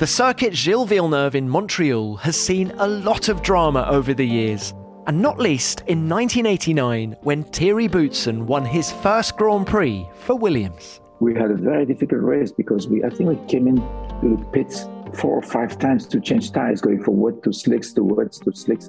The 0.00 0.06
circuit 0.06 0.54
Gilles 0.54 0.86
Villeneuve 0.86 1.34
in 1.34 1.46
Montreal 1.46 2.16
has 2.16 2.34
seen 2.34 2.72
a 2.78 2.88
lot 2.88 3.28
of 3.28 3.42
drama 3.42 3.86
over 3.86 4.14
the 4.14 4.26
years, 4.26 4.72
and 5.06 5.20
not 5.20 5.38
least 5.38 5.80
in 5.88 6.08
1989 6.08 7.16
when 7.20 7.44
Thierry 7.44 7.86
Boutsen 7.86 8.46
won 8.46 8.64
his 8.64 8.90
first 8.90 9.36
Grand 9.36 9.66
Prix 9.66 10.08
for 10.14 10.36
Williams. 10.36 11.02
We 11.20 11.34
had 11.34 11.50
a 11.50 11.54
very 11.54 11.84
difficult 11.84 12.22
race 12.22 12.50
because 12.50 12.88
we, 12.88 13.04
I 13.04 13.10
think 13.10 13.28
we 13.28 13.46
came 13.46 13.68
in 13.68 13.76
to 13.76 14.36
the 14.38 14.42
pits 14.54 14.86
four 15.12 15.34
or 15.34 15.42
five 15.42 15.78
times 15.78 16.06
to 16.06 16.18
change 16.18 16.50
tires, 16.50 16.80
going 16.80 17.04
from 17.04 17.18
wet 17.18 17.42
to 17.42 17.52
slicks 17.52 17.92
to 17.92 18.02
wet 18.02 18.32
to 18.32 18.52
slicks. 18.54 18.88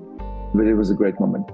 But 0.56 0.66
it 0.66 0.76
was 0.76 0.92
a 0.92 0.96
great 0.96 1.20
moment. 1.20 1.52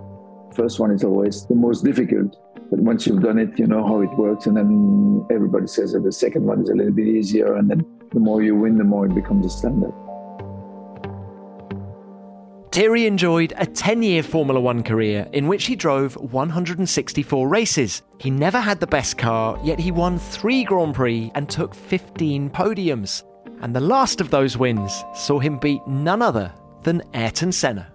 First 0.54 0.80
one 0.80 0.92
is 0.92 1.04
always 1.04 1.48
the 1.48 1.56
most 1.56 1.84
difficult, 1.84 2.38
but 2.70 2.78
once 2.78 3.08
you've 3.08 3.24
done 3.24 3.40
it, 3.40 3.58
you 3.58 3.66
know 3.66 3.84
how 3.84 4.02
it 4.02 4.16
works, 4.20 4.46
and 4.46 4.56
then 4.56 5.26
everybody 5.32 5.66
says 5.66 5.94
that 5.94 6.04
the 6.04 6.12
second 6.12 6.46
one 6.46 6.62
is 6.62 6.70
a 6.70 6.76
little 6.76 6.94
bit 6.94 7.08
easier, 7.08 7.56
and 7.56 7.72
then 7.72 7.97
the 8.12 8.20
more 8.20 8.42
you 8.42 8.56
win, 8.56 8.78
the 8.78 8.84
more 8.84 9.06
it 9.06 9.16
becomes 9.16 9.46
a 9.46 9.50
standard. 9.50 9.94
Thierry 12.78 13.08
enjoyed 13.08 13.54
a 13.58 13.66
10 13.66 14.04
year 14.04 14.22
Formula 14.22 14.62
One 14.62 14.84
career 14.84 15.28
in 15.34 15.48
which 15.48 15.66
he 15.66 15.76
drove 15.76 16.16
164 16.16 17.48
races. 17.48 18.04
He 18.20 18.30
never 18.30 18.60
had 18.60 18.80
the 18.80 18.86
best 18.86 19.18
car, 19.18 19.60
yet 19.64 19.80
he 19.80 19.90
won 19.90 20.20
three 20.20 20.64
Grand 20.64 20.94
Prix 20.94 21.32
and 21.34 21.50
took 21.50 21.74
15 21.74 22.52
podiums. 22.52 23.24
And 23.62 23.76
the 23.76 23.80
last 23.80 24.22
of 24.22 24.30
those 24.30 24.60
wins 24.60 25.04
saw 25.16 25.40
him 25.40 25.58
beat 25.58 25.82
none 25.88 26.22
other 26.22 26.54
than 26.84 27.02
Ayrton 27.16 27.52
Senna. 27.52 27.92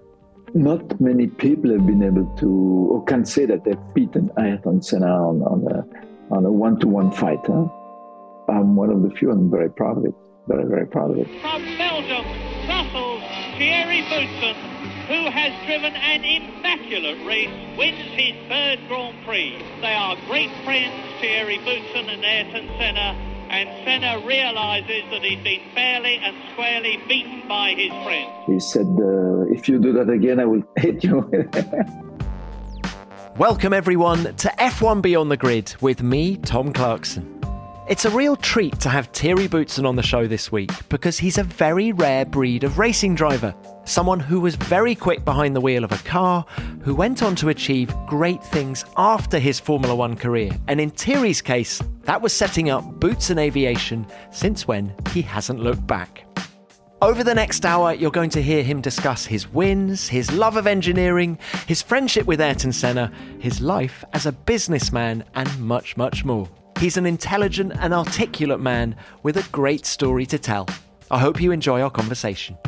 Not 0.55 1.01
many 1.01 1.29
people 1.29 1.71
have 1.71 1.87
been 1.87 2.03
able 2.03 2.27
to, 2.39 2.49
or 2.91 3.05
can 3.05 3.25
say 3.25 3.47
that 3.47 3.63
they've 3.63 3.95
beaten 3.95 4.33
Ayrton 4.37 4.83
Senna 4.83 5.07
on, 5.07 5.43
on 5.43 5.73
a, 5.73 6.35
on 6.35 6.45
a 6.45 6.51
one-to-one 6.51 7.13
fight. 7.13 7.39
Huh? 7.47 7.69
I'm 8.53 8.77
one 8.77 8.91
of 8.91 9.03
the 9.03 9.11
few, 9.17 9.31
and 9.31 9.41
I'm 9.41 9.51
very 9.51 9.71
proud 9.71 9.97
of 9.99 10.05
it. 10.05 10.15
Very, 10.47 10.69
very 10.69 10.87
proud 10.87 11.11
of 11.13 11.19
it. 11.19 11.27
From 11.41 11.63
Belgium, 11.79 12.25
Brussels, 12.67 13.23
Thierry 13.57 14.03
Boutsen, 14.11 14.55
who 15.07 15.31
has 15.31 15.53
driven 15.67 15.95
an 15.95 16.25
immaculate 16.25 17.25
race, 17.27 17.51
wins 17.79 17.99
his 18.13 18.35
third 18.49 18.81
Grand 18.89 19.25
Prix. 19.25 19.57
They 19.81 19.95
are 19.95 20.17
great 20.27 20.51
friends, 20.65 20.93
Thierry 21.21 21.59
Boutsen 21.59 22.13
and 22.13 22.25
Ayrton 22.25 22.69
Senna, 22.77 23.17
and 23.49 23.69
Senna 23.85 24.27
realizes 24.27 25.05
that 25.11 25.23
he's 25.23 25.43
been 25.43 25.63
fairly 25.75 26.17
and 26.17 26.37
squarely 26.53 26.99
beaten 27.09 27.47
by 27.49 27.75
his 27.75 27.93
friend. 28.05 28.31
He 28.47 28.61
said, 28.61 28.87
uh, 28.87 29.47
if 29.53 29.69
you 29.69 29.79
do 29.79 29.93
that 29.93 30.11
again, 30.11 30.41
I 30.41 30.45
will 30.45 30.63
hit 30.77 31.05
you. 31.05 31.31
Welcome, 33.39 33.73
everyone, 33.73 34.25
to 34.37 34.49
F1 34.59 35.01
Beyond 35.01 35.31
the 35.31 35.39
Grid 35.39 35.75
with 35.81 36.03
me, 36.03 36.37
Tom 36.37 36.71
Clarkson. 36.73 37.42
It's 37.89 38.05
a 38.05 38.11
real 38.11 38.37
treat 38.37 38.79
to 38.81 38.89
have 38.89 39.09
Thierry 39.09 39.49
Boutsen 39.49 39.85
on 39.85 39.97
the 39.97 40.05
show 40.05 40.29
this 40.29 40.53
week 40.53 40.71
because 40.89 41.19
he's 41.19 41.37
a 41.37 41.43
very 41.43 41.91
rare 41.91 42.25
breed 42.25 42.63
of 42.63 42.79
racing 42.79 43.17
driver. 43.17 43.53
Someone 43.85 44.21
who 44.21 44.41
was 44.41 44.55
very 44.55 44.95
quick 44.95 45.25
behind 45.25 45.57
the 45.57 45.61
wheel 45.61 45.83
of 45.83 45.91
a 45.91 45.99
car, 45.99 46.47
who 46.83 46.95
went 46.95 47.25
on 47.25 47.35
to 47.37 47.49
achieve 47.49 47.93
great 48.07 48.43
things 48.45 48.85
after 48.97 49.41
his 49.41 49.59
Formula 49.59 49.97
One 49.97 50.15
career. 50.15 50.53
And 50.69 50.81
in 50.81 50.91
Thierry's 50.91 51.43
case, 51.43 51.83
that 52.03 52.23
was 52.23 52.33
setting 52.33 52.71
up 52.71 52.85
Boutsen 53.01 53.39
Aviation, 53.39 54.07
since 54.31 54.69
when 54.69 54.95
he 55.11 55.21
hasn't 55.21 55.59
looked 55.59 55.85
back. 55.85 56.25
Over 57.03 57.25
the 57.25 57.35
next 57.35 57.67
hour, 57.67 57.93
you're 57.95 58.13
going 58.13 58.31
to 58.31 58.43
hear 58.43 58.63
him 58.63 58.81
discuss 58.81 59.27
his 59.27 59.49
wins, 59.49 60.09
his 60.09 60.31
love 60.31 60.57
of 60.57 60.69
engineering, 60.69 61.37
his 61.67 61.83
friendship 61.83 62.27
with 62.27 62.41
Ayrton 62.41 62.73
Senna, 62.73 63.11
his 63.41 63.61
life 63.61 64.05
as 64.13 64.25
a 64.25 64.31
businessman, 64.33 65.25
and 65.35 65.59
much, 65.59 65.97
much 65.97 66.25
more. 66.25 66.49
He's 66.83 66.97
an 66.97 67.07
intelligent 67.07 67.75
and 67.79 67.95
articulate 67.95 68.59
man 68.59 68.97
with 69.23 69.37
a 69.37 69.49
great 69.53 69.87
story 69.87 70.27
to 70.27 70.37
tell. 70.37 70.69
I 71.13 71.21
hope 71.21 71.41
you 71.41 71.53
enjoy 71.53 71.81
our 71.81 71.93
conversation. 71.93 72.59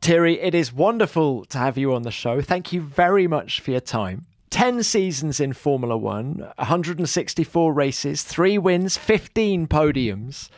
Thierry, 0.00 0.40
it 0.40 0.54
is 0.54 0.72
wonderful 0.72 1.44
to 1.46 1.58
have 1.58 1.76
you 1.76 1.94
on 1.94 2.02
the 2.02 2.12
show. 2.12 2.40
Thank 2.40 2.72
you 2.72 2.80
very 2.80 3.26
much 3.26 3.58
for 3.58 3.72
your 3.72 3.80
time. 3.80 4.26
10 4.50 4.84
seasons 4.84 5.40
in 5.40 5.52
Formula 5.52 5.96
One, 5.96 6.52
164 6.56 7.72
races, 7.72 8.22
three 8.22 8.56
wins, 8.56 8.96
15 8.96 9.66
podiums. 9.66 10.48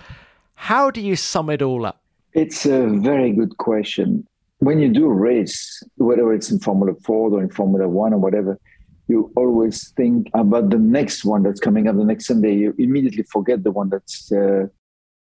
How 0.55 0.91
do 0.91 1.01
you 1.01 1.17
sum 1.17 1.49
it 1.49 1.63
all 1.63 1.87
up? 1.87 2.03
It's 2.35 2.67
a 2.67 2.87
very 2.89 3.33
good 3.33 3.57
question. 3.57 4.27
When 4.61 4.79
you 4.79 4.91
do 4.91 5.09
race, 5.09 5.83
whether 5.97 6.35
it's 6.35 6.51
in 6.51 6.61
Formula 6.61 6.93
Ford 7.03 7.33
or 7.33 7.43
in 7.43 7.49
Formula 7.49 7.89
One 7.89 8.13
or 8.13 8.19
whatever, 8.19 8.59
you 9.09 9.33
always 9.35 9.91
think 9.93 10.29
about 10.35 10.69
the 10.69 10.79
next 10.79 11.25
one 11.25 11.43
that's 11.43 11.61
coming 11.61 11.89
up 11.89 11.97
the 11.97 12.05
next 12.05 12.27
Sunday. 12.27 12.57
You 12.57 12.75
immediately 12.79 13.23
forget 13.23 13.65
the 13.65 13.71
one 13.71 13.89
that's 13.89 14.31
uh, 14.31 14.67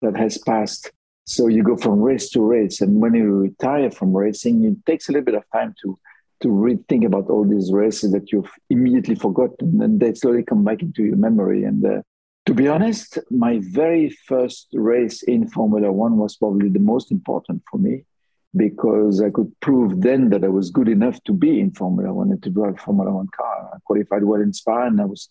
that 0.01 0.17
has 0.17 0.39
passed. 0.39 0.91
So 1.25 1.49
you 1.49 1.63
go 1.63 1.77
from 1.77 2.01
race 2.01 2.31
to 2.31 2.41
race, 2.41 2.81
and 2.81 2.99
when 2.99 3.13
you 3.13 3.31
retire 3.31 3.91
from 3.91 4.17
racing, 4.17 4.65
it 4.65 4.87
takes 4.87 5.11
a 5.11 5.13
little 5.13 5.27
bit 5.27 5.35
of 5.35 5.45
time 5.53 5.75
to 5.83 5.99
to 6.41 6.49
rethink 6.49 7.05
about 7.05 7.29
all 7.29 7.45
these 7.45 7.71
races 7.73 8.13
that 8.13 8.33
you've 8.33 8.51
immediately 8.71 9.17
forgotten, 9.17 9.83
and 9.83 10.01
they 10.01 10.15
slowly 10.15 10.45
come 10.45 10.65
back 10.65 10.81
into 10.81 11.05
your 11.05 11.17
memory. 11.17 11.65
And 11.65 11.85
uh, 11.85 12.01
to 12.47 12.55
be 12.55 12.69
honest, 12.69 13.19
my 13.31 13.61
very 13.63 14.09
first 14.27 14.69
race 14.73 15.23
in 15.25 15.47
Formula 15.49 15.93
One 15.93 16.17
was 16.17 16.37
probably 16.37 16.71
the 16.71 16.87
most 16.95 17.13
important 17.13 17.63
for 17.71 17.77
me 17.77 18.05
because 18.57 19.21
I 19.21 19.31
could 19.31 19.53
prove 19.61 20.01
then 20.01 20.31
that 20.31 20.45
I 20.45 20.49
was 20.49 20.71
good 20.71 20.89
enough 20.89 21.23
to 21.25 21.33
be 21.33 21.61
in 21.61 21.73
Formula 21.73 22.13
One 22.13 22.31
and 22.31 22.43
to 22.43 22.51
drive 22.51 22.75
a 22.75 22.79
Formula 22.79 23.13
One 23.13 23.29
car. 23.37 23.71
I 23.75 23.79
qualified 23.85 24.25
well 24.25 24.41
in 24.41 24.53
Spa, 24.53 24.87
and 24.87 25.01
I 25.01 25.05
was 25.05 25.29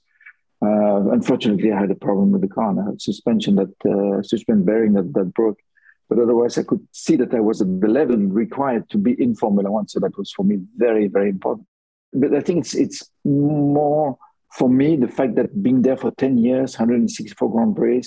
uh, 0.61 1.11
unfortunately 1.11 1.71
I 1.71 1.79
had 1.79 1.91
a 1.91 1.95
problem 1.95 2.31
with 2.31 2.41
the 2.41 2.47
car. 2.47 2.69
And 2.69 2.79
I 2.79 2.85
had 2.85 3.01
suspension 3.01 3.55
that 3.55 3.75
uh, 3.85 4.21
suspension 4.23 4.65
bearing 4.65 4.93
that, 4.93 5.13
that 5.13 5.33
broke. 5.33 5.59
But 6.07 6.19
otherwise, 6.19 6.57
I 6.57 6.63
could 6.63 6.85
see 6.91 7.15
that 7.15 7.33
I 7.33 7.39
was 7.39 7.61
at 7.61 7.81
the 7.81 7.87
level 7.87 8.17
required 8.17 8.89
to 8.91 8.97
be 8.97 9.19
in 9.21 9.35
Formula 9.35 9.71
One. 9.71 9.87
So 9.87 9.99
that 10.01 10.17
was 10.17 10.31
for 10.31 10.43
me 10.43 10.59
very, 10.77 11.07
very 11.07 11.29
important. 11.29 11.67
But 12.13 12.33
I 12.33 12.41
think 12.41 12.59
it's 12.59 12.75
it's 12.75 13.09
more 13.25 14.17
for 14.53 14.69
me 14.69 14.95
the 14.95 15.07
fact 15.07 15.35
that 15.35 15.61
being 15.61 15.81
there 15.81 15.97
for 15.97 16.11
10 16.11 16.37
years, 16.37 16.77
164 16.77 17.51
Grand 17.51 17.75
Prix, 17.75 18.03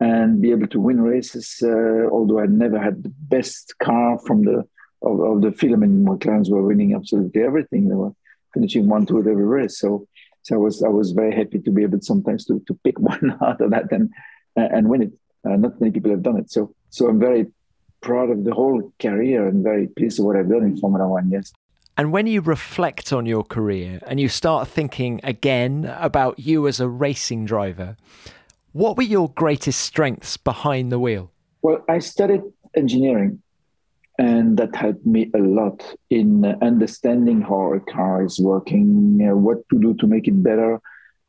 and 0.00 0.40
be 0.40 0.50
able 0.50 0.68
to 0.68 0.80
win 0.80 1.00
races. 1.00 1.62
Uh, 1.62 2.08
although 2.10 2.40
I 2.40 2.46
never 2.46 2.78
had 2.78 3.02
the 3.02 3.08
best 3.08 3.74
car 3.82 4.18
from 4.26 4.44
the 4.44 4.64
of, 5.02 5.20
of 5.20 5.42
the 5.42 5.52
film, 5.52 5.82
and 5.82 6.06
McLarens 6.06 6.50
were 6.50 6.62
winning 6.62 6.94
absolutely 6.94 7.42
everything. 7.42 7.88
They 7.88 7.94
were 7.94 8.12
finishing 8.52 8.88
one, 8.88 9.06
two 9.06 9.20
at 9.20 9.26
every 9.26 9.46
race. 9.46 9.78
So, 9.78 10.06
so 10.42 10.56
I 10.56 10.58
was 10.58 10.82
I 10.82 10.88
was 10.88 11.12
very 11.12 11.34
happy 11.34 11.58
to 11.60 11.70
be 11.70 11.82
able 11.82 12.00
sometimes 12.00 12.44
to 12.46 12.62
to 12.66 12.78
pick 12.84 12.98
one 13.12 13.38
out 13.42 13.60
of 13.60 13.70
that 13.70 13.90
and 13.92 14.10
and 14.56 14.88
win 14.88 15.02
it. 15.02 15.12
Uh, 15.44 15.56
not 15.56 15.80
many 15.80 15.92
people 15.92 16.10
have 16.10 16.22
done 16.22 16.36
it. 16.36 16.50
So, 16.50 16.74
so 16.90 17.08
I'm 17.08 17.20
very 17.20 17.46
proud 18.00 18.30
of 18.30 18.44
the 18.44 18.52
whole 18.52 18.92
career 18.98 19.46
and 19.46 19.62
very 19.62 19.86
pleased 19.88 20.18
with 20.18 20.26
what 20.26 20.36
I've 20.36 20.48
done 20.48 20.64
in 20.64 20.76
Formula 20.76 21.08
One. 21.08 21.30
Yes. 21.30 21.52
And 21.96 22.12
when 22.12 22.28
you 22.28 22.40
reflect 22.40 23.12
on 23.12 23.26
your 23.26 23.42
career 23.42 24.00
and 24.06 24.20
you 24.20 24.28
start 24.28 24.68
thinking 24.68 25.20
again 25.24 25.92
about 25.98 26.38
you 26.38 26.68
as 26.68 26.78
a 26.78 26.88
racing 26.88 27.44
driver, 27.44 27.96
what 28.72 28.96
were 28.96 29.02
your 29.02 29.30
greatest 29.30 29.80
strengths 29.80 30.36
behind 30.36 30.92
the 30.92 30.98
wheel? 30.98 31.30
Well, 31.62 31.84
I 31.88 31.98
studied 31.98 32.42
engineering, 32.76 33.42
and 34.18 34.56
that 34.58 34.74
helped 34.74 35.06
me 35.06 35.30
a 35.34 35.38
lot 35.38 35.82
in 36.10 36.44
understanding 36.62 37.42
how 37.42 37.74
a 37.74 37.80
car 37.80 38.24
is 38.24 38.38
working, 38.38 39.18
what 39.42 39.68
to 39.70 39.78
do 39.78 39.94
to 39.94 40.06
make 40.06 40.28
it 40.28 40.42
better. 40.42 40.80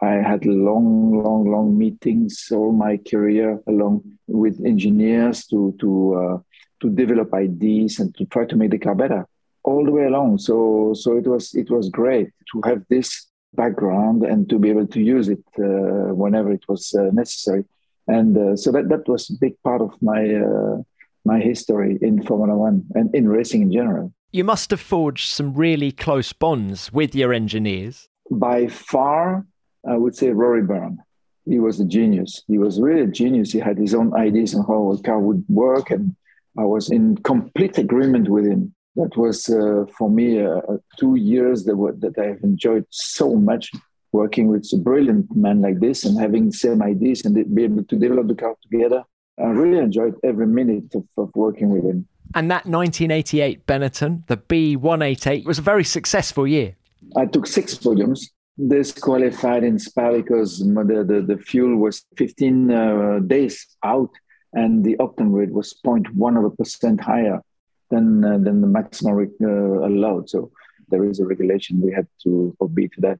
I 0.01 0.13
had 0.13 0.45
long, 0.45 1.21
long, 1.23 1.51
long 1.51 1.77
meetings 1.77 2.47
all 2.51 2.71
my 2.71 2.97
career 2.97 3.61
along 3.67 4.03
with 4.27 4.63
engineers 4.65 5.45
to 5.47 5.75
to 5.81 6.13
uh, 6.15 6.37
to 6.81 6.89
develop 6.89 7.33
ideas 7.33 7.99
and 7.99 8.15
to 8.15 8.25
try 8.25 8.45
to 8.45 8.55
make 8.55 8.71
the 8.71 8.79
car 8.79 8.95
better 8.95 9.27
all 9.63 9.83
the 9.83 9.91
way 9.91 10.05
along. 10.05 10.37
So 10.37 10.93
so 10.93 11.17
it 11.17 11.27
was 11.27 11.53
it 11.53 11.69
was 11.69 11.89
great 11.89 12.29
to 12.53 12.61
have 12.63 12.83
this 12.89 13.28
background 13.53 14.23
and 14.23 14.49
to 14.49 14.59
be 14.59 14.69
able 14.69 14.87
to 14.87 15.01
use 15.01 15.29
it 15.29 15.43
uh, 15.57 16.13
whenever 16.13 16.51
it 16.51 16.63
was 16.67 16.93
uh, 16.93 17.09
necessary. 17.11 17.65
And 18.07 18.37
uh, 18.37 18.55
so 18.55 18.71
that, 18.71 18.89
that 18.89 19.07
was 19.07 19.29
a 19.29 19.33
big 19.39 19.61
part 19.63 19.81
of 19.81 19.91
my, 20.01 20.35
uh, 20.35 20.77
my 21.25 21.39
history 21.39 21.97
in 22.01 22.23
Formula 22.23 22.55
One 22.57 22.85
and 22.95 23.13
in 23.13 23.27
racing 23.27 23.61
in 23.63 23.71
general. 23.71 24.13
You 24.31 24.43
must 24.43 24.69
have 24.69 24.79
forged 24.79 25.29
some 25.29 25.53
really 25.53 25.91
close 25.91 26.33
bonds 26.33 26.93
with 26.93 27.15
your 27.15 27.33
engineers. 27.33 28.09
By 28.29 28.67
far, 28.67 29.45
I 29.87 29.97
would 29.97 30.15
say 30.15 30.29
Rory 30.31 30.61
Byrne. 30.61 30.99
He 31.45 31.59
was 31.59 31.79
a 31.79 31.85
genius. 31.85 32.43
He 32.47 32.59
was 32.59 32.79
really 32.79 33.01
a 33.01 33.07
genius. 33.07 33.51
He 33.51 33.59
had 33.59 33.77
his 33.77 33.95
own 33.95 34.13
ideas 34.13 34.53
on 34.53 34.65
how 34.65 34.91
a 34.91 35.01
car 35.01 35.19
would 35.19 35.43
work, 35.49 35.89
and 35.89 36.15
I 36.57 36.63
was 36.63 36.91
in 36.91 37.17
complete 37.17 37.79
agreement 37.79 38.29
with 38.29 38.45
him. 38.45 38.75
That 38.99 39.15
was 39.15 39.49
uh, 39.49 39.85
for 39.97 40.09
me 40.09 40.41
uh, 40.41 40.57
uh 40.71 40.77
two 40.99 41.15
years 41.15 41.63
that, 41.63 41.75
were, 41.75 41.93
that 42.03 42.17
I 42.19 42.25
have 42.31 42.43
enjoyed 42.43 42.85
so 42.89 43.35
much 43.35 43.71
working 44.11 44.47
with 44.47 44.69
a 44.73 44.77
brilliant 44.77 45.33
man 45.33 45.61
like 45.61 45.79
this 45.79 46.03
and 46.03 46.19
having 46.19 46.47
the 46.47 46.57
same 46.65 46.81
ideas 46.81 47.23
and 47.23 47.33
be 47.55 47.63
able 47.63 47.85
to 47.85 47.95
develop 47.95 48.27
the 48.27 48.35
car 48.35 48.55
together. 48.61 49.03
I 49.39 49.47
really 49.61 49.77
enjoyed 49.77 50.15
every 50.23 50.47
minute 50.47 50.93
of, 50.95 51.05
of 51.17 51.29
working 51.33 51.69
with 51.69 51.85
him. 51.85 52.07
And 52.35 52.51
that 52.51 52.65
1988 52.65 53.65
Benetton, 53.65 54.27
the 54.27 54.35
B188, 54.37 55.45
was 55.45 55.59
a 55.59 55.61
very 55.61 55.85
successful 55.85 56.45
year. 56.45 56.75
I 57.15 57.25
took 57.25 57.47
six 57.47 57.75
podiums. 57.75 58.19
Disqualified 58.67 59.63
in 59.63 59.79
Spa 59.79 60.11
because 60.11 60.59
the, 60.59 61.05
the, 61.07 61.21
the 61.21 61.37
fuel 61.41 61.77
was 61.77 62.03
15 62.17 62.69
uh, 62.69 63.19
days 63.25 63.65
out 63.85 64.11
and 64.51 64.83
the 64.83 64.97
octane 64.97 65.33
rate 65.33 65.51
was 65.51 65.73
0.1% 65.85 66.37
of 66.37 66.43
a 66.43 66.55
percent 66.57 66.99
higher 66.99 67.41
than, 67.89 68.23
uh, 68.23 68.37
than 68.37 68.61
the 68.61 68.67
maximum 68.67 69.31
uh, 69.41 69.47
allowed. 69.47 70.29
So 70.29 70.51
there 70.89 71.05
is 71.05 71.19
a 71.19 71.25
regulation 71.25 71.81
we 71.81 71.93
had 71.93 72.07
to 72.23 72.55
obey 72.61 72.87
to 72.87 73.01
that 73.01 73.19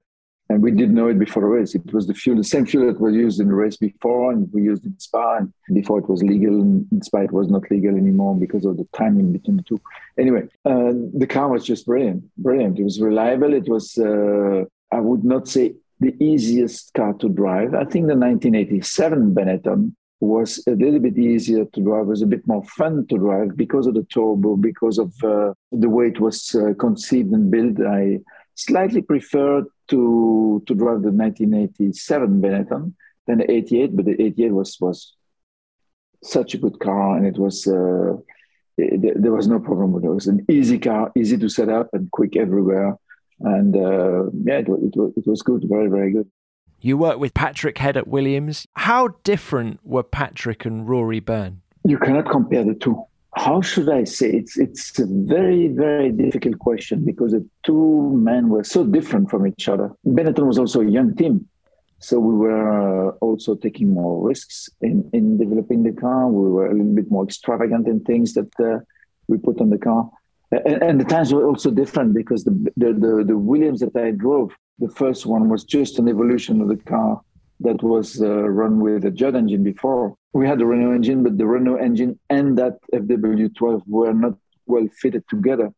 and 0.50 0.64
we 0.64 0.72
didn't 0.72 0.96
know 0.96 1.10
it 1.10 1.20
before 1.20 1.44
the 1.44 1.48
race. 1.48 1.76
It 1.76 1.94
was 1.94 2.08
the 2.08 2.14
fuel, 2.16 2.36
the 2.36 2.44
same 2.44 2.66
fuel 2.66 2.88
that 2.88 3.00
was 3.00 3.14
used 3.14 3.40
in 3.40 3.50
the 3.50 3.54
race 3.54 3.78
before, 3.78 4.32
and 4.32 4.52
we 4.52 4.64
used 4.64 4.84
it 4.84 4.90
in 4.90 5.00
Spa. 5.00 5.38
And 5.38 5.54
before 5.72 6.00
it 6.00 6.10
was 6.10 6.24
legal, 6.24 6.60
in 6.60 7.02
Spa 7.04 7.20
it 7.20 7.32
was 7.32 7.50
not 7.50 7.70
legal 7.70 7.96
anymore 7.96 8.36
because 8.36 8.66
of 8.66 8.78
the 8.78 8.88
timing 8.92 9.32
between 9.32 9.58
the 9.58 9.64
two. 9.64 9.80
Anyway, 10.18 10.48
uh, 10.66 10.94
the 11.14 11.28
car 11.30 11.50
was 11.50 11.64
just 11.64 11.86
brilliant, 11.86 12.24
brilliant. 12.38 12.80
It 12.80 12.84
was 12.84 13.00
reliable. 13.00 13.54
It 13.54 13.70
was, 13.70 13.96
uh, 14.00 14.66
I 14.92 15.00
would 15.00 15.24
not 15.24 15.48
say 15.48 15.76
the 16.00 16.16
easiest 16.24 16.96
car 16.96 17.14
to 17.14 17.30
drive. 17.30 17.76
I 17.76 17.86
think 17.86 18.08
the 18.08 18.16
1987 18.16 19.36
Benetton 19.36 19.94
was 20.20 20.62
a 20.68 20.72
little 20.72 21.00
bit 21.00 21.18
easier 21.18 21.66
to 21.66 21.82
drive, 21.82 22.08
was 22.08 22.22
a 22.22 22.28
bit 22.28 22.46
more 22.46 22.64
fun 22.64 23.08
to 23.08 23.18
drive 23.18 23.56
because 23.56 23.88
of 23.88 23.94
the 23.94 24.04
turbo, 24.04 24.58
because 24.58 24.98
of 24.98 25.14
uh, 25.24 25.54
the 25.72 25.90
way 25.90 26.08
it 26.08 26.20
was 26.20 26.56
uh, 26.56 26.74
conceived 26.78 27.32
and 27.32 27.50
built. 27.50 27.80
I 27.88 28.20
slightly 28.56 29.02
preferred 29.02 29.66
to 29.88 30.62
to 30.68 30.76
drive 30.76 31.02
the 31.02 31.12
1987 31.12 32.42
Benetton 32.42 32.94
than 33.28 33.38
the 33.38 33.52
88, 33.52 33.96
but 33.96 34.06
the 34.06 34.22
88 34.22 34.52
was 34.52 34.78
was 34.82 35.16
such 36.22 36.54
a 36.54 36.58
good 36.58 36.80
car, 36.80 37.16
and 37.16 37.26
it 37.26 37.38
was 37.38 37.66
uh, 37.68 38.18
it, 38.78 39.22
there 39.22 39.32
was 39.32 39.48
no 39.48 39.60
problem 39.60 39.94
with 39.94 40.04
it. 40.04 40.08
It 40.08 40.14
was 40.14 40.28
an 40.28 40.46
easy 40.50 40.80
car, 40.80 41.12
easy 41.16 41.38
to 41.38 41.50
set 41.50 41.70
up, 41.70 41.90
and 41.94 42.12
quick 42.12 42.36
everywhere. 42.36 42.98
And 43.40 43.74
uh, 43.76 44.26
yeah, 44.44 44.60
it, 44.60 44.68
it, 44.68 44.94
it 45.16 45.28
was 45.28 45.42
good, 45.42 45.64
very 45.66 45.88
very 45.88 46.12
good. 46.12 46.30
You 46.82 46.98
worked 46.98 47.20
with 47.20 47.34
Patrick 47.34 47.78
Head 47.78 47.98
at 47.98 48.08
Williams. 48.08 48.66
How 48.76 49.10
different 49.24 49.80
were 49.84 50.04
Patrick 50.04 50.66
and 50.66 50.88
Rory 50.88 51.20
Byrne? 51.20 51.62
You 51.84 51.98
cannot 51.98 52.30
compare 52.30 52.64
the 52.64 52.74
two 52.74 53.04
how 53.36 53.62
should 53.62 53.90
I 53.90 54.04
say? 54.06 54.30
It's 54.30 54.58
it's 54.58 55.00
a 55.00 55.06
very 55.08 55.68
very 55.68 56.12
difficult 56.12 56.60
question 56.60 57.06
because 57.06 57.32
the 57.32 57.46
two 57.64 58.12
men 58.16 58.50
were 58.50 58.64
so 58.64 58.84
different 58.84 59.30
from 59.30 59.46
each 59.46 59.70
other. 59.70 59.92
Benetton 60.06 60.48
was 60.48 60.58
also 60.58 60.82
a 60.82 60.90
young 60.90 61.16
team, 61.16 61.48
so 62.00 62.20
we 62.20 62.34
were 62.34 63.10
uh, 63.10 63.12
also 63.22 63.56
taking 63.56 63.94
more 63.94 64.28
risks 64.28 64.70
in 64.82 65.10
in 65.14 65.38
developing 65.38 65.84
the 65.84 65.94
car. 65.94 66.28
We 66.28 66.50
were 66.50 66.68
a 66.68 66.74
little 66.74 66.96
bit 66.96 67.12
more 67.12 67.24
extravagant 67.24 67.88
in 67.88 68.02
things 68.02 68.34
that 68.34 68.52
uh, 68.60 68.80
we 69.28 69.38
put 69.38 69.62
on 69.62 69.70
the 69.70 69.78
car, 69.78 70.10
and, 70.52 70.82
and, 70.82 71.00
the 71.00 71.06
times 71.06 71.32
were 71.32 71.46
also 71.46 71.70
different 71.70 72.16
because 72.16 72.44
the, 72.44 72.52
the 72.78 72.94
the 72.94 73.24
the 73.28 73.38
Williams 73.38 73.80
that 73.82 73.96
I 73.96 74.10
drove, 74.12 74.52
the 74.80 74.90
first 74.90 75.26
one 75.26 75.50
was 75.50 75.64
just 75.64 76.00
an 76.00 76.08
evolution 76.08 76.62
of 76.62 76.70
the 76.70 76.78
car 76.78 77.22
that 77.62 77.84
was 77.84 78.22
uh, 78.22 78.50
run 78.50 78.80
with 78.80 79.06
a 79.06 79.12
Judd 79.12 79.36
engine 79.36 79.64
before. 79.64 80.16
We 80.34 80.48
had 80.48 80.60
the 80.60 80.66
Renault 80.66 80.94
engine, 80.94 81.24
but 81.24 81.38
the 81.38 81.46
Renault 81.46 81.78
engine 81.78 82.18
and 82.30 82.58
that 82.58 82.78
FW12 82.94 83.84
were 83.88 84.14
not 84.14 84.36
well 84.66 84.88
fitted 85.02 85.24
together. 85.30 85.72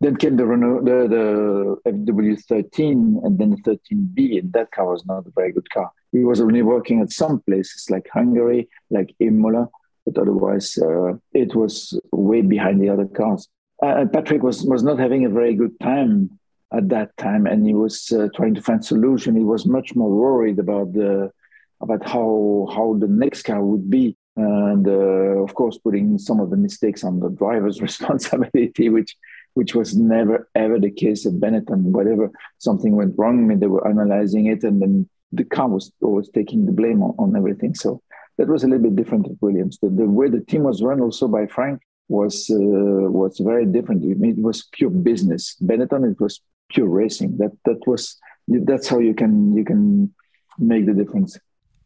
Then 0.00 0.16
came 0.16 0.36
the 0.36 0.46
Renault, 0.46 0.84
the, 0.84 1.08
the 1.08 1.90
FW13, 1.90 3.24
and 3.24 3.38
then 3.38 3.50
the 3.50 3.78
13B, 3.90 4.38
and 4.38 4.52
that 4.52 4.70
car 4.70 4.90
was 4.90 5.04
not 5.06 5.26
a 5.26 5.30
very 5.34 5.52
good 5.52 5.68
car. 5.70 5.90
It 6.12 6.24
was 6.24 6.40
only 6.40 6.62
working 6.62 7.00
at 7.00 7.12
some 7.12 7.40
places 7.40 7.90
like 7.90 8.08
Hungary, 8.12 8.68
like 8.90 9.14
Imola, 9.20 9.68
but 10.04 10.18
otherwise 10.18 10.78
uh, 10.78 11.14
it 11.32 11.54
was 11.54 11.98
way 12.12 12.42
behind 12.42 12.80
the 12.80 12.88
other 12.88 13.06
cars. 13.06 13.48
Uh, 13.82 14.06
Patrick 14.10 14.42
was 14.42 14.64
was 14.64 14.82
not 14.82 14.98
having 14.98 15.26
a 15.26 15.28
very 15.28 15.54
good 15.54 15.78
time 15.80 16.30
at 16.72 16.88
that 16.88 17.16
time, 17.16 17.46
and 17.46 17.66
he 17.66 17.74
was 17.74 18.10
uh, 18.12 18.28
trying 18.34 18.54
to 18.54 18.62
find 18.62 18.84
solution. 18.84 19.36
He 19.36 19.44
was 19.44 19.66
much 19.66 19.94
more 19.94 20.10
worried 20.10 20.58
about 20.58 20.92
the 20.92 21.30
about 21.80 22.06
how 22.08 22.68
how 22.74 22.96
the 22.98 23.08
next 23.08 23.42
car 23.42 23.62
would 23.62 23.88
be, 23.90 24.16
and 24.36 24.86
uh, 24.86 25.42
of 25.44 25.54
course, 25.54 25.78
putting 25.78 26.18
some 26.18 26.40
of 26.40 26.50
the 26.50 26.56
mistakes 26.56 27.04
on 27.04 27.20
the 27.20 27.30
driver's 27.30 27.80
responsibility, 27.88 28.88
which 28.88 29.16
which 29.54 29.74
was 29.74 29.96
never 29.96 30.48
ever 30.54 30.78
the 30.78 30.90
case 30.90 31.24
at 31.26 31.34
Benetton. 31.34 31.82
Whatever 31.92 32.30
something 32.58 32.96
went 32.96 33.14
wrong, 33.16 33.50
I 33.50 33.54
they 33.54 33.66
were 33.68 33.86
analyzing 33.88 34.46
it, 34.46 34.64
and 34.64 34.82
then 34.82 35.08
the 35.32 35.44
car 35.44 35.68
was 35.68 35.92
always 36.02 36.28
taking 36.30 36.66
the 36.66 36.72
blame 36.72 37.02
on, 37.02 37.14
on 37.18 37.36
everything. 37.36 37.74
So 37.74 38.02
that 38.38 38.48
was 38.48 38.64
a 38.64 38.68
little 38.68 38.84
bit 38.84 38.96
different 38.96 39.26
at 39.26 39.40
Williams. 39.40 39.78
The, 39.80 39.88
the 39.88 40.06
way 40.06 40.28
the 40.28 40.40
team 40.40 40.62
was 40.64 40.82
run 40.82 41.00
also 41.00 41.26
by 41.28 41.46
Frank 41.46 41.80
was 42.08 42.50
uh, 42.50 42.56
was 42.56 43.38
very 43.38 43.66
different. 43.66 44.04
It 44.04 44.38
was 44.38 44.68
pure 44.72 44.90
business. 44.90 45.56
Benetton 45.62 46.10
it 46.10 46.20
was 46.20 46.40
pure 46.68 46.88
racing. 46.88 47.36
That 47.38 47.52
that 47.64 47.86
was 47.86 48.16
that's 48.48 48.88
how 48.88 48.98
you 48.98 49.14
can 49.14 49.56
you 49.56 49.64
can 49.64 50.14
make 50.58 50.86
the 50.86 50.94
difference. 50.94 51.38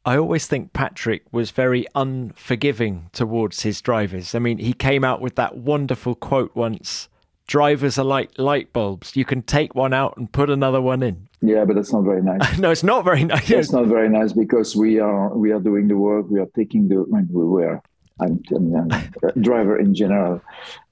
I 0.04 0.16
always 0.16 0.46
think 0.46 0.72
Patrick 0.72 1.24
was 1.30 1.50
very 1.50 1.86
unforgiving 1.94 3.10
towards 3.12 3.62
his 3.62 3.82
drivers. 3.82 4.34
I 4.34 4.38
mean, 4.38 4.56
he 4.56 4.72
came 4.72 5.04
out 5.04 5.20
with 5.20 5.34
that 5.34 5.58
wonderful 5.58 6.14
quote 6.14 6.56
once 6.56 7.08
drivers 7.50 7.98
are 7.98 8.04
like 8.04 8.30
light 8.38 8.72
bulbs. 8.72 9.16
You 9.16 9.24
can 9.24 9.42
take 9.42 9.74
one 9.74 9.92
out 9.92 10.16
and 10.16 10.30
put 10.30 10.48
another 10.50 10.80
one 10.80 11.02
in. 11.02 11.28
Yeah, 11.42 11.64
but 11.64 11.74
that's 11.74 11.92
not 11.92 12.02
very 12.02 12.22
nice. 12.22 12.58
no, 12.64 12.70
it's 12.70 12.84
not 12.84 13.04
very 13.04 13.24
nice. 13.24 13.50
It's 13.50 13.72
not 13.72 13.86
very 13.86 14.08
nice 14.08 14.32
because 14.32 14.76
we 14.76 15.00
are 15.00 15.36
we 15.36 15.50
are 15.50 15.60
doing 15.60 15.88
the 15.88 15.96
work. 15.96 16.26
We 16.30 16.38
are 16.38 16.50
taking 16.56 16.88
the 16.88 16.96
when 17.12 17.28
we 17.30 17.44
were. 17.44 17.82
I'm, 18.20 18.40
I'm, 18.54 18.92
I'm 18.92 19.42
driver 19.42 19.78
in 19.78 19.94
general 19.94 20.42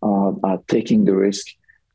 uh, 0.03 0.33
are 0.43 0.59
taking 0.67 1.05
the 1.05 1.15
risk 1.15 1.47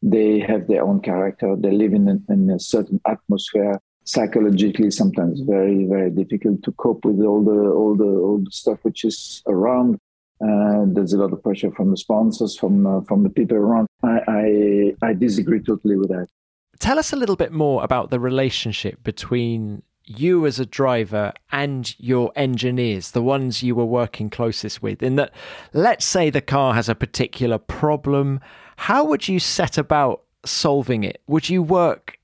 they 0.04 0.40
have 0.40 0.68
their 0.68 0.84
own 0.84 1.00
character. 1.00 1.56
They 1.58 1.72
live 1.72 1.94
in 1.94 2.08
a, 2.10 2.32
in 2.32 2.50
a 2.50 2.60
certain 2.60 3.00
atmosphere. 3.08 3.80
Psychologically, 4.04 4.92
sometimes 4.92 5.40
very 5.40 5.86
very 5.86 6.12
difficult 6.12 6.62
to 6.64 6.74
cope 6.74 7.06
with 7.06 7.22
all 7.22 7.42
the 7.42 7.72
all 7.72 7.96
the 7.96 8.04
all 8.04 8.40
the 8.40 8.52
stuff 8.52 8.80
which 8.82 9.06
is 9.06 9.42
around. 9.48 9.98
Uh, 10.42 10.84
there's 10.88 11.14
a 11.14 11.18
lot 11.18 11.32
of 11.32 11.42
pressure 11.42 11.72
from 11.72 11.90
the 11.90 11.96
sponsors, 11.96 12.58
from 12.58 12.86
uh, 12.86 13.00
from 13.08 13.24
the 13.24 13.30
people 13.30 13.56
around. 13.56 13.88
I, 14.04 14.20
I 14.28 15.08
I 15.08 15.14
disagree 15.14 15.62
totally 15.62 15.96
with 15.96 16.10
that. 16.10 16.28
Tell 16.80 17.00
us 17.00 17.14
a 17.14 17.16
little 17.16 17.38
bit 17.38 17.54
more 17.54 17.82
about 17.82 18.10
the 18.10 18.20
relationship 18.20 19.02
between 19.04 19.84
you 20.04 20.46
as 20.46 20.60
a 20.60 20.66
driver 20.66 21.32
and 21.54 21.98
your 21.98 22.34
engineers, 22.36 23.12
the 23.12 23.22
ones 23.22 23.64
you 23.64 23.74
were 23.74 23.86
working 23.86 24.30
closest 24.30 24.84
with, 24.84 25.02
in 25.02 25.16
that 25.16 25.32
let's 25.72 26.04
say 26.04 26.30
the 26.30 26.42
car 26.42 26.74
has 26.74 26.90
a 26.90 26.96
particular 26.96 27.58
problem 27.58 28.42
how 28.76 29.06
would 29.06 29.28
you 29.28 29.40
set 29.40 29.78
about 29.78 30.24
solving 30.46 31.04
it? 31.04 31.22
Would 31.28 31.50
you 31.50 31.64
work 31.64 32.18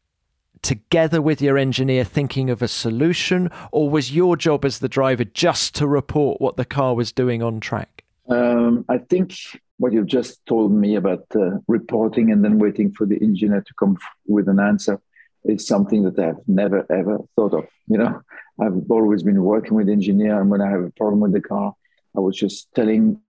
together 0.62 1.22
with 1.22 1.42
your 1.42 1.58
engineer 1.58 2.04
thinking 2.04 2.50
of 2.50 2.62
a 2.62 2.68
solution, 2.68 3.50
or 3.72 3.90
was 3.90 4.14
your 4.14 4.36
job 4.36 4.66
as 4.66 4.80
the 4.80 4.90
driver 4.90 5.24
just 5.24 5.76
to 5.76 5.88
report 5.88 6.42
what 6.42 6.58
the 6.58 6.66
car 6.66 6.96
was 6.96 7.12
doing 7.12 7.42
on 7.42 7.60
track? 7.60 8.04
Um, 8.30 8.86
I 8.90 8.98
think 8.98 9.36
what 9.78 9.94
you've 9.94 10.06
just 10.06 10.46
told 10.46 10.72
me 10.72 10.96
about 10.96 11.26
uh, 11.36 11.58
reporting 11.68 12.32
and 12.32 12.44
then 12.44 12.60
waiting 12.60 12.92
for 12.92 13.06
the 13.06 13.18
engineer 13.22 13.62
to 13.62 13.74
come 13.80 13.98
with 14.28 14.50
an 14.50 14.60
answer 14.60 15.00
is 15.46 15.66
something 15.66 16.04
that 16.04 16.20
I've 16.20 16.48
never 16.48 16.86
ever 16.92 17.20
thought 17.36 17.54
of. 17.54 17.66
You 17.88 17.98
know, 17.98 18.22
I've 18.60 18.92
always 18.92 19.24
been 19.24 19.42
working 19.42 19.76
with 19.76 19.90
engineer, 19.90 20.40
and 20.40 20.50
when 20.50 20.62
I 20.62 20.70
have 20.70 20.84
a 20.84 20.92
problem 20.92 21.22
with 21.22 21.32
the 21.32 21.42
car, 21.42 21.74
I 22.16 22.20
was 22.20 22.36
just 22.36 22.68
telling 22.76 23.22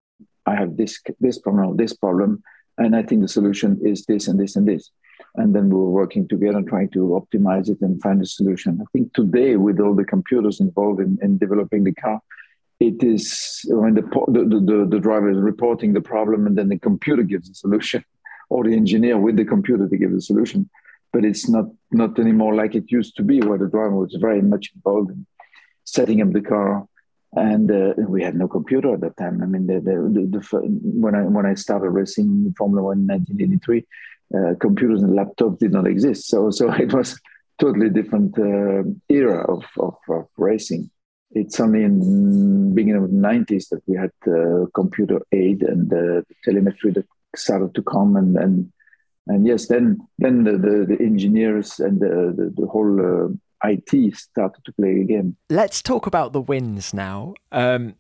I 0.45 0.57
have 0.57 0.77
this 0.77 1.01
this 1.21 1.39
problem, 1.39 1.77
this 1.77 1.95
problem, 1.95 2.43
and 2.81 2.97
I 2.97 3.03
think 3.03 3.21
the 3.21 3.29
solution 3.29 3.79
is 3.85 4.07
this 4.07 4.27
and 4.27 4.41
this 4.41 4.57
and 4.57 4.67
this. 4.67 4.91
And 5.37 5.55
then 5.55 5.69
we 5.69 5.77
were 5.77 5.91
working 5.91 6.27
together 6.27 6.63
trying 6.63 6.89
to 6.91 7.21
optimize 7.21 7.69
it 7.69 7.79
and 7.83 8.01
find 8.03 8.21
a 8.23 8.27
solution. 8.27 8.81
I 8.81 8.87
think 8.93 9.13
today, 9.13 9.57
with 9.57 9.79
all 9.81 9.95
the 9.95 10.05
computers 10.05 10.61
involved 10.61 11.01
in, 11.01 11.19
in 11.21 11.37
developing 11.37 11.85
the 11.85 11.93
car, 11.93 12.21
it 12.81 13.05
is 13.05 13.61
when 13.69 13.95
the, 13.95 14.01
the, 14.01 14.43
the, 14.45 14.87
the 14.89 14.99
driver 14.99 15.31
is 15.31 15.37
reporting 15.37 15.93
the 15.93 16.01
problem 16.01 16.47
and 16.47 16.57
then 16.57 16.71
the 16.71 16.79
computer 16.79 17.23
gives 17.23 17.49
the 17.49 17.55
solution, 17.55 18.03
or 18.49 18.65
the 18.65 18.75
engineer 18.75 19.19
with 19.19 19.37
the 19.37 19.45
computer 19.45 19.87
to 19.87 19.97
give 19.99 20.13
the 20.13 20.23
solution. 20.23 20.69
But 21.13 21.27
it's 21.27 21.49
not, 21.51 21.67
not 21.93 22.19
anymore 22.19 22.55
like 22.55 22.75
it 22.75 22.91
used 22.91 23.15
to 23.17 23.23
be, 23.23 23.41
where 23.41 23.59
the 23.59 23.69
driver 23.69 23.97
was 23.97 24.17
very 24.19 24.41
much 24.41 24.71
involved 24.75 25.11
in 25.11 25.27
setting 25.85 26.23
up 26.23 26.33
the 26.33 26.41
car, 26.41 26.87
and 27.35 27.71
uh, 27.71 27.95
we 28.09 28.23
had 28.23 28.35
no 28.35 28.49
computer 28.49 28.95
at 28.95 29.01
that 29.03 29.17
time. 29.17 29.43
I 29.43 29.47
mean, 29.47 29.67
the, 29.67 29.75
the, 29.75 29.93
the, 30.31 30.61
when 30.83 31.15
I 31.15 31.23
when 31.23 31.47
I 31.47 31.55
started 31.55 31.91
racing 31.91 32.55
Formula 32.59 32.83
One 32.83 32.99
in 32.99 33.07
1983, 33.07 33.87
uh, 34.35 34.55
computers 34.61 35.03
and 35.03 35.17
laptops 35.17 35.59
did 35.59 35.73
not 35.73 35.87
exist. 35.87 36.29
So 36.29 36.51
so 36.51 36.73
it 36.85 36.93
was 36.93 37.21
totally 37.61 37.91
different 37.91 38.37
uh, 38.39 38.83
era 39.09 39.45
of, 39.53 39.65
of, 39.79 39.97
of, 40.09 40.27
racing. 40.39 40.91
It's 41.33 41.61
only 41.61 41.85
in 41.85 42.75
beginning 42.75 43.05
of 43.05 43.11
the 43.11 43.17
90s 43.17 43.69
that 43.69 43.83
we 43.87 43.97
had 43.97 44.11
uh, 44.27 44.67
computer 44.75 45.21
aid 45.31 45.63
and 45.63 45.93
uh, 45.93 46.23
telemetry 46.45 46.91
that 46.93 47.07
started 47.37 47.75
to 47.75 47.83
come 47.83 48.17
and, 48.17 48.37
and 48.37 48.73
and 49.27 49.47
yes, 49.47 49.69
then 49.69 49.99
then 50.19 50.43
the, 50.43 50.53
the, 50.53 50.87
the 50.89 51.05
engineers 51.05 51.79
and 51.79 52.01
the, 52.01 52.35
the, 52.37 52.53
the 52.57 52.67
whole 52.67 52.99
uh, 53.01 53.29
IT 53.65 54.17
started 54.17 54.65
to 54.65 54.73
play 54.73 55.01
again. 55.01 55.37
Let's 55.49 55.83
talk 55.83 56.07
about 56.07 56.33
the 56.33 56.41
wins 56.41 56.95
now. 56.95 57.35
Um, 57.53 57.95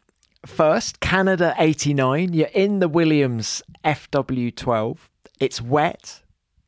first, 0.46 1.00
Canada 1.00 1.54
89. 1.58 2.32
You're 2.32 2.48
in 2.48 2.78
the 2.78 2.88
Williams 2.88 3.62
FW12. 3.84 4.98
It's 5.38 5.60
wet. 5.60 6.22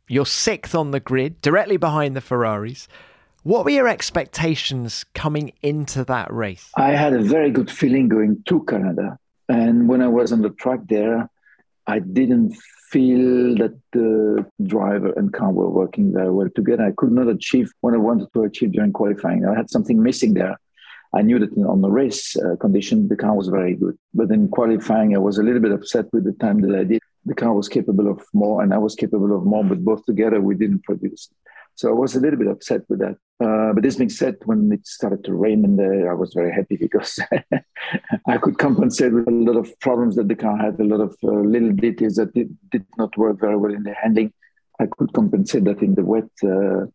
You're 0.09 0.27
sixth 0.27 0.75
on 0.75 0.91
the 0.91 1.01
grid, 1.01 1.41
directly 1.41 1.77
behind 1.77 2.17
the 2.17 2.21
Ferraris. 2.21 2.89
What 3.45 3.65
were 3.65 3.71
your 3.71 3.89
expectations 3.89 5.05
coming 5.15 5.53
into 5.63 6.05
that 6.05 6.33
race? 6.33 6.71
I 6.77 6.91
had 6.91 7.13
a 7.13 7.23
very 7.23 7.51
good 7.51 7.71
feeling 7.71 8.09
going 8.09 8.43
to 8.47 8.63
Canada. 8.65 9.19
And 9.49 9.89
when 9.89 10.01
I 10.01 10.09
was 10.09 10.33
on 10.33 10.43
the 10.43 10.51
track 10.51 10.81
there, 10.89 11.29
I 11.87 11.99
didn't 11.99 12.57
feel 12.93 13.57
that 13.57 13.75
the 13.93 14.45
driver 14.65 15.13
and 15.17 15.33
car 15.33 15.51
were 15.51 15.71
working 15.71 16.13
very 16.13 16.31
well 16.31 16.51
together. 16.55 16.85
I 16.85 16.93
could 16.97 17.13
not 17.13 17.29
achieve 17.29 17.73
what 17.81 17.95
I 17.95 17.97
wanted 18.09 18.29
to 18.35 18.43
achieve 18.45 18.73
during 18.73 18.93
qualifying. 18.93 19.47
I 19.47 19.57
had 19.57 19.71
something 19.71 20.03
missing 20.03 20.35
there. 20.35 20.57
I 21.15 21.23
knew 21.23 21.39
that 21.39 21.53
on 21.75 21.81
the 21.83 21.91
race 21.91 22.37
uh, 22.37 22.57
condition, 22.57 23.09
the 23.09 23.17
car 23.17 23.35
was 23.35 23.49
very 23.49 23.75
good. 23.75 23.97
But 24.15 24.31
in 24.31 24.49
qualifying, 24.49 25.15
I 25.15 25.19
was 25.19 25.39
a 25.39 25.43
little 25.43 25.61
bit 25.61 25.73
upset 25.73 26.07
with 26.13 26.25
the 26.25 26.33
time 26.33 26.61
that 26.63 26.79
I 26.79 26.85
did. 26.85 27.03
The 27.25 27.35
car 27.35 27.53
was 27.55 27.69
capable 27.69 28.11
of 28.11 28.23
more, 28.33 28.63
and 28.63 28.73
I 28.75 28.79
was 28.79 28.95
capable 28.95 29.37
of 29.37 29.45
more, 29.45 29.65
but 29.65 29.85
both 29.85 30.05
together 30.05 30.41
we 30.41 30.55
didn't 30.55 30.85
produce. 30.85 31.29
So 31.75 31.89
I 31.89 31.93
was 31.93 32.15
a 32.15 32.21
little 32.21 32.39
bit 32.39 32.49
upset 32.49 32.83
with 32.89 33.01
that. 33.01 33.17
Uh, 33.43 33.73
but 33.73 33.83
this 33.83 33.97
being 33.97 34.11
said, 34.11 34.37
when 34.45 34.71
it 34.73 34.87
started 34.87 35.25
to 35.25 35.35
rain 35.35 35.65
in 35.65 35.77
there, 35.77 36.11
I 36.11 36.15
was 36.15 36.33
very 36.33 36.53
happy 36.53 36.77
because 36.77 37.19
I 38.27 38.39
could 38.39 38.59
compensate 38.59 39.13
with 39.13 39.27
a 39.27 39.31
lot 39.31 39.57
of 39.57 39.79
problems 39.81 40.15
that 40.17 40.29
the 40.29 40.37
car 40.37 40.57
had, 40.57 40.79
a 40.79 40.85
lot 40.85 41.01
of 41.01 41.17
uh, 41.25 41.31
little 41.31 41.73
details 41.73 42.17
that 42.17 42.35
did, 42.35 42.57
did, 42.71 42.85
not 42.99 43.17
work 43.17 43.41
very 43.41 43.57
well 43.57 43.75
in 43.75 43.83
the 43.83 43.95
handling. 43.95 44.33
I 44.79 44.87
could 44.87 45.13
compensate 45.13 45.65
that 45.65 45.83
in 45.83 45.95
the 45.95 46.05
wet 46.05 46.31
uh, 46.45 46.87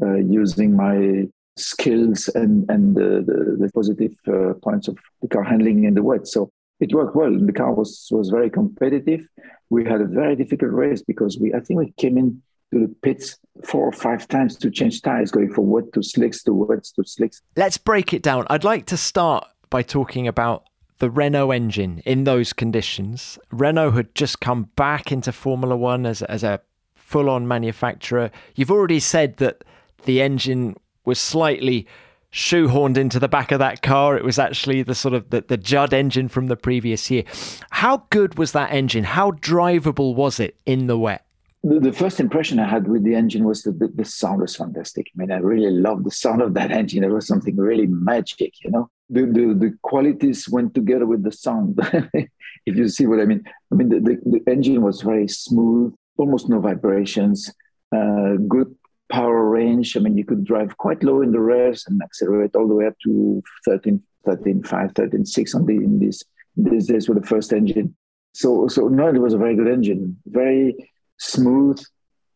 uh 0.00 0.14
using 0.16 0.76
my 0.76 1.26
skills 1.56 2.28
and, 2.28 2.70
and 2.70 2.94
the, 2.94 3.24
the, 3.26 3.56
the 3.58 3.70
positive 3.72 4.14
uh, 4.28 4.54
points 4.62 4.88
of 4.88 4.96
the 5.22 5.28
car 5.28 5.42
handling 5.42 5.84
in 5.84 5.94
the 5.94 6.02
wet. 6.02 6.26
So 6.26 6.50
it 6.80 6.94
worked 6.94 7.16
well. 7.16 7.36
The 7.36 7.52
car 7.52 7.74
was, 7.74 8.08
was 8.10 8.30
very 8.30 8.50
competitive. 8.50 9.26
We 9.68 9.84
had 9.84 10.00
a 10.00 10.06
very 10.06 10.36
difficult 10.36 10.72
race 10.72 11.02
because 11.02 11.38
we, 11.38 11.52
I 11.52 11.60
think 11.60 11.78
we 11.78 11.92
came 11.98 12.16
in 12.16 12.42
to 12.72 12.80
the 12.80 12.94
pits 13.02 13.38
four 13.64 13.86
or 13.86 13.92
five 13.92 14.26
times 14.28 14.56
to 14.56 14.70
change 14.70 15.02
tires, 15.02 15.30
going 15.30 15.52
from 15.52 15.68
wet 15.68 15.92
to 15.92 16.02
slicks 16.02 16.42
to 16.44 16.54
wets 16.54 16.92
to 16.92 17.04
slicks. 17.04 17.42
Let's 17.56 17.78
break 17.78 18.12
it 18.12 18.22
down. 18.22 18.46
I'd 18.48 18.64
like 18.64 18.86
to 18.86 18.96
start 18.96 19.46
by 19.68 19.82
talking 19.82 20.26
about 20.26 20.64
the 20.98 21.10
Renault 21.10 21.50
engine 21.50 22.02
in 22.04 22.24
those 22.24 22.52
conditions. 22.52 23.38
Renault 23.50 23.92
had 23.92 24.14
just 24.14 24.40
come 24.40 24.64
back 24.76 25.10
into 25.10 25.32
Formula 25.32 25.76
One 25.76 26.06
as, 26.06 26.22
as 26.22 26.44
a 26.44 26.60
full 26.94 27.28
on 27.28 27.48
manufacturer. 27.48 28.30
You've 28.54 28.70
already 28.70 29.00
said 29.00 29.38
that 29.38 29.64
the 30.04 30.22
engine 30.22 30.76
was 31.04 31.18
slightly 31.18 31.86
shoehorned 32.32 32.96
into 32.96 33.18
the 33.18 33.28
back 33.28 33.50
of 33.50 33.58
that 33.58 33.82
car. 33.82 34.16
It 34.16 34.24
was 34.24 34.38
actually 34.38 34.82
the 34.82 34.94
sort 34.94 35.14
of 35.14 35.30
the, 35.30 35.40
the 35.40 35.56
Judd 35.56 35.92
engine 35.92 36.28
from 36.28 36.46
the 36.46 36.56
previous 36.56 37.10
year. 37.10 37.24
How 37.70 38.04
good 38.10 38.38
was 38.38 38.52
that 38.52 38.70
engine? 38.70 39.04
How 39.04 39.32
drivable 39.32 40.14
was 40.14 40.38
it 40.38 40.56
in 40.66 40.86
the 40.86 40.98
wet? 40.98 41.24
The, 41.62 41.78
the, 41.78 41.92
first 41.92 42.20
impression 42.20 42.58
I 42.58 42.68
had 42.68 42.88
with 42.88 43.04
the 43.04 43.14
engine 43.14 43.44
was 43.44 43.62
that 43.62 43.78
the, 43.78 43.88
the, 43.88 44.04
sound 44.04 44.40
was 44.40 44.56
fantastic. 44.56 45.10
I 45.14 45.20
mean, 45.20 45.30
I 45.30 45.38
really 45.38 45.70
loved 45.70 46.04
the 46.04 46.10
sound 46.10 46.40
of 46.40 46.54
that 46.54 46.70
engine. 46.80 47.04
It 47.04 47.10
was 47.10 47.26
something 47.26 47.56
really 47.56 47.86
magic, 47.86 48.54
you 48.64 48.70
know. 48.70 48.90
The, 49.10 49.22
the, 49.22 49.54
the 49.58 49.78
qualities 49.82 50.48
went 50.48 50.74
together 50.74 51.06
with 51.06 51.22
the 51.22 51.32
sound, 51.32 51.78
if 52.14 52.76
you 52.76 52.88
see 52.88 53.06
what 53.06 53.20
I 53.20 53.24
mean. 53.26 53.44
I 53.72 53.74
mean, 53.74 53.88
the, 53.88 54.00
the, 54.00 54.18
the 54.24 54.50
engine 54.50 54.82
was 54.82 55.02
very 55.02 55.28
smooth, 55.28 55.94
almost 56.16 56.48
no 56.48 56.60
vibrations, 56.60 57.52
uh, 57.94 58.34
good 58.48 58.74
power 59.10 59.44
range. 59.50 59.96
I 59.96 60.00
mean, 60.00 60.16
you 60.16 60.24
could 60.24 60.44
drive 60.44 60.76
quite 60.78 61.02
low 61.02 61.20
in 61.20 61.32
the 61.32 61.40
revs 61.40 61.84
and 61.88 62.00
accelerate 62.02 62.54
all 62.54 62.68
the 62.68 62.74
way 62.74 62.86
up 62.86 62.94
to 63.04 63.42
13, 63.66 64.02
13, 64.24 64.62
5, 64.62 64.92
13, 64.94 65.26
6 65.26 65.54
on 65.54 65.66
the, 65.66 65.74
in 65.74 65.98
this, 65.98 66.22
these 66.56 66.86
days 66.86 67.08
with 67.08 67.20
the 67.20 67.26
first 67.26 67.52
engine. 67.52 67.94
So, 68.32 68.68
so 68.68 68.88
no, 68.88 69.08
it 69.08 69.18
was 69.18 69.34
a 69.34 69.38
very 69.38 69.56
good 69.56 69.68
engine, 69.68 70.16
very 70.26 70.89
smooth, 71.20 71.80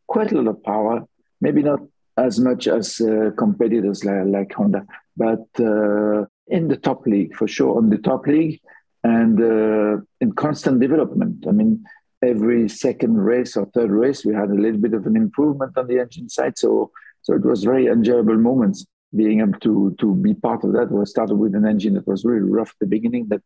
quite 0.06 0.30
a 0.32 0.40
lot 0.40 0.50
of 0.50 0.62
power. 0.62 1.04
Maybe 1.40 1.62
not 1.62 1.80
as 2.16 2.38
much 2.38 2.68
as 2.68 3.00
uh, 3.00 3.30
competitors 3.36 4.04
like, 4.04 4.26
like, 4.26 4.52
Honda, 4.52 4.86
but 5.16 5.46
uh, 5.58 6.26
in 6.46 6.68
the 6.68 6.78
top 6.80 7.06
league 7.06 7.34
for 7.34 7.48
sure, 7.48 7.76
on 7.76 7.90
the 7.90 7.98
top 7.98 8.26
league, 8.26 8.60
and 9.02 9.40
uh, 9.40 10.00
in 10.20 10.32
constant 10.32 10.80
development. 10.80 11.44
I 11.48 11.50
mean, 11.50 11.84
every 12.22 12.68
second 12.68 13.16
race 13.18 13.56
or 13.56 13.66
third 13.66 13.90
race, 13.90 14.24
we 14.24 14.34
had 14.34 14.50
a 14.50 14.54
little 14.54 14.80
bit 14.80 14.94
of 14.94 15.06
an 15.06 15.16
improvement 15.16 15.76
on 15.76 15.88
the 15.88 15.98
engine 15.98 16.28
side. 16.28 16.56
So, 16.56 16.90
so 17.22 17.34
it 17.34 17.44
was 17.44 17.64
very 17.64 17.86
enjoyable 17.86 18.38
moments 18.38 18.86
being 19.14 19.40
able 19.40 19.58
to 19.60 19.94
to 20.00 20.14
be 20.14 20.34
part 20.34 20.64
of 20.64 20.72
that. 20.72 20.90
We 20.90 21.04
started 21.06 21.36
with 21.36 21.54
an 21.54 21.66
engine 21.66 21.94
that 21.94 22.06
was 22.06 22.24
really 22.24 22.50
rough 22.50 22.70
at 22.70 22.80
the 22.80 22.86
beginning, 22.86 23.26
but 23.26 23.42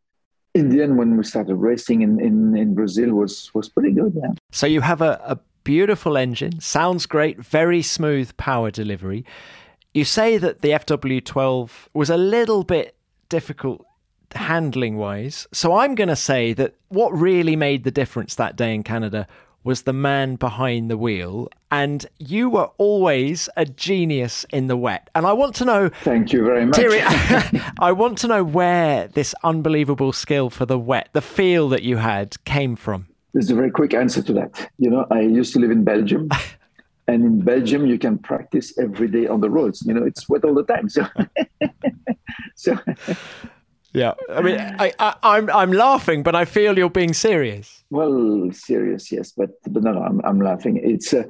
in 0.59 0.69
the 0.71 0.83
end, 0.83 0.99
when 0.99 1.17
we 1.17 1.25
started 1.25 1.57
racing 1.57 2.03
in, 2.03 2.21
in, 2.21 2.57
in 2.57 2.75
Brazil, 2.75 3.15
was 3.15 3.53
was 3.55 3.69
pretty 3.69 3.93
good. 3.93 4.13
Yeah. 4.17 4.31
So 4.51 4.67
you 4.67 4.81
have 4.81 5.01
a, 5.01 5.21
a 5.25 5.39
beautiful 5.65 6.17
engine, 6.17 6.61
sounds 6.61 7.07
great, 7.07 7.39
very 7.39 7.83
smooth 7.83 8.37
power 8.37 8.71
delivery. 8.71 9.25
You 9.93 10.05
say 10.05 10.39
that 10.39 10.63
the 10.63 10.71
FW12 10.71 11.71
was 11.93 12.11
a 12.11 12.17
little 12.17 12.65
bit 12.65 12.97
difficult 13.29 13.85
handling 14.35 14.97
wise. 14.97 15.47
So 15.53 15.77
I'm 15.77 15.95
going 15.95 16.09
to 16.09 16.17
say 16.17 16.53
that 16.55 16.75
what 16.89 17.13
really 17.13 17.57
made 17.57 17.85
the 17.85 17.91
difference 17.91 18.35
that 18.37 18.57
day 18.57 18.75
in 18.75 18.83
Canada 18.83 19.27
was 19.69 19.83
the 19.83 19.93
man 19.93 20.37
behind 20.37 20.91
the 20.91 20.97
wheel. 20.97 21.47
And 21.71 22.07
you 22.19 22.49
were 22.49 22.71
always 22.79 23.51
a 23.55 23.67
genius 23.67 24.47
in 24.51 24.67
the 24.67 24.79
wet. 24.79 25.11
And 25.15 25.27
I 25.27 25.35
want 25.35 25.55
to 25.57 25.67
know. 25.67 25.91
Thank 26.05 26.33
you 26.33 26.43
very 26.43 26.65
much. 26.65 26.77
Thierry, 26.77 27.03
I 27.79 27.93
want 27.93 28.17
to 28.19 28.29
know 28.29 28.43
where 28.43 29.09
this 29.09 29.35
unbelievable 29.45 30.15
skill 30.15 30.49
for 30.49 30.65
the 30.65 30.79
wet, 30.79 31.11
the 31.13 31.21
feel 31.21 31.69
that 31.69 31.83
you 31.83 31.99
had, 31.99 32.43
came 32.47 32.77
from. 32.77 33.09
There's 33.35 33.51
a 33.51 33.55
very 33.55 33.71
quick 33.71 33.93
answer 33.93 34.23
to 34.23 34.33
that. 34.33 34.71
You 34.79 34.89
know, 34.89 35.07
I 35.11 35.21
used 35.21 35.53
to 35.53 35.59
live 35.59 35.71
in 35.71 35.85
Belgium. 35.85 36.31
and 37.07 37.23
in 37.23 37.43
Belgium, 37.43 37.87
you 37.87 37.99
can 37.99 38.17
practice 38.17 38.77
every 38.79 39.09
day 39.09 39.27
on 39.27 39.43
the 39.43 39.51
roads. 39.51 39.83
You 39.83 39.93
know, 39.93 40.03
it's 40.03 40.31
wet 40.31 40.45
all 40.45 40.55
the 40.55 40.65
time. 40.65 40.89
So, 40.89 41.07
so 42.57 42.79
yeah, 43.99 44.15
I 44.31 44.43
mean, 44.43 44.59
I, 44.79 44.93
I, 44.99 45.15
I'm 45.23 45.51
I'm 45.51 45.73
laughing, 45.73 46.23
but 46.23 46.35
I 46.35 46.45
feel 46.45 46.79
you're 46.79 46.91
being 46.91 47.15
serious. 47.15 47.85
Well, 47.91 48.51
serious, 48.53 49.11
yes, 49.11 49.33
but 49.33 49.51
but 49.73 49.83
no, 49.83 49.93
no 49.93 50.03
I'm 50.03 50.21
I'm 50.25 50.41
laughing. 50.41 50.81
It's 50.83 51.13
uh, 51.13 51.25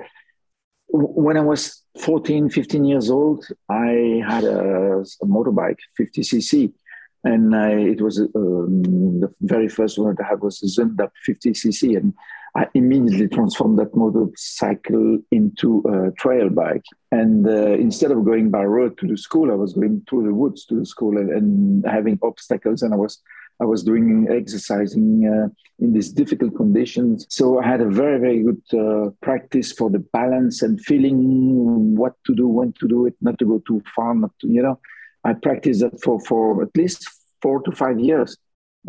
when 0.89 1.37
I 1.37 1.41
was 1.41 1.83
14, 2.01 2.49
15 2.51 2.85
years 2.85 3.11
old, 3.11 3.47
I 3.69 4.23
had 4.27 4.45
a, 4.45 5.01
a 5.01 5.27
motorbike, 5.27 5.79
50cc, 5.99 6.73
and 7.25 7.55
I, 7.55 7.73
it 7.73 8.01
was 8.01 8.21
um, 8.21 9.21
the 9.21 9.33
very 9.41 9.69
first 9.69 9.99
one 9.99 10.15
that 10.15 10.25
I 10.25 10.29
had 10.29 10.41
was 10.41 10.63
a 10.63 10.67
Zündapp 10.67 11.11
50cc, 11.29 11.97
and 11.97 12.15
I 12.59 12.67
immediately 12.75 13.29
transformed 13.29 13.79
that 13.79 13.95
motorcycle 13.95 15.19
into 15.31 15.85
a 15.95 16.11
trail 16.23 16.49
bike. 16.51 16.83
And 17.13 17.47
uh, 17.47 17.75
instead 17.87 18.11
of 18.11 18.25
going 18.25 18.51
by 18.51 18.65
road 18.65 18.99
to 18.99 19.07
the 19.07 19.17
school, 19.17 19.53
I 19.53 19.55
was 19.55 19.75
going 19.75 20.05
through 20.09 20.25
the 20.25 20.35
woods 20.35 20.65
to 20.67 20.75
the 20.75 20.85
school 20.85 21.19
and, 21.19 21.31
and 21.31 21.87
having 21.87 22.19
obstacles. 22.21 22.83
And 22.83 22.93
I 22.93 22.97
was 22.97 23.23
I 23.61 23.65
was 23.65 23.85
doing 23.85 24.27
exercising 24.31 25.09
uh, 25.27 25.49
in 25.79 25.93
these 25.93 26.11
difficult 26.11 26.57
conditions. 26.57 27.27
So 27.29 27.61
I 27.61 27.67
had 27.67 27.81
a 27.81 27.91
very, 27.91 28.19
very 28.19 28.43
good 28.43 28.63
uh, 28.73 29.11
practice 29.21 29.71
for 29.73 29.89
the 29.89 30.01
balance 30.13 30.63
and 30.63 30.81
feeling 30.81 31.97
what 31.97 32.15
to 32.27 32.35
do, 32.35 32.49
when 32.49 32.73
to 32.81 32.89
do 32.89 33.07
it, 33.07 33.15
not 33.21 33.39
to 33.41 33.45
go 33.45 33.63
too 33.67 33.83
far, 33.95 34.15
not 34.15 34.33
to, 34.41 34.49
you 34.49 34.63
know. 34.63 34.79
I 35.25 35.35
practiced 35.35 35.81
that 35.81 36.01
for, 36.03 36.21
for 36.21 36.63
at 36.63 36.77
least 36.77 37.09
four 37.43 37.61
to 37.63 37.73
five 37.73 37.99
years 37.99 38.37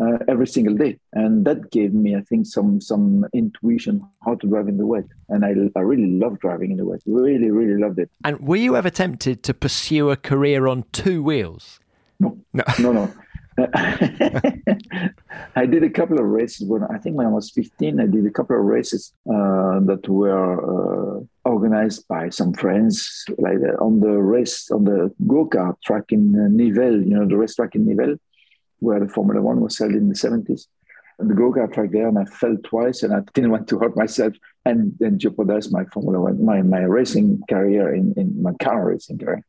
uh, 0.00 0.18
every 0.28 0.46
single 0.46 0.74
day, 0.74 0.98
and 1.12 1.44
that 1.44 1.70
gave 1.70 1.92
me, 1.92 2.16
I 2.16 2.22
think, 2.22 2.46
some 2.46 2.80
some 2.80 3.26
intuition 3.34 4.02
how 4.24 4.34
to 4.36 4.46
drive 4.46 4.68
in 4.68 4.76
the 4.76 4.86
wet. 4.86 5.04
And 5.28 5.44
I, 5.44 5.54
I 5.78 5.82
really 5.82 6.10
love 6.18 6.38
driving 6.40 6.70
in 6.70 6.76
the 6.78 6.84
wet. 6.84 7.00
Really, 7.06 7.50
really 7.50 7.80
loved 7.80 7.98
it. 7.98 8.10
And 8.24 8.40
were 8.40 8.56
you 8.56 8.76
ever 8.76 8.90
tempted 8.90 9.42
to 9.44 9.54
pursue 9.54 10.10
a 10.10 10.16
career 10.16 10.66
on 10.66 10.84
two 10.92 11.22
wheels? 11.22 11.80
No, 12.18 12.38
no, 12.52 12.64
no, 12.78 12.92
no. 12.92 13.12
I 15.56 15.66
did 15.66 15.82
a 15.82 15.90
couple 15.90 16.18
of 16.18 16.24
races 16.24 16.66
when 16.66 16.84
I 16.84 16.98
think 16.98 17.16
when 17.16 17.26
I 17.26 17.30
was 17.30 17.50
15. 17.50 18.00
I 18.00 18.06
did 18.06 18.24
a 18.24 18.30
couple 18.30 18.56
of 18.56 18.64
races 18.64 19.12
uh, 19.28 19.80
that 19.80 20.06
were 20.08 21.18
uh, 21.18 21.20
organized 21.44 22.08
by 22.08 22.30
some 22.30 22.54
friends, 22.54 23.24
like 23.38 23.58
on 23.80 24.00
the 24.00 24.12
race 24.12 24.70
on 24.70 24.84
the 24.84 25.12
go 25.26 25.46
kart 25.46 25.76
track 25.84 26.04
in 26.08 26.34
uh, 26.34 26.48
Nivelles. 26.48 27.06
You 27.06 27.16
know, 27.16 27.26
the 27.26 27.36
race 27.36 27.54
track 27.54 27.74
in 27.74 27.84
Nivelles 27.86 28.18
where 28.80 29.00
the 29.00 29.08
Formula 29.08 29.40
One 29.40 29.60
was 29.60 29.78
held 29.78 29.92
in 29.92 30.08
the 30.08 30.14
70s. 30.14 30.66
And 31.18 31.28
the 31.30 31.34
go-kart 31.34 31.72
track 31.74 31.90
there 31.92 32.08
and 32.08 32.18
I 32.18 32.24
fell 32.24 32.56
twice 32.64 33.02
and 33.02 33.12
I 33.12 33.20
didn't 33.34 33.50
want 33.50 33.68
to 33.68 33.78
hurt 33.78 33.96
myself 33.96 34.32
and 34.64 34.94
then 34.98 35.18
jeopardize 35.18 35.70
my 35.70 35.84
Formula 35.84 36.20
One, 36.20 36.44
my, 36.44 36.62
my 36.62 36.80
racing 36.80 37.42
career 37.48 37.94
in, 37.94 38.14
in 38.16 38.42
my 38.42 38.54
car 38.54 38.86
racing 38.86 39.18
career. 39.18 39.44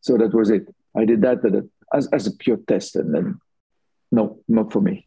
So 0.00 0.16
that 0.16 0.34
was 0.34 0.50
it. 0.50 0.74
I 0.96 1.04
did 1.04 1.20
that 1.22 1.68
as, 1.92 2.08
as 2.08 2.26
a 2.26 2.32
pure 2.32 2.56
test 2.56 2.96
and 2.96 3.14
then 3.14 3.40
no, 4.10 4.40
not 4.48 4.72
for 4.72 4.80
me. 4.80 5.06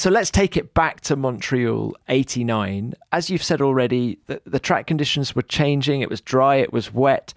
So 0.00 0.08
let's 0.08 0.30
take 0.30 0.56
it 0.56 0.72
back 0.72 1.02
to 1.02 1.14
Montreal 1.14 1.94
89. 2.08 2.94
As 3.12 3.28
you've 3.28 3.42
said 3.42 3.60
already, 3.60 4.18
the, 4.28 4.40
the, 4.46 4.58
track 4.58 4.86
conditions 4.86 5.36
were 5.36 5.42
changing. 5.42 6.00
It 6.00 6.08
was 6.08 6.22
dry, 6.22 6.56
it 6.56 6.72
was 6.72 6.90
wet. 6.90 7.34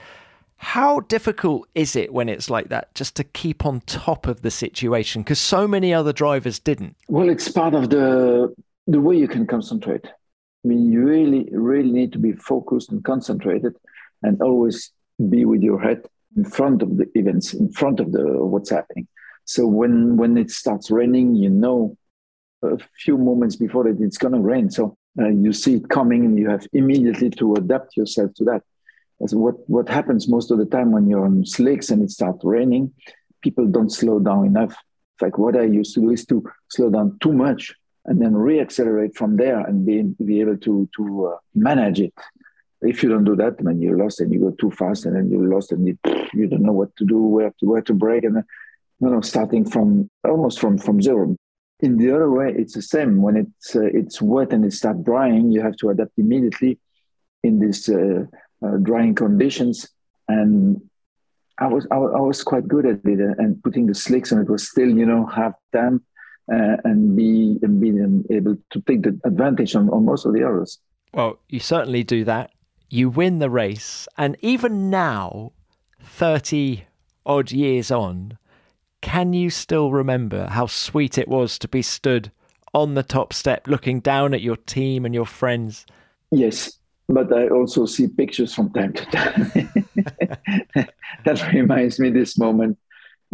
How 0.55 1.01
difficult 1.01 1.67
is 1.75 1.98
it 1.98 2.13
when 2.13 2.29
it's 2.29 2.50
like 2.50 2.70
that 2.70 2.96
just 2.96 3.15
to 3.15 3.25
keep 3.25 3.65
on 3.65 3.82
top 3.82 4.27
of 4.27 4.43
the 4.43 4.50
situation? 4.50 5.24
Because 5.24 5.39
so 5.39 5.67
many 5.67 5.93
other 5.93 6.13
drivers 6.13 6.58
didn't. 6.58 6.96
Well, 7.10 7.27
it's 7.27 7.51
part 7.51 7.75
of 7.75 7.89
the 7.89 8.55
the 8.88 9.01
way 9.01 9.17
you 9.17 9.27
can 9.27 9.46
concentrate. 9.46 10.05
I 10.05 10.67
mean, 10.70 10.89
you 10.89 11.03
really, 11.03 11.50
really 11.51 11.91
need 11.91 12.13
to 12.13 12.17
be 12.17 12.32
focused 12.32 12.93
and 12.93 13.03
concentrated 13.03 13.74
and 14.22 14.41
always 14.41 14.89
be 15.29 15.43
with 15.43 15.62
your 15.62 15.82
head 15.82 16.05
in 16.38 16.46
front 16.46 16.82
of 16.82 16.96
the 16.96 17.12
events, 17.15 17.53
in 17.53 17.74
front 17.74 18.00
of 18.00 18.13
the 18.13 18.24
what's 18.24 18.70
happening. 18.70 19.10
So 19.43 19.67
when 19.67 20.15
when 20.15 20.38
it 20.38 20.50
starts 20.50 20.89
raining, 20.89 21.36
you 21.36 21.50
know 21.50 21.98
a 22.63 22.77
few 22.98 23.17
moments 23.17 23.55
before 23.55 23.84
that 23.84 24.01
it's 24.01 24.17
going 24.17 24.34
to 24.34 24.39
rain. 24.39 24.70
So 24.70 24.98
uh, 25.20 25.29
you 25.29 25.53
see 25.53 25.75
it 25.75 25.89
coming 25.89 26.25
and 26.25 26.38
you 26.38 26.50
have 26.50 26.65
immediately 26.74 27.29
to 27.32 27.55
adapt 27.55 27.96
yourself 27.96 28.34
to 28.36 28.43
that. 28.46 28.63
As 29.22 29.36
what, 29.36 29.55
what 29.70 29.88
happens 29.88 30.27
most 30.27 30.51
of 30.51 30.58
the 30.58 30.65
time 30.65 30.91
when 30.91 31.08
you're 31.08 31.25
on 31.25 31.46
slicks 31.46 31.89
and 31.91 32.01
it 32.01 32.12
starts 32.12 32.43
raining, 32.43 32.93
people 33.41 33.67
don't 33.67 33.91
slow 33.91 34.20
down 34.20 34.46
enough. 34.46 34.75
Like 35.22 35.38
what 35.38 35.55
I 35.55 35.63
used 35.63 35.93
to 35.96 36.01
do 36.01 36.10
is 36.12 36.25
to 36.27 36.43
slow 36.70 36.89
down 36.89 37.17
too 37.22 37.32
much 37.32 37.74
and 38.05 38.22
then 38.22 38.34
reaccelerate 38.34 39.15
from 39.15 39.38
there 39.38 39.60
and 39.60 39.86
be, 39.86 40.01
be 40.24 40.41
able 40.41 40.58
to, 40.58 40.89
to 40.98 41.27
uh, 41.27 41.38
manage 41.53 42.01
it. 42.01 42.13
If 42.82 43.01
you 43.01 43.10
don't 43.10 43.24
do 43.24 43.36
that, 43.38 43.58
then 43.60 43.82
you're 43.82 43.98
lost 43.98 44.20
and 44.20 44.34
you 44.34 44.41
go 44.41 44.51
too 44.51 44.72
fast 44.72 45.05
and 45.05 45.15
then 45.15 45.29
you're 45.29 45.48
lost 45.48 45.72
and 45.72 45.88
you, 45.88 45.98
you 46.34 46.48
don't 46.48 46.63
know 46.63 46.74
what 46.74 46.93
to 46.98 47.05
do, 47.05 47.17
where 47.17 47.53
to, 47.60 47.65
where 47.65 47.82
to 47.84 47.93
brake. 47.93 48.25
And 48.25 48.38
then, 48.38 48.46
you 49.00 49.10
know, 49.10 49.22
starting 49.22 49.63
from 49.63 50.10
almost 50.25 50.60
from, 50.60 50.77
from 50.77 51.01
zero 51.01 51.38
in 51.84 51.98
the 51.98 52.16
other 52.16 52.32
way, 52.32 52.54
it's 52.58 52.74
the 52.74 52.82
same. 52.82 53.22
When 53.22 53.36
it's 53.36 53.75
uh, 53.75 53.82
it's 54.02 54.22
wet 54.22 54.54
and 54.54 54.63
it 54.63 54.72
starts 54.72 55.04
drying, 55.04 55.52
you 55.52 55.62
have 55.62 55.75
to 55.78 55.90
adapt 55.90 56.18
immediately 56.18 56.80
in 57.44 57.60
these 57.60 57.90
uh, 57.90 58.24
uh, 58.66 58.78
drying 58.82 59.13
conditions. 59.13 59.90
And 60.30 60.82
I 61.60 61.68
was 61.68 61.86
I, 61.92 61.98
was 61.98 62.42
quite 62.42 62.70
good 62.70 62.86
at 62.86 63.02
it 63.04 63.20
uh, 63.20 63.36
and 63.38 63.62
putting 63.62 63.86
the 63.88 63.94
slicks, 63.94 64.32
and 64.32 64.42
it 64.42 64.50
was 64.50 64.70
still 64.70 64.90
you 64.90 65.06
know 65.06 65.25
half 65.25 65.54
damp 65.74 66.04
uh, 66.52 66.78
and 66.86 67.18
be 67.18 67.60
and 67.62 67.82
being 67.82 68.24
able 68.30 68.56
to 68.72 68.82
take 68.88 69.04
the 69.04 69.20
advantage 69.25 69.75
on, 69.75 69.90
on 69.90 70.06
most 70.06 70.25
of 70.25 70.34
the 70.34 70.44
others. 70.48 70.80
Well, 71.13 71.38
you 71.50 71.60
certainly 71.60 72.04
do 72.04 72.24
that. 72.24 72.52
You 72.90 73.10
win 73.10 73.40
the 73.40 73.50
race, 73.50 74.08
and 74.18 74.38
even 74.40 74.90
now, 74.90 75.52
thirty 76.02 76.86
odd 77.25 77.52
years 77.52 77.92
on, 77.92 78.38
can 79.04 79.34
you 79.34 79.50
still 79.50 79.92
remember 79.92 80.48
how 80.48 80.66
sweet 80.66 81.18
it 81.18 81.28
was 81.28 81.60
to 81.60 81.68
be 81.68 81.82
stood 81.82 82.32
on 82.74 82.94
the 82.94 83.04
top 83.04 83.34
step 83.34 83.68
looking 83.68 84.00
down 84.00 84.34
at 84.34 84.42
your 84.42 84.56
team 84.56 85.06
and 85.06 85.13
your 85.13 85.26
friends? 85.26 85.86
Yes, 86.32 86.80
but 87.10 87.32
I 87.34 87.50
also 87.50 87.86
see 87.86 88.08
pictures 88.08 88.56
from 88.56 88.72
time 88.72 88.94
to 88.94 89.06
time. 89.08 89.52
that 91.26 91.52
reminds 91.54 92.00
me 92.00 92.12
this 92.12 92.38
moment. 92.38 92.80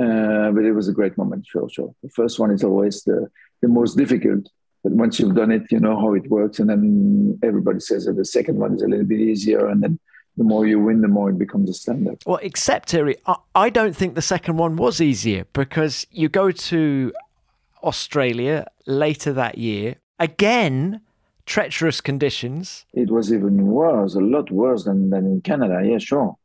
Uh, 0.02 0.50
but 0.52 0.66
it 0.66 0.72
was 0.72 0.88
a 0.88 0.94
great 0.94 1.16
moment, 1.20 1.46
sure, 1.46 1.70
sure. 1.70 1.94
The 2.02 2.10
first 2.10 2.40
one 2.40 2.50
is 2.50 2.64
always 2.64 3.04
the, 3.04 3.28
the 3.62 3.68
most 3.68 3.96
difficult. 3.96 4.50
But 4.84 4.94
once 4.94 5.20
you've 5.20 5.36
done 5.36 5.52
it, 5.52 5.72
you 5.72 5.80
know 5.80 6.00
how 6.00 6.16
it 6.16 6.28
works. 6.32 6.58
And 6.58 6.70
then 6.70 7.38
everybody 7.44 7.80
says 7.80 8.06
that 8.06 8.16
the 8.16 8.26
second 8.26 8.58
one 8.58 8.74
is 8.74 8.82
a 8.82 8.88
little 8.88 9.06
bit 9.06 9.20
easier. 9.20 9.68
And 9.68 9.84
then 9.84 10.00
the 10.40 10.46
more 10.46 10.66
you 10.66 10.80
win, 10.80 11.02
the 11.02 11.08
more 11.10 11.30
it 11.30 11.38
becomes 11.38 11.70
a 11.70 11.74
standard. 11.74 12.18
Well, 12.26 12.40
except 12.42 12.92
Thierry, 12.92 13.18
I 13.54 13.70
don't 13.70 13.94
think 13.94 14.16
the 14.16 14.22
second 14.22 14.56
one 14.56 14.78
was 14.78 15.02
easier 15.02 15.46
because 15.52 16.08
you 16.12 16.30
go 16.30 16.50
to 16.50 17.12
Australia 17.84 18.66
later 18.88 19.34
that 19.34 19.58
year. 19.58 19.98
Again, 20.18 21.02
treacherous 21.46 22.00
conditions. 22.00 22.86
It 22.94 23.12
was 23.12 23.34
even 23.34 23.68
worse, 23.68 24.16
a 24.16 24.22
lot 24.22 24.50
worse 24.50 24.86
than, 24.86 25.10
than 25.10 25.26
in 25.26 25.42
Canada, 25.42 25.82
yeah, 25.84 25.98
sure. 25.98 26.38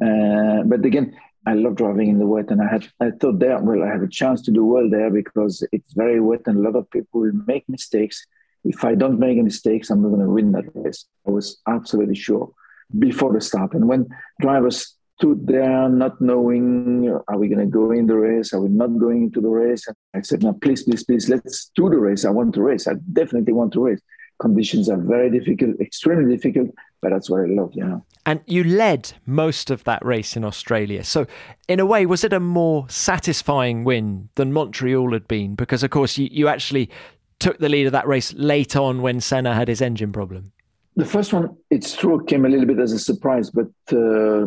Uh, 0.00 0.62
but 0.64 0.84
again, 0.84 1.16
I 1.44 1.54
love 1.54 1.74
driving 1.74 2.10
in 2.10 2.20
the 2.20 2.26
wet, 2.26 2.52
and 2.52 2.62
I 2.62 2.68
had 2.68 2.86
I 3.00 3.10
thought 3.10 3.40
there, 3.40 3.58
well, 3.58 3.82
I 3.82 3.88
have 3.88 4.02
a 4.02 4.08
chance 4.08 4.40
to 4.42 4.52
do 4.52 4.64
well 4.64 4.88
there 4.88 5.10
because 5.10 5.66
it's 5.72 5.92
very 5.94 6.20
wet, 6.20 6.42
and 6.46 6.58
a 6.58 6.62
lot 6.62 6.76
of 6.76 6.88
people 6.90 7.22
will 7.22 7.32
make 7.48 7.68
mistakes. 7.68 8.24
If 8.62 8.84
I 8.84 8.94
don't 8.94 9.18
make 9.18 9.36
mistakes, 9.38 9.90
I'm 9.90 10.02
not 10.02 10.10
going 10.10 10.20
to 10.20 10.30
win 10.30 10.52
that 10.52 10.66
race. 10.74 11.06
I 11.26 11.32
was 11.32 11.60
absolutely 11.66 12.14
sure 12.14 12.52
before 12.98 13.32
the 13.32 13.40
start. 13.40 13.74
And 13.74 13.88
when 13.88 14.08
drivers 14.40 14.96
stood 15.18 15.46
there 15.46 15.88
not 15.88 16.20
knowing, 16.20 17.08
are 17.28 17.38
we 17.38 17.48
going 17.48 17.60
to 17.60 17.66
go 17.66 17.92
in 17.92 18.06
the 18.06 18.16
race? 18.16 18.52
Are 18.52 18.60
we 18.60 18.68
not 18.68 18.98
going 18.98 19.24
into 19.24 19.40
the 19.40 19.48
race? 19.48 19.86
And 19.86 19.96
I 20.14 20.22
said, 20.22 20.42
no, 20.42 20.52
please, 20.52 20.82
please, 20.82 21.04
please, 21.04 21.28
let's 21.28 21.70
do 21.76 21.88
the 21.88 21.98
race. 21.98 22.24
I 22.24 22.30
want 22.30 22.54
to 22.54 22.62
race. 22.62 22.88
I 22.88 22.94
definitely 23.12 23.52
want 23.52 23.72
to 23.74 23.84
race. 23.84 24.00
Conditions 24.40 24.88
are 24.88 24.96
very 24.96 25.30
difficult, 25.30 25.80
extremely 25.80 26.34
difficult, 26.34 26.70
but 27.00 27.10
that's 27.10 27.30
what 27.30 27.42
I 27.42 27.46
love, 27.46 27.70
you 27.74 27.84
know. 27.84 28.04
And 28.26 28.40
you 28.46 28.64
led 28.64 29.12
most 29.24 29.70
of 29.70 29.84
that 29.84 30.04
race 30.04 30.36
in 30.36 30.44
Australia. 30.44 31.04
So, 31.04 31.26
in 31.68 31.78
a 31.78 31.86
way, 31.86 32.06
was 32.06 32.24
it 32.24 32.32
a 32.32 32.40
more 32.40 32.88
satisfying 32.88 33.84
win 33.84 34.28
than 34.34 34.52
Montreal 34.52 35.12
had 35.12 35.28
been? 35.28 35.54
Because, 35.54 35.84
of 35.84 35.90
course, 35.90 36.18
you, 36.18 36.28
you 36.32 36.48
actually 36.48 36.90
took 37.38 37.58
the 37.58 37.68
lead 37.68 37.86
of 37.86 37.92
that 37.92 38.06
race 38.06 38.32
late 38.34 38.74
on 38.74 39.02
when 39.02 39.20
Senna 39.20 39.54
had 39.54 39.68
his 39.68 39.82
engine 39.82 40.12
problem. 40.12 40.52
The 40.94 41.04
first 41.06 41.32
one, 41.32 41.56
it's 41.70 41.96
true, 41.96 42.24
came 42.24 42.44
a 42.44 42.48
little 42.48 42.66
bit 42.66 42.78
as 42.78 42.92
a 42.92 42.98
surprise, 42.98 43.50
but 43.50 43.70
uh, 43.92 44.46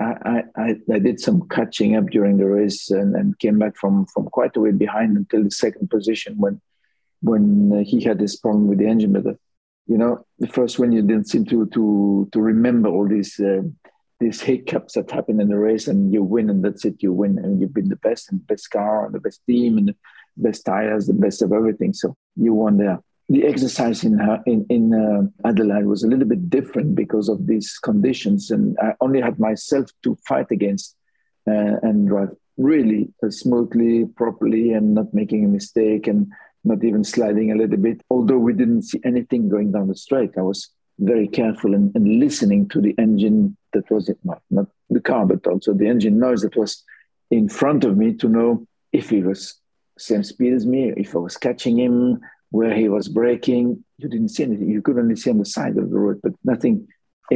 I, 0.00 0.44
I, 0.56 0.74
I, 0.92 0.98
did 0.98 1.20
some 1.20 1.46
catching 1.48 1.94
up 1.94 2.06
during 2.06 2.38
the 2.38 2.46
race 2.46 2.90
and, 2.90 3.14
and, 3.14 3.38
came 3.38 3.58
back 3.58 3.76
from, 3.76 4.06
from 4.06 4.24
quite 4.26 4.56
a 4.56 4.60
way 4.60 4.72
behind 4.72 5.16
until 5.16 5.44
the 5.44 5.50
second 5.50 5.88
position 5.88 6.36
when 6.36 6.60
when 7.20 7.84
he 7.84 8.02
had 8.02 8.18
this 8.18 8.36
problem 8.36 8.66
with 8.66 8.78
the 8.78 8.86
engine. 8.86 9.12
But 9.12 9.26
uh, 9.26 9.34
you 9.86 9.96
know, 9.96 10.26
the 10.38 10.48
first 10.48 10.78
one 10.78 10.90
you 10.90 11.02
didn't 11.02 11.28
seem 11.28 11.44
to 11.46 11.66
to 11.66 12.28
to 12.32 12.40
remember 12.40 12.88
all 12.88 13.06
these 13.06 13.38
uh, 13.38 13.62
these 14.20 14.40
hiccups 14.40 14.94
that 14.94 15.10
happen 15.10 15.40
in 15.40 15.48
the 15.48 15.58
race, 15.58 15.86
and 15.86 16.12
you 16.12 16.24
win, 16.24 16.50
and 16.50 16.64
that's 16.64 16.84
it. 16.84 17.02
You 17.02 17.12
win, 17.12 17.38
and 17.38 17.60
you've 17.60 17.74
been 17.74 17.88
the 17.88 17.96
best 17.96 18.32
and 18.32 18.44
best 18.46 18.70
car 18.70 19.06
and 19.06 19.14
the 19.14 19.20
best 19.20 19.42
team 19.46 19.78
and 19.78 19.88
the 19.88 19.94
best 20.36 20.64
tires, 20.64 21.06
the 21.06 21.12
best 21.12 21.40
of 21.42 21.52
everything. 21.52 21.92
So 21.92 22.16
you 22.36 22.54
won 22.54 22.78
there 22.78 23.00
the 23.28 23.44
exercise 23.46 24.04
in 24.04 24.20
in, 24.46 24.66
in 24.68 24.94
uh, 24.94 25.48
Adelaide 25.48 25.86
was 25.86 26.04
a 26.04 26.08
little 26.08 26.26
bit 26.26 26.50
different 26.50 26.94
because 26.94 27.28
of 27.28 27.46
these 27.46 27.78
conditions, 27.78 28.50
and 28.50 28.76
I 28.80 28.94
only 29.00 29.20
had 29.20 29.38
myself 29.38 29.90
to 30.02 30.16
fight 30.26 30.50
against 30.50 30.96
uh, 31.48 31.76
and 31.82 32.08
drive 32.08 32.30
really 32.56 33.08
uh, 33.22 33.30
smoothly, 33.30 34.06
properly, 34.16 34.72
and 34.72 34.94
not 34.94 35.12
making 35.12 35.44
a 35.44 35.48
mistake 35.48 36.06
and 36.06 36.30
not 36.64 36.82
even 36.84 37.04
sliding 37.04 37.50
a 37.50 37.56
little 37.56 37.76
bit. 37.76 38.00
Although 38.10 38.38
we 38.38 38.52
didn't 38.52 38.82
see 38.82 39.00
anything 39.04 39.48
going 39.48 39.72
down 39.72 39.88
the 39.88 39.96
straight, 39.96 40.32
I 40.38 40.42
was 40.42 40.70
very 40.98 41.28
careful 41.28 41.74
and, 41.74 41.94
and 41.94 42.20
listening 42.20 42.68
to 42.68 42.80
the 42.80 42.94
engine 42.98 43.56
that 43.72 43.90
was 43.90 44.10
not, 44.22 44.42
not 44.50 44.66
the 44.90 45.00
car, 45.00 45.26
but 45.26 45.46
also 45.46 45.72
the 45.74 45.88
engine 45.88 46.18
noise 46.18 46.42
that 46.42 46.56
was 46.56 46.82
in 47.30 47.48
front 47.48 47.84
of 47.84 47.96
me 47.96 48.14
to 48.14 48.28
know 48.28 48.66
if 48.92 49.10
he 49.10 49.22
was 49.22 49.60
same 49.98 50.22
speed 50.22 50.52
as 50.52 50.66
me, 50.66 50.92
if 50.96 51.14
I 51.14 51.18
was 51.18 51.36
catching 51.36 51.78
him, 51.78 52.20
where 52.54 52.72
he 52.72 52.88
was 52.88 53.08
braking. 53.08 53.82
You 53.98 54.08
didn't 54.08 54.28
see 54.28 54.44
anything. 54.44 54.70
You 54.70 54.80
could 54.80 54.98
only 54.98 55.16
see 55.16 55.30
on 55.30 55.38
the 55.38 55.52
side 55.56 55.76
of 55.76 55.90
the 55.90 55.98
road, 55.98 56.20
but 56.22 56.34
nothing 56.44 56.86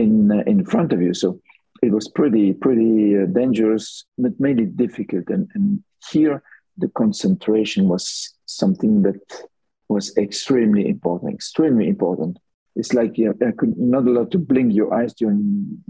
in 0.03 0.31
uh, 0.31 0.45
in 0.53 0.65
front 0.65 0.93
of 0.93 1.03
you. 1.03 1.13
So 1.13 1.41
it 1.83 1.91
was 1.91 2.07
pretty 2.19 2.53
pretty 2.53 3.19
uh, 3.19 3.27
dangerous, 3.41 3.85
but 4.17 4.39
made 4.39 4.61
it 4.61 4.77
difficult. 4.77 5.27
And, 5.35 5.51
and 5.55 5.83
here, 6.13 6.37
the 6.83 6.89
concentration 7.03 7.89
was 7.89 8.05
something 8.47 9.03
that 9.03 9.23
was 9.89 10.17
extremely 10.17 10.89
important. 10.89 11.35
Extremely 11.35 11.89
important. 11.89 12.39
It's 12.77 12.95
like 12.95 13.19
you 13.19 13.27
know, 13.27 13.53
could 13.59 13.77
not 13.77 14.07
allowed 14.07 14.31
to 14.33 14.39
blink 14.39 14.73
your 14.73 14.95
eyes 14.95 15.15
during 15.15 15.43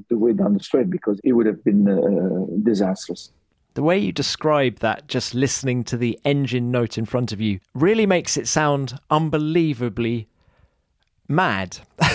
the 0.08 0.16
way 0.16 0.32
down 0.32 0.54
the 0.54 0.64
straight 0.68 0.88
because 0.88 1.20
it 1.22 1.32
would 1.32 1.48
have 1.52 1.62
been 1.64 1.82
uh, 1.86 2.46
disastrous. 2.62 3.30
The 3.74 3.82
way 3.82 3.98
you 3.98 4.12
describe 4.12 4.78
that, 4.80 5.08
just 5.08 5.34
listening 5.34 5.84
to 5.84 5.96
the 5.96 6.18
engine 6.24 6.70
note 6.70 6.98
in 6.98 7.04
front 7.04 7.32
of 7.32 7.40
you, 7.40 7.60
really 7.74 8.06
makes 8.06 8.36
it 8.36 8.48
sound 8.48 8.98
unbelievably 9.10 10.28
mad 11.28 11.78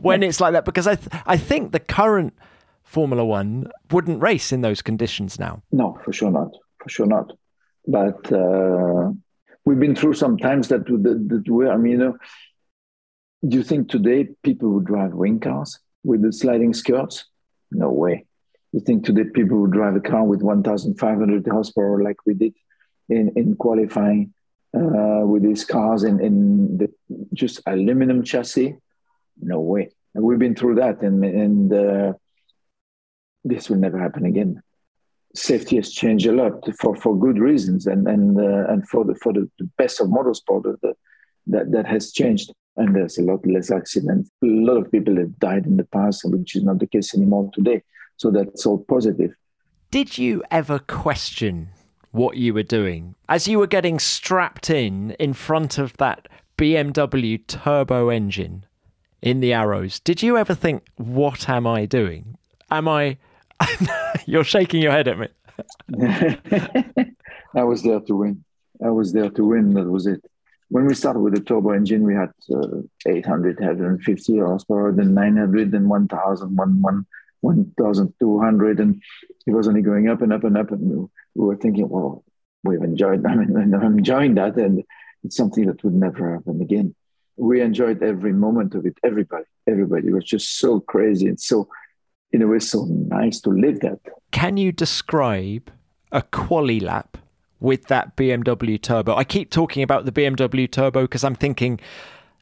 when 0.00 0.22
it's 0.22 0.40
like 0.40 0.52
that. 0.52 0.64
Because 0.64 0.86
I, 0.86 0.96
th- 0.96 1.22
I 1.26 1.36
think 1.36 1.72
the 1.72 1.80
current 1.80 2.34
Formula 2.82 3.24
One 3.24 3.70
wouldn't 3.90 4.22
race 4.22 4.52
in 4.52 4.60
those 4.60 4.82
conditions 4.82 5.38
now. 5.38 5.62
No, 5.72 5.98
for 6.04 6.12
sure 6.12 6.30
not. 6.30 6.52
For 6.82 6.88
sure 6.88 7.06
not. 7.06 7.32
But 7.86 8.32
uh, 8.32 9.10
we've 9.64 9.80
been 9.80 9.96
through 9.96 10.14
some 10.14 10.38
times 10.38 10.68
that 10.68 10.86
that, 10.86 11.26
that 11.28 11.48
were. 11.48 11.72
I 11.72 11.76
mean, 11.76 11.92
you 11.92 11.98
know, 11.98 12.18
do 13.46 13.56
you 13.56 13.64
think 13.64 13.88
today 13.88 14.28
people 14.42 14.70
would 14.70 14.84
drive 14.84 15.12
wing 15.12 15.40
cars 15.40 15.80
with 16.04 16.22
the 16.22 16.32
sliding 16.32 16.72
skirts? 16.72 17.24
No 17.72 17.90
way. 17.90 18.26
You 18.74 18.80
think 18.80 19.04
today 19.04 19.22
people 19.32 19.60
would 19.60 19.70
drive 19.70 19.94
a 19.94 20.00
car 20.00 20.24
with 20.24 20.42
1,500 20.42 21.46
horsepower 21.46 22.02
like 22.02 22.16
we 22.26 22.34
did 22.34 22.54
in, 23.08 23.32
in 23.36 23.54
qualifying 23.54 24.34
uh, 24.76 25.22
with 25.24 25.44
these 25.44 25.64
cars 25.64 26.02
in, 26.02 26.18
in 26.20 26.78
the 26.78 26.92
just 27.32 27.60
aluminum 27.66 28.24
chassis? 28.24 28.76
No 29.40 29.60
way. 29.60 29.92
And 30.12 30.24
we've 30.24 30.40
been 30.40 30.56
through 30.56 30.74
that, 30.76 31.02
and, 31.02 31.24
and 31.24 31.72
uh, 31.72 32.14
this 33.44 33.70
will 33.70 33.76
never 33.76 33.96
happen 33.96 34.26
again. 34.26 34.60
Safety 35.36 35.76
has 35.76 35.92
changed 35.92 36.26
a 36.26 36.32
lot 36.32 36.68
for, 36.80 36.96
for 36.96 37.16
good 37.16 37.38
reasons, 37.38 37.86
and 37.86 38.08
and 38.08 38.36
uh, 38.40 38.72
and 38.72 38.88
for 38.88 39.04
the 39.04 39.14
for 39.16 39.32
the, 39.32 39.48
best 39.78 40.00
of 40.00 40.08
motorsport, 40.08 40.64
that 41.46 41.70
that 41.70 41.86
has 41.86 42.10
changed 42.10 42.52
and 42.76 42.94
there's 42.94 43.18
a 43.18 43.22
lot 43.22 43.46
less 43.46 43.70
accidents. 43.70 44.30
A 44.42 44.46
lot 44.46 44.76
of 44.78 44.90
people 44.90 45.16
have 45.16 45.38
died 45.38 45.66
in 45.66 45.76
the 45.76 45.84
past, 45.84 46.22
which 46.24 46.56
is 46.56 46.64
not 46.64 46.80
the 46.80 46.88
case 46.88 47.14
anymore 47.14 47.50
today. 47.54 47.82
So 48.16 48.30
that's 48.30 48.66
all 48.66 48.78
positive. 48.78 49.34
Did 49.90 50.18
you 50.18 50.42
ever 50.50 50.78
question 50.78 51.68
what 52.10 52.36
you 52.36 52.54
were 52.54 52.62
doing 52.62 53.14
as 53.28 53.48
you 53.48 53.58
were 53.58 53.66
getting 53.66 53.98
strapped 53.98 54.70
in 54.70 55.12
in 55.12 55.32
front 55.32 55.78
of 55.78 55.96
that 55.98 56.28
BMW 56.56 57.44
turbo 57.46 58.08
engine 58.08 58.66
in 59.22 59.40
the 59.40 59.52
Arrows? 59.52 60.00
Did 60.00 60.22
you 60.22 60.36
ever 60.36 60.54
think, 60.54 60.84
what 60.96 61.48
am 61.48 61.66
I 61.66 61.86
doing? 61.86 62.36
Am 62.70 62.88
I. 62.88 63.18
You're 64.26 64.44
shaking 64.44 64.82
your 64.82 64.92
head 64.92 65.08
at 65.08 65.18
me. 65.18 65.28
I 67.54 67.62
was 67.62 67.82
there 67.82 68.00
to 68.00 68.16
win. 68.16 68.44
I 68.84 68.90
was 68.90 69.12
there 69.12 69.30
to 69.30 69.44
win. 69.44 69.74
That 69.74 69.84
was 69.84 70.06
it. 70.06 70.24
When 70.70 70.86
we 70.86 70.94
started 70.94 71.20
with 71.20 71.34
the 71.34 71.40
turbo 71.40 71.70
engine, 71.70 72.02
we 72.02 72.14
had 72.14 72.32
uh, 72.52 72.82
800, 73.06 73.60
150 73.60 74.38
horsepower, 74.38 74.92
then 74.92 75.14
900, 75.14 75.70
then 75.70 75.88
1,000, 75.88 76.56
1, 76.56 77.06
1,200, 77.44 78.80
and 78.80 79.02
it 79.46 79.52
was 79.52 79.68
only 79.68 79.82
going 79.82 80.08
up 80.08 80.22
and 80.22 80.32
up 80.32 80.44
and 80.44 80.56
up. 80.56 80.70
And 80.70 81.08
we 81.34 81.44
were 81.44 81.56
thinking, 81.56 81.88
well, 81.88 82.24
we've 82.62 82.82
enjoyed. 82.82 83.24
I 83.26 83.34
mean, 83.34 83.74
I'm 83.74 83.98
enjoying 83.98 84.34
that, 84.34 84.56
and 84.56 84.82
it's 85.22 85.36
something 85.36 85.66
that 85.66 85.84
would 85.84 85.94
never 85.94 86.34
happen 86.34 86.60
again. 86.60 86.94
We 87.36 87.60
enjoyed 87.60 88.02
every 88.02 88.32
moment 88.32 88.74
of 88.74 88.86
it. 88.86 88.96
Everybody, 89.04 89.44
everybody 89.68 90.08
it 90.08 90.12
was 90.12 90.24
just 90.24 90.58
so 90.58 90.80
crazy 90.80 91.26
and 91.26 91.40
so, 91.40 91.68
in 92.32 92.42
a 92.42 92.46
way, 92.46 92.58
so 92.58 92.84
nice 92.84 93.40
to 93.40 93.50
live 93.50 93.80
that. 93.80 93.98
Can 94.30 94.56
you 94.56 94.72
describe 94.72 95.70
a 96.12 96.22
quali 96.22 96.80
lap 96.80 97.18
with 97.60 97.86
that 97.86 98.16
BMW 98.16 98.80
turbo? 98.80 99.14
I 99.16 99.24
keep 99.24 99.50
talking 99.50 99.82
about 99.82 100.04
the 100.04 100.12
BMW 100.12 100.70
turbo 100.70 101.02
because 101.02 101.24
I'm 101.24 101.34
thinking 101.34 101.80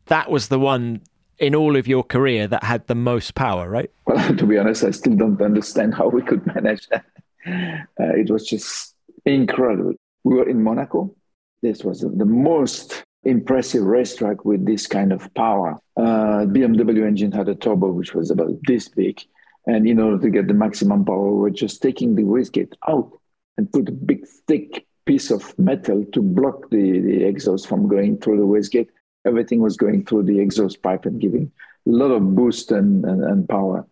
that 0.06 0.30
was 0.30 0.48
the 0.48 0.58
one 0.58 1.00
in 1.42 1.56
all 1.56 1.76
of 1.76 1.88
your 1.88 2.04
career 2.04 2.46
that 2.46 2.62
had 2.62 2.86
the 2.86 2.94
most 2.94 3.34
power, 3.34 3.68
right? 3.68 3.90
Well, 4.06 4.36
to 4.36 4.46
be 4.46 4.58
honest, 4.58 4.84
I 4.84 4.92
still 4.92 5.16
don't 5.16 5.42
understand 5.42 5.94
how 5.94 6.08
we 6.08 6.22
could 6.22 6.46
manage 6.46 6.88
that. 6.88 7.04
Uh, 7.44 8.14
it 8.14 8.30
was 8.30 8.46
just 8.46 8.94
incredible. 9.26 9.94
We 10.22 10.36
were 10.36 10.48
in 10.48 10.62
Monaco. 10.62 11.14
This 11.60 11.82
was 11.82 12.00
the 12.00 12.24
most 12.24 13.04
impressive 13.24 13.82
racetrack 13.82 14.44
with 14.44 14.64
this 14.64 14.86
kind 14.86 15.12
of 15.12 15.32
power. 15.34 15.80
Uh, 15.96 16.46
BMW 16.46 17.06
engine 17.06 17.32
had 17.32 17.48
a 17.48 17.54
turbo 17.54 17.90
which 17.90 18.14
was 18.14 18.30
about 18.30 18.52
this 18.62 18.88
big. 18.88 19.20
And 19.66 19.88
in 19.88 19.98
order 19.98 20.18
to 20.22 20.30
get 20.30 20.46
the 20.46 20.54
maximum 20.54 21.04
power, 21.04 21.32
we 21.32 21.40
were 21.40 21.50
just 21.50 21.82
taking 21.82 22.14
the 22.14 22.22
wastegate 22.22 22.74
out 22.88 23.10
and 23.56 23.72
put 23.72 23.88
a 23.88 23.92
big, 23.92 24.26
thick 24.46 24.86
piece 25.06 25.30
of 25.30 25.56
metal 25.58 26.04
to 26.12 26.22
block 26.22 26.70
the, 26.70 27.00
the 27.00 27.24
exhaust 27.24 27.66
from 27.66 27.88
going 27.88 28.18
through 28.18 28.38
the 28.38 28.46
wastegate 28.46 28.88
everything 29.24 29.60
was 29.60 29.76
going 29.76 30.04
through 30.04 30.24
the 30.24 30.38
exhaust 30.40 30.82
pipe 30.82 31.04
and 31.04 31.20
giving 31.20 31.50
a 31.86 31.90
lot 31.90 32.10
of 32.10 32.34
boost 32.34 32.72
and, 32.72 33.04
and, 33.04 33.24
and 33.24 33.48
power. 33.48 33.86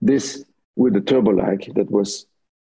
This 0.00 0.44
with 0.76 0.94
the 0.94 1.00
turbo 1.00 1.32
lag 1.32 1.72
that 1.74 1.90
was 1.90 2.26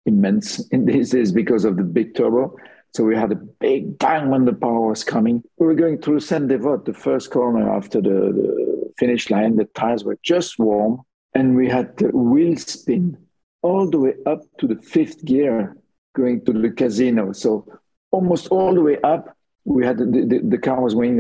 immense 0.06 0.66
in 0.68 0.84
these 0.84 1.10
days 1.10 1.32
because 1.32 1.64
of 1.64 1.76
the 1.76 1.84
big 1.84 2.14
turbo. 2.14 2.56
So 2.94 3.04
we 3.04 3.16
had 3.16 3.32
a 3.32 3.36
big 3.36 3.98
bang 3.98 4.28
when 4.28 4.44
the 4.44 4.52
power 4.52 4.88
was 4.88 5.04
coming. 5.04 5.42
We 5.56 5.66
were 5.66 5.74
going 5.74 5.98
through 5.98 6.20
Saint 6.20 6.48
Devote, 6.48 6.84
the 6.84 6.92
first 6.92 7.30
corner 7.30 7.72
after 7.72 8.02
the, 8.02 8.10
the 8.10 8.92
finish 8.98 9.30
line. 9.30 9.56
The 9.56 9.64
tires 9.64 10.04
were 10.04 10.18
just 10.22 10.58
warm, 10.58 11.02
and 11.34 11.56
we 11.56 11.68
had 11.68 11.96
the 11.96 12.08
wheel 12.08 12.56
spin 12.56 13.16
all 13.62 13.88
the 13.88 13.98
way 13.98 14.14
up 14.26 14.40
to 14.58 14.66
the 14.66 14.76
fifth 14.76 15.24
gear 15.24 15.76
going 16.14 16.44
to 16.44 16.52
the 16.52 16.70
casino. 16.70 17.32
So 17.32 17.66
almost 18.10 18.48
all 18.48 18.74
the 18.74 18.82
way 18.82 18.98
up 19.02 19.36
we 19.64 19.84
had 19.84 19.98
the, 19.98 20.04
the, 20.04 20.40
the 20.42 20.58
car 20.58 20.80
was 20.80 20.94
going 20.94 21.18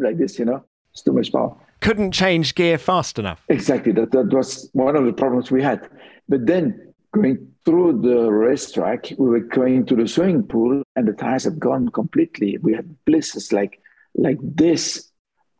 like 0.00 0.18
this, 0.18 0.38
you 0.38 0.44
know, 0.44 0.64
it's 0.92 1.02
too 1.02 1.12
much 1.12 1.32
power. 1.32 1.56
Couldn't 1.80 2.12
change 2.12 2.54
gear 2.54 2.76
fast 2.76 3.18
enough. 3.18 3.42
Exactly. 3.48 3.92
That, 3.92 4.12
that 4.12 4.32
was 4.32 4.68
one 4.72 4.96
of 4.96 5.04
the 5.04 5.12
problems 5.12 5.50
we 5.50 5.62
had. 5.62 5.88
But 6.28 6.46
then 6.46 6.92
going 7.12 7.48
through 7.64 8.02
the 8.02 8.30
racetrack, 8.30 9.12
we 9.18 9.28
were 9.28 9.40
going 9.40 9.86
to 9.86 9.96
the 9.96 10.06
swimming 10.06 10.42
pool 10.42 10.82
and 10.96 11.08
the 11.08 11.12
tires 11.12 11.44
had 11.44 11.58
gone 11.58 11.88
completely. 11.88 12.58
We 12.58 12.74
had 12.74 12.94
blisters 13.06 13.52
like, 13.52 13.80
like 14.14 14.38
this 14.42 15.10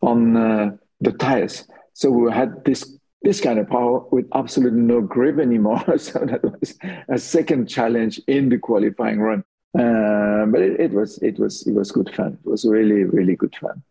on 0.03 0.37
uh, 0.37 0.77
the 1.01 1.13
tires. 1.13 1.65
So 1.95 2.11
we 2.11 2.33
had 2.33 2.65
this 2.65 2.97
this 3.23 3.41
kind 3.41 3.59
of 3.59 3.69
power 3.69 4.01
with 4.11 4.27
absolutely 4.35 4.81
no 4.81 5.03
grip 5.03 5.39
anymore. 5.39 5.83
so 5.99 6.21
that 6.21 6.43
was 6.43 6.79
a 7.09 7.19
second 7.19 7.69
challenge 7.69 8.19
in 8.27 8.49
the 8.49 8.59
qualifying 8.59 9.21
run. 9.21 9.45
Uh, 9.79 10.47
but 10.47 10.61
it, 10.61 10.81
it, 10.81 10.93
was 10.93 11.19
it 11.19 11.39
was 11.39 11.67
it 11.67 11.75
was 11.75 11.93
good 11.93 12.13
fun. 12.15 12.39
It 12.45 12.49
was 12.49 12.65
really 12.65 13.05
really 13.05 13.37
good 13.37 13.55
fun. 13.55 13.83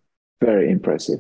Very 0.42 0.70
impressive. 0.70 1.20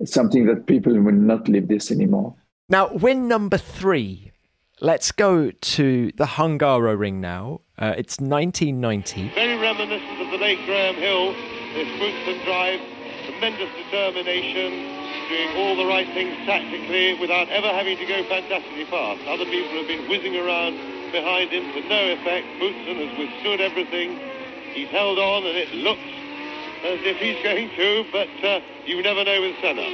It's 0.00 0.12
something 0.12 0.46
that 0.46 0.66
people 0.66 0.92
will 1.00 1.12
not 1.12 1.48
live 1.48 1.68
this 1.68 1.90
anymore. 1.90 2.34
Now, 2.68 2.92
win 2.92 3.28
number 3.28 3.58
three. 3.58 4.32
Let's 4.80 5.12
go 5.12 5.50
to 5.50 6.12
the 6.16 6.24
Hungaroring 6.24 7.14
now. 7.14 7.60
Uh, 7.78 7.94
it's 7.96 8.18
1990. 8.18 9.30
Very 9.34 9.56
reminiscent 9.56 10.20
of 10.20 10.30
the 10.32 10.38
late 10.38 10.58
Graham 10.66 10.96
Hill. 10.96 11.32
This 11.74 11.88
Boutsen 11.98 12.44
drive, 12.44 12.80
tremendous 13.26 13.70
determination, 13.84 14.94
doing 15.28 15.56
all 15.56 15.76
the 15.76 15.86
right 15.86 16.06
things 16.12 16.36
tactically 16.44 17.14
without 17.20 17.48
ever 17.48 17.68
having 17.68 17.96
to 17.98 18.06
go 18.06 18.24
fantastically 18.24 18.84
fast. 18.86 19.22
Other 19.26 19.44
people 19.44 19.78
have 19.78 19.86
been 19.86 20.08
whizzing 20.08 20.36
around 20.36 20.74
behind 21.14 21.54
him 21.54 21.62
to 21.70 21.80
no 21.86 22.02
effect. 22.18 22.42
Boutsen 22.58 22.98
has 22.98 23.14
withstood 23.14 23.60
everything. 23.62 24.18
He's 24.74 24.90
held 24.90 25.22
on 25.22 25.46
and 25.46 25.54
it 25.54 25.70
looks 25.70 26.10
as 26.82 26.98
if 27.06 27.16
he's 27.22 27.38
going 27.46 27.70
to, 27.70 28.04
but 28.10 28.26
uh, 28.42 28.58
you 28.84 29.00
never 29.00 29.22
know 29.22 29.40
with 29.40 29.54
Senna. 29.62 29.86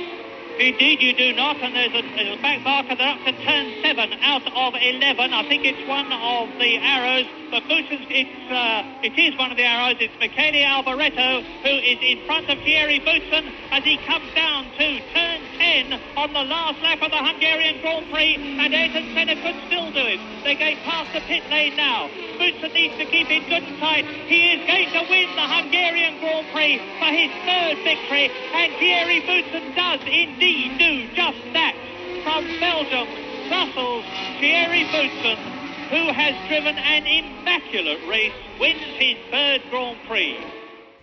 Indeed, 0.56 1.00
you 1.00 1.12
do 1.12 1.32
not, 1.36 1.56
and 1.60 1.76
there's 1.76 1.92
a, 1.92 2.02
there's 2.16 2.38
a 2.38 2.42
back 2.42 2.60
marker. 2.64 2.96
They're 2.96 3.12
up 3.12 3.20
to 3.24 3.32
turn 3.44 3.68
seven 3.84 4.12
out 4.24 4.44
of 4.48 4.74
eleven. 4.80 5.32
I 5.32 5.44
think 5.48 5.64
it's 5.64 5.86
one 5.88 6.08
of 6.10 6.48
the 6.58 6.76
Arrows, 6.80 7.28
but 7.50 7.66
Boutsen, 7.66 8.06
it's 8.08 8.46
uh, 8.46 9.02
it 9.02 9.18
is 9.18 9.36
one 9.36 9.50
of 9.50 9.56
the 9.58 9.66
Arrows. 9.66 9.98
It's 9.98 10.14
Michele 10.22 10.62
Alboreto 10.62 11.42
who 11.66 11.74
is 11.82 11.98
in 11.98 12.22
front 12.24 12.48
of 12.48 12.58
Thierry 12.62 13.02
Boutsen 13.02 13.50
as 13.74 13.82
he 13.82 13.98
comes 14.06 14.30
down 14.34 14.70
to 14.78 14.86
turn 15.10 15.38
ten 15.58 15.98
on 16.16 16.32
the 16.32 16.46
last 16.46 16.78
lap 16.80 17.02
of 17.02 17.10
the 17.10 17.18
Hungarian 17.18 17.82
Grand 17.82 18.06
Prix, 18.10 18.38
and 18.38 18.70
Ayrton 18.70 19.10
Senna 19.14 19.34
could 19.42 19.58
still 19.66 19.90
do 19.90 20.06
it. 20.06 20.22
They're 20.46 20.58
going 20.62 20.78
past 20.86 21.10
the 21.12 21.20
pit 21.26 21.42
lane 21.50 21.74
now. 21.74 22.06
Boutsen 22.38 22.72
needs 22.72 22.96
to 23.02 23.06
keep 23.10 23.26
it 23.30 23.42
good 23.50 23.66
and 23.66 23.78
tight. 23.82 24.06
He 24.30 24.54
is 24.54 24.62
going 24.70 24.88
to 24.94 25.02
win 25.10 25.28
the 25.34 25.46
Hungarian 25.50 26.22
Grand 26.22 26.46
Prix 26.54 26.78
for 27.02 27.10
his 27.10 27.30
third 27.42 27.76
victory, 27.82 28.30
and 28.30 28.70
Thierry 28.78 29.20
Boutsen 29.26 29.74
does 29.74 30.00
indeed 30.06 30.78
do 30.78 31.10
just 31.18 31.42
that. 31.52 31.74
From 32.22 32.46
Belgium, 32.60 33.08
Brussels, 33.48 34.04
Thierry 34.38 34.84
Boutsen, 34.94 35.49
who 35.90 36.12
has 36.12 36.36
driven 36.48 36.78
an 36.78 37.04
immaculate 37.04 37.98
race, 38.08 38.32
wins 38.60 38.80
his 38.96 39.16
third 39.28 39.60
Grand 39.70 39.98
Prix. 40.06 40.38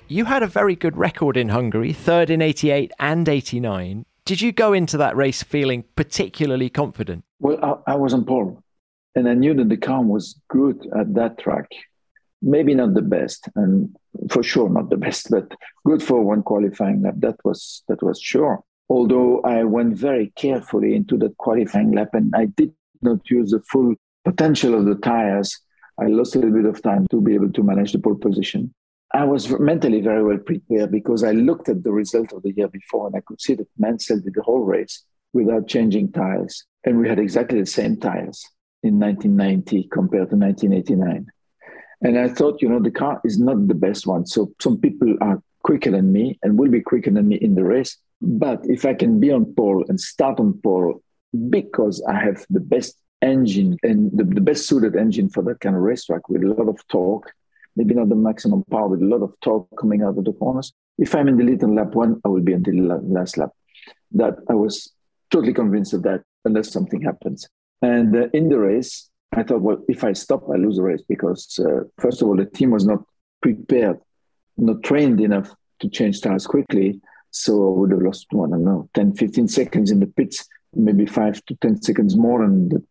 You 0.08 0.24
had 0.24 0.44
a 0.44 0.48
very 0.48 0.78
good 0.78 0.96
record 0.96 1.36
in 1.36 1.50
Hungary, 1.50 1.92
third 1.92 2.30
in 2.30 2.42
88 2.42 2.94
and 2.98 3.28
89. 3.28 4.06
Did 4.24 4.42
you 4.42 4.54
go 4.54 4.72
into 4.72 4.98
that 4.98 5.18
race 5.18 5.44
feeling 5.44 5.84
particularly 5.98 6.70
confident? 6.70 7.26
Well, 7.42 7.84
I, 7.86 7.92
I 7.92 7.96
was 7.96 8.14
on 8.14 8.24
pole, 8.24 8.64
and 9.14 9.28
I 9.28 9.34
knew 9.34 9.54
that 9.56 9.68
the 9.68 9.76
car 9.76 10.02
was 10.02 10.40
good 10.50 10.88
at 10.98 11.14
that 11.16 11.38
track. 11.38 11.70
Maybe 12.42 12.74
not 12.74 12.94
the 12.94 13.02
best, 13.02 13.50
and 13.56 13.94
for 14.30 14.42
sure 14.42 14.70
not 14.70 14.90
the 14.90 14.98
best, 15.06 15.30
but 15.30 15.52
good 15.86 16.02
for 16.02 16.22
one 16.22 16.44
qualifying 16.44 17.02
lap. 17.02 17.16
That 17.18 17.36
was 17.44 17.84
that 17.90 18.02
was 18.02 18.22
sure 18.22 18.64
although 18.90 19.42
I 19.42 19.66
went 19.66 19.98
very 19.98 20.32
carefully 20.38 20.96
into 20.96 21.18
that 21.18 21.38
qualifying 21.38 21.92
lap 21.92 22.10
and 22.14 22.34
I 22.34 22.46
did 22.46 22.72
not 23.02 23.30
use 23.30 23.52
the 23.52 23.62
full 23.70 23.96
potential 24.28 24.76
of 24.76 24.86
the 24.86 24.96
tires, 24.96 25.58
I 26.00 26.08
lost 26.08 26.36
a 26.36 26.40
little 26.40 26.54
bit 26.54 26.66
of 26.66 26.82
time 26.82 27.08
to 27.12 27.22
be 27.22 27.34
able 27.34 27.52
to 27.54 27.64
manage 27.64 27.94
the 27.94 28.00
pole 28.00 28.16
position. 28.16 28.74
I 29.14 29.24
was 29.24 29.50
mentally 29.58 30.02
very 30.02 30.24
well 30.24 30.38
prepared 30.38 30.92
because 30.92 31.24
I 31.24 31.32
looked 31.32 31.70
at 31.70 31.84
the 31.84 31.94
result 31.94 32.34
of 32.34 32.44
the 32.44 32.52
year 32.52 32.68
before 32.68 33.08
and 33.08 33.16
I 33.16 33.22
could 33.22 33.42
see 33.42 33.56
that 33.56 33.70
Mansell 33.78 34.20
did 34.20 34.34
the 34.34 34.44
whole 34.44 34.66
race 34.66 35.04
without 35.32 35.68
changing 35.68 36.12
tires. 36.12 36.66
And 36.84 37.00
we 37.00 37.08
had 37.08 37.20
exactly 37.20 37.62
the 37.62 37.66
same 37.66 37.98
tires 37.98 38.46
in 38.84 39.00
1990 39.00 39.88
compared 39.92 40.30
to 40.32 40.36
1989. 40.36 41.28
And 42.02 42.20
I 42.20 42.28
thought, 42.28 42.62
you 42.62 42.68
know, 42.70 42.82
the 42.82 42.92
car 42.92 43.22
is 43.24 43.40
not 43.40 43.68
the 43.68 43.74
best 43.74 44.06
one. 44.06 44.26
So 44.26 44.52
some 44.62 44.78
people 44.78 45.16
are 45.22 45.42
quicker 45.64 45.90
than 45.90 46.12
me 46.12 46.38
and 46.44 46.60
will 46.60 46.70
be 46.70 46.82
quicker 46.82 47.12
than 47.12 47.30
me 47.30 47.38
in 47.38 47.56
the 47.56 47.64
race. 47.64 47.98
But 48.22 48.60
if 48.66 48.86
I 48.86 48.94
can 48.94 49.22
be 49.22 49.32
on 49.32 49.54
pole 49.56 49.86
and 49.88 50.00
start 50.00 50.40
on 50.40 50.60
pole 50.62 51.02
because 51.50 52.04
I 52.08 52.20
have 52.20 52.46
the 52.50 52.60
best 52.60 52.98
engine 53.22 53.78
and 53.84 54.12
the, 54.12 54.24
the 54.24 54.42
best 54.42 54.68
suited 54.68 54.96
engine 54.96 55.30
for 55.30 55.44
that 55.44 55.60
kind 55.60 55.76
of 55.76 55.82
racetrack 55.82 56.30
with 56.30 56.44
a 56.44 56.48
lot 56.48 56.70
of 56.70 56.86
torque, 56.88 57.32
maybe 57.76 57.94
not 57.94 58.10
the 58.10 58.16
maximum 58.16 58.64
power, 58.70 58.88
with 58.88 59.02
a 59.02 59.06
lot 59.06 59.22
of 59.22 59.34
torque 59.42 59.68
coming 59.78 60.02
out 60.02 60.18
of 60.18 60.26
the 60.26 60.34
corners. 60.34 60.74
If 60.98 61.16
I'm 61.16 61.28
in 61.28 61.38
the 61.38 61.44
lead 61.44 61.64
on 61.64 61.76
lap 61.76 61.94
one, 61.94 62.22
I 62.26 62.30
will 62.30 62.42
be 62.42 62.54
until 62.54 62.76
the 62.76 63.00
last 63.04 63.38
lap. 63.38 63.50
That 64.12 64.38
I 64.50 64.54
was 64.54 64.94
totally 65.30 65.54
convinced 65.54 65.94
of 65.94 66.04
that, 66.04 66.24
unless 66.46 66.72
something 66.72 67.02
happens. 67.02 67.48
And 67.82 68.16
uh, 68.16 68.28
in 68.34 68.50
the 68.50 68.60
race, 68.60 69.10
I 69.34 69.44
thought, 69.44 69.62
well, 69.62 69.84
if 69.88 70.04
I 70.04 70.14
stop, 70.14 70.50
I 70.50 70.56
lose 70.56 70.78
the 70.78 70.84
race 70.84 71.04
because, 71.08 71.60
uh, 71.60 71.84
first 72.00 72.22
of 72.22 72.28
all, 72.28 72.36
the 72.36 72.46
team 72.46 72.72
was 72.72 72.86
not 72.86 73.00
prepared, 73.42 74.00
not 74.58 74.84
trained 74.84 75.22
enough 75.22 75.54
to 75.80 75.90
change 75.90 76.22
tires 76.22 76.48
quickly. 76.48 77.02
So 77.30 77.68
I 77.68 77.78
would 77.78 77.92
have 77.92 78.02
lost, 78.02 78.28
one, 78.32 78.54
I 78.54 78.56
don't 78.56 78.66
know, 78.66 78.90
10, 78.94 79.14
15 79.16 79.48
seconds 79.48 79.92
in 79.92 80.00
the 80.00 80.08
pits, 80.08 80.48
maybe 80.74 81.06
five 81.06 81.44
to 81.46 81.56
10 81.56 81.82
seconds 81.84 82.16
more 82.16 82.42
than 82.42 82.70
the 82.70 82.84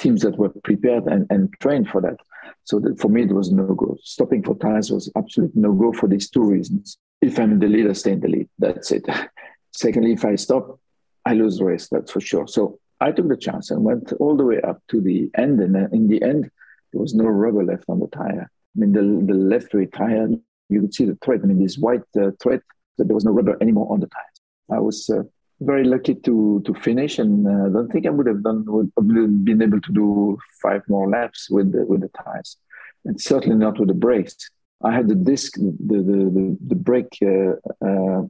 teams 0.00 0.22
that 0.22 0.36
were 0.36 0.48
prepared 0.64 1.04
and, 1.04 1.26
and 1.30 1.52
trained 1.60 1.88
for 1.88 2.00
that. 2.00 2.16
So 2.64 2.80
that 2.80 3.00
for 3.00 3.08
me, 3.08 3.22
it 3.22 3.32
was 3.32 3.52
no 3.52 3.66
go. 3.74 3.96
Stopping 4.02 4.42
for 4.42 4.56
tires 4.56 4.90
was 4.90 5.10
absolute 5.16 5.54
no 5.54 5.72
go 5.72 5.92
for 5.92 6.08
these 6.08 6.30
two 6.30 6.42
reasons. 6.42 6.98
If 7.20 7.38
I'm 7.38 7.52
in 7.52 7.58
the 7.58 7.68
lead, 7.68 7.88
I 7.88 7.92
stay 7.92 8.12
in 8.12 8.20
the 8.20 8.28
lead. 8.28 8.48
That's 8.58 8.90
it. 8.90 9.06
Secondly, 9.72 10.12
if 10.12 10.24
I 10.24 10.34
stop, 10.36 10.80
I 11.24 11.34
lose 11.34 11.58
the 11.58 11.64
race, 11.64 11.88
that's 11.90 12.10
for 12.10 12.20
sure. 12.20 12.46
So 12.48 12.78
I 13.00 13.12
took 13.12 13.28
the 13.28 13.36
chance 13.36 13.70
and 13.70 13.84
went 13.84 14.12
all 14.14 14.36
the 14.36 14.44
way 14.44 14.60
up 14.62 14.82
to 14.88 15.00
the 15.00 15.30
end. 15.36 15.60
And 15.60 15.76
in 15.92 16.08
the 16.08 16.22
end, 16.22 16.50
there 16.92 17.00
was 17.00 17.14
no 17.14 17.24
rubber 17.24 17.64
left 17.64 17.84
on 17.88 18.00
the 18.00 18.08
tire. 18.08 18.50
I 18.50 18.78
mean, 18.78 18.92
the, 18.92 19.02
the 19.02 19.38
left 19.38 19.74
rear 19.74 19.86
tire, 19.86 20.28
you 20.68 20.80
could 20.80 20.94
see 20.94 21.04
the 21.04 21.18
thread. 21.22 21.40
I 21.42 21.46
mean, 21.46 21.62
this 21.62 21.78
white 21.78 22.02
uh, 22.20 22.30
thread, 22.42 22.62
there 22.98 23.14
was 23.14 23.24
no 23.24 23.32
rubber 23.32 23.56
anymore 23.60 23.92
on 23.92 24.00
the 24.00 24.06
tires. 24.06 24.40
I 24.70 24.80
was 24.80 25.08
uh, 25.10 25.22
very 25.60 25.84
lucky 25.84 26.14
to 26.14 26.62
to 26.64 26.74
finish, 26.74 27.18
and 27.18 27.46
uh, 27.46 27.66
I 27.66 27.68
don't 27.68 27.90
think 27.90 28.06
I 28.06 28.10
would 28.10 28.26
have 28.26 28.42
done 28.42 28.64
would 28.66 28.90
have 28.96 29.44
been 29.44 29.62
able 29.62 29.80
to 29.80 29.92
do 29.92 30.38
five 30.62 30.82
more 30.88 31.08
laps 31.08 31.48
with 31.50 31.72
the, 31.72 31.84
with 31.84 32.00
the 32.00 32.08
tires, 32.08 32.56
and 33.04 33.20
certainly 33.20 33.56
not 33.56 33.78
with 33.78 33.88
the 33.88 33.94
brakes. 33.94 34.50
I 34.82 34.92
had 34.92 35.08
the 35.08 35.14
disc, 35.14 35.54
the 35.56 35.98
the 36.08 36.18
the, 36.36 36.58
the 36.68 36.74
brake 36.74 37.18
uh, 37.22 37.52
uh, 37.86 38.22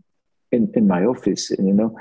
in 0.52 0.72
in 0.74 0.86
my 0.86 1.04
office, 1.04 1.50
and 1.50 1.66
you 1.66 1.74
know, 1.74 1.96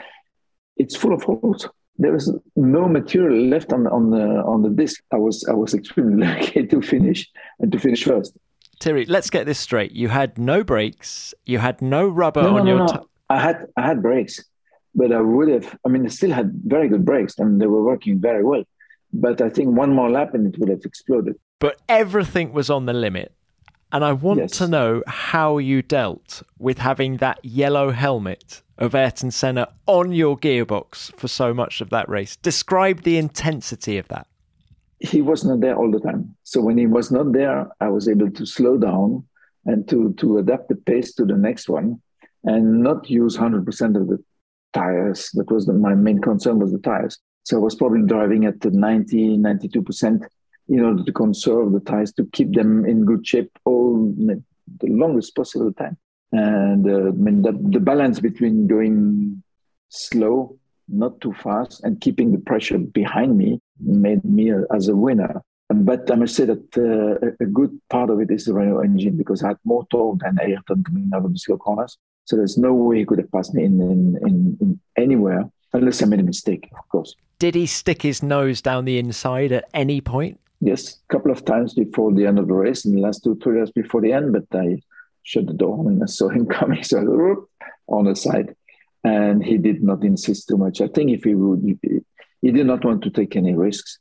it's 0.78 0.96
full 0.96 1.14
of 1.14 1.24
holes 1.24 1.68
there 2.00 2.14
was 2.14 2.34
no 2.56 2.88
material 2.88 3.48
left 3.48 3.74
on 3.74 3.86
on 3.88 4.10
the 4.10 4.26
on 4.44 4.64
the 4.64 4.70
disc. 4.70 5.04
I 5.12 5.18
was 5.18 5.46
I 5.48 5.54
was 5.54 5.74
extremely 5.74 6.26
lucky 6.28 6.66
to 6.66 6.82
finish 6.82 7.30
and 7.60 7.72
to 7.72 7.78
finish 7.78 8.06
first. 8.06 8.36
Thierry, 8.80 9.06
let's 9.06 9.30
get 9.30 9.46
this 9.46 9.60
straight. 9.60 9.92
You 9.92 10.08
had 10.08 10.38
no 10.38 10.64
brakes. 10.64 11.34
You 11.46 11.60
had 11.60 11.82
no 11.82 12.08
rubber 12.08 12.42
no, 12.42 12.58
on 12.58 12.66
no, 12.66 12.72
your. 12.72 12.78
No, 12.80 12.86
no. 12.86 13.06
I 13.30 13.40
had 13.40 13.68
I 13.78 13.82
had 13.86 14.02
brakes, 14.02 14.44
but 14.96 15.12
I 15.12 15.22
would 15.22 15.50
have. 15.50 15.78
I 15.86 15.90
mean, 15.90 16.06
I 16.06 16.10
still 16.10 16.32
had 16.32 16.52
very 16.66 16.88
good 16.90 17.06
brakes, 17.06 17.38
and 17.38 17.62
they 17.62 17.68
were 17.68 17.84
working 17.84 18.20
very 18.20 18.44
well. 18.44 18.64
But 19.14 19.42
I 19.42 19.50
think 19.50 19.76
one 19.76 19.92
more 19.94 20.10
lap 20.10 20.34
and 20.36 20.54
it 20.54 20.60
would 20.60 20.70
have 20.70 20.82
exploded. 20.86 21.36
But 21.60 21.82
everything 21.90 22.54
was 22.54 22.70
on 22.70 22.86
the 22.86 22.94
limit. 22.94 23.34
And 23.92 24.06
I 24.06 24.14
want 24.14 24.40
Yes. 24.40 24.52
to 24.60 24.68
know 24.68 25.02
how 25.08 25.58
you 25.58 25.82
dealt 25.82 26.44
with 26.60 26.78
having 26.78 27.18
that 27.18 27.40
yellow 27.44 27.90
helmet 27.90 28.62
of 28.78 28.94
Ayrton 28.94 29.32
Senna 29.32 29.68
on 29.88 30.12
your 30.12 30.38
gearbox 30.38 31.12
for 31.16 31.28
so 31.28 31.56
much 31.56 31.82
of 31.82 31.90
that 31.90 32.08
race. 32.08 32.36
Describe 32.36 33.02
the 33.02 33.18
intensity 33.18 33.98
of 33.98 34.08
that. 34.10 34.28
he 35.02 35.22
was 35.22 35.44
not 35.46 35.62
there 35.62 35.76
all 35.78 35.90
the 35.90 36.00
time. 36.02 36.36
So 36.44 36.62
when 36.62 36.78
he 36.78 36.86
was 36.86 37.10
not 37.10 37.32
there, 37.32 37.68
I 37.80 37.88
was 37.90 38.08
able 38.10 38.30
to 38.32 38.46
slow 38.46 38.78
down 38.78 39.24
and 39.66 39.88
to 39.90 40.14
to 40.22 40.38
adapt 40.40 40.68
the 40.70 40.76
pace 40.76 41.14
to 41.16 41.24
the 41.26 41.38
next 41.38 41.70
one 41.70 42.02
and 42.44 42.84
not 42.84 43.10
use 43.10 43.38
100% 43.38 43.96
of 43.96 44.08
the 44.10 44.18
tires. 44.74 45.30
That 45.34 45.52
was 45.52 45.66
the, 45.66 45.74
my 45.74 45.96
main 45.96 46.20
concern 46.20 46.60
was 46.60 46.72
the 46.72 46.80
tires. 46.80 47.18
So 47.44 47.58
I 47.58 47.60
was 47.60 47.76
probably 47.76 48.04
driving 48.04 48.46
at 48.46 48.62
the 48.62 48.72
90, 48.72 49.38
92% 49.38 50.28
in 50.70 50.80
order 50.82 51.04
to 51.04 51.12
conserve 51.12 51.72
the 51.72 51.80
tires, 51.80 52.14
to 52.14 52.26
keep 52.32 52.54
them 52.54 52.86
in 52.86 53.06
good 53.06 53.26
shape 53.26 53.52
all 53.66 54.14
the 54.18 54.44
longest 54.88 55.36
possible 55.36 55.74
time. 55.74 55.98
And 56.32 56.88
uh, 56.88 57.08
I 57.08 57.12
mean, 57.12 57.42
the, 57.42 57.54
the 57.54 57.80
balance 57.80 58.20
between 58.20 58.68
going 58.68 59.42
slow, 59.90 60.58
not 60.88 61.20
too 61.22 61.34
fast, 61.34 61.84
and 61.84 62.00
keeping 62.00 62.32
the 62.32 62.38
pressure 62.38 62.78
behind 62.78 63.38
me 63.38 63.60
made 63.80 64.24
me 64.24 64.52
a, 64.52 64.64
as 64.74 64.88
a 64.88 64.96
winner. 64.96 65.42
But 65.70 66.10
I 66.12 66.16
must 66.16 66.36
say 66.36 66.46
that 66.46 66.78
uh, 66.78 67.44
a- 67.44 67.46
good 67.46 67.80
part 67.90 68.10
of 68.10 68.20
it 68.20 68.32
is 68.32 68.46
the 68.46 68.54
Renault 68.54 68.82
engine 68.82 69.18
because 69.18 69.44
I 69.44 69.50
had 69.50 69.58
more 69.64 69.86
torque 69.92 70.20
than 70.20 70.40
Ayrton 70.40 70.84
coming 70.84 71.12
out 71.14 71.26
of 71.26 71.32
the 71.32 71.38
single 71.38 71.60
corners. 71.60 71.98
So 72.30 72.36
there's 72.36 72.60
no 72.60 72.76
way 72.76 73.00
he 73.00 73.06
could 73.06 73.18
have 73.18 73.32
passed 73.32 73.56
me 73.56 73.64
in, 73.64 73.82
in, 73.82 74.16
in, 74.22 74.58
in 74.62 74.80
anywhere 74.96 75.50
unless 75.74 76.04
I 76.04 76.06
made 76.06 76.20
a 76.20 76.24
mistake, 76.24 76.70
of 76.78 76.88
course. 76.90 77.16
Did 77.40 77.56
he 77.56 77.66
stick 77.66 78.04
his 78.04 78.22
nose 78.22 78.62
down 78.62 78.86
the 78.86 79.00
inside 79.00 79.52
at 79.52 79.66
any 79.74 80.00
point? 80.00 80.40
Yes, 80.62 81.00
a 81.10 81.14
couple 81.14 81.32
of 81.32 81.44
times 81.44 81.74
before 81.74 82.14
the 82.14 82.28
end 82.28 82.38
of 82.38 82.46
the 82.48 82.54
race, 82.54 82.86
in 82.86 82.94
the 82.94 83.02
last 83.02 83.24
two, 83.24 83.36
three 83.42 83.56
years 83.56 83.72
before 83.72 84.02
the 84.02 84.14
end, 84.14 84.32
but 84.34 84.46
I 84.56 84.78
shut 85.24 85.48
the 85.48 85.54
door 85.54 85.90
and 85.90 86.04
I 86.04 86.06
saw 86.06 86.30
him 86.30 86.46
coming, 86.60 86.84
so 86.84 87.02
whoop, 87.04 87.50
on 87.88 88.06
the 88.06 88.16
side. 88.16 88.56
And 89.04 89.44
he 89.44 89.58
did 89.58 89.82
not 89.82 90.04
insist 90.04 90.50
too 90.50 90.58
much. 90.58 90.82
I 90.82 90.88
think 90.88 91.10
if 91.10 91.24
he 91.24 91.34
would, 91.34 91.64
he- 91.82 92.02
he 92.44 92.52
did 92.52 92.68
not 92.68 92.86
want 92.86 93.02
to 93.06 93.10
take 93.10 93.36
any 93.36 93.56
risks, 93.56 93.98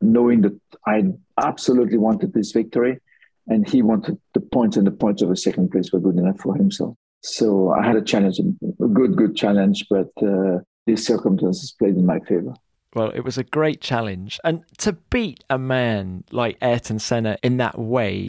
knowing 0.00 0.42
that 0.42 0.56
I 0.86 1.02
absolutely 1.42 1.98
wanted 1.98 2.32
this 2.34 2.52
victory 2.52 3.00
and 3.48 3.68
he 3.68 3.82
wanted 3.82 4.16
the 4.32 4.40
points 4.40 4.76
and 4.76 4.86
the 4.86 4.92
points 4.92 5.22
of 5.22 5.30
a 5.32 5.36
second 5.36 5.72
place 5.72 5.92
were 5.92 5.98
good 6.00 6.18
enough 6.18 6.38
for 6.38 6.54
himself. 6.54 6.96
So 7.24 7.70
I 7.70 7.84
had 7.84 7.96
a 7.96 8.02
challenge, 8.02 8.38
a 8.38 8.86
good, 8.86 9.16
good 9.16 9.34
challenge, 9.34 9.86
but 9.88 10.10
uh, 10.22 10.58
these 10.86 11.06
circumstances 11.06 11.74
played 11.78 11.96
in 11.96 12.06
my 12.06 12.20
favor. 12.20 12.54
Well, 12.94 13.10
it 13.10 13.20
was 13.20 13.38
a 13.38 13.44
great 13.44 13.80
challenge. 13.80 14.38
And 14.44 14.62
to 14.78 14.92
beat 14.92 15.42
a 15.50 15.58
man 15.58 16.24
like 16.30 16.58
Ayrton 16.62 16.98
Senna 16.98 17.38
in 17.42 17.56
that 17.56 17.78
way, 17.78 18.28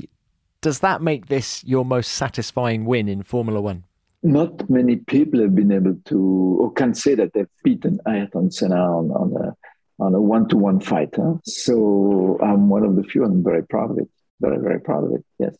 does 0.61 0.79
that 0.79 1.01
make 1.01 1.27
this 1.27 1.63
your 1.63 1.85
most 1.85 2.13
satisfying 2.13 2.85
win 2.85 3.07
in 3.07 3.21
Formula 3.21 3.61
One? 3.61 3.83
not 4.25 4.67
many 4.69 4.95
people 4.95 5.39
have 5.39 5.53
been 5.53 5.71
able 5.71 5.95
to 6.05 6.57
or 6.59 6.73
can 6.73 6.95
say 6.95 7.13
that 7.13 7.31
they've 7.33 7.47
beaten 7.63 7.99
Ayrton 8.07 8.49
Senna 8.49 8.75
on, 8.75 9.11
on 9.11 9.33
a 9.41 9.55
on 10.03 10.13
a 10.13 10.19
one-to-one 10.19 10.81
fight. 10.81 11.13
Huh? 11.15 11.35
So 11.45 12.37
I'm 12.41 12.67
one 12.67 12.83
of 12.83 12.95
the 12.97 13.03
few. 13.03 13.23
and 13.23 13.33
I'm 13.33 13.43
very 13.43 13.63
proud 13.63 13.91
of 13.91 13.97
it. 13.97 14.09
Very, 14.41 14.57
very 14.57 14.81
proud 14.81 15.05
of 15.05 15.11
it. 15.13 15.23
Yes. 15.39 15.55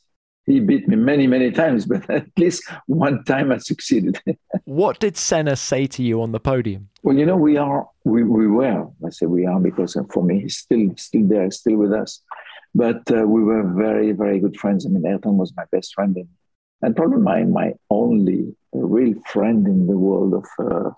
He 0.45 0.59
beat 0.59 0.87
me 0.87 0.95
many, 0.95 1.25
many 1.25 1.51
times, 1.51 1.85
but 1.85 2.07
at 2.09 2.27
least 2.37 2.63
one 2.87 3.23
time 3.23 3.51
I 3.51 3.57
succeeded. 3.57 4.19
What 4.65 4.99
did 4.99 5.15
Senna 5.15 5.55
say 5.55 5.85
to 5.87 6.03
you 6.03 6.21
on 6.21 6.31
the 6.31 6.39
podium? 6.39 6.89
well, 7.05 7.15
you 7.15 7.25
know, 7.25 7.37
we 7.37 7.55
are, 7.55 7.87
we, 8.03 8.23
we 8.23 8.47
were, 8.47 8.87
I 9.05 9.09
say 9.11 9.27
we 9.27 9.45
are 9.45 9.59
because 9.59 9.95
uh, 9.95 10.03
for 10.11 10.23
me, 10.23 10.41
he's 10.41 10.57
still, 10.57 10.89
still 10.97 11.27
there, 11.27 11.51
still 11.51 11.77
with 11.77 11.93
us. 11.93 12.21
But 12.73 13.09
uh, 13.11 13.27
we 13.27 13.43
were 13.43 13.63
very, 13.63 14.11
very 14.11 14.39
good 14.39 14.57
friends. 14.57 14.85
I 14.85 14.89
mean, 14.89 15.05
Ayrton 15.05 15.37
was 15.37 15.53
my 15.55 15.65
best 15.71 15.93
friend 15.93 16.15
and, 16.17 16.27
and 16.81 16.95
probably 16.95 17.19
my, 17.19 17.43
my 17.43 17.73
only 17.91 18.55
real 18.73 19.13
friend 19.31 19.67
in 19.67 19.85
the 19.85 19.97
world 19.97 20.33
of, 20.33 20.45
uh, 20.59 20.89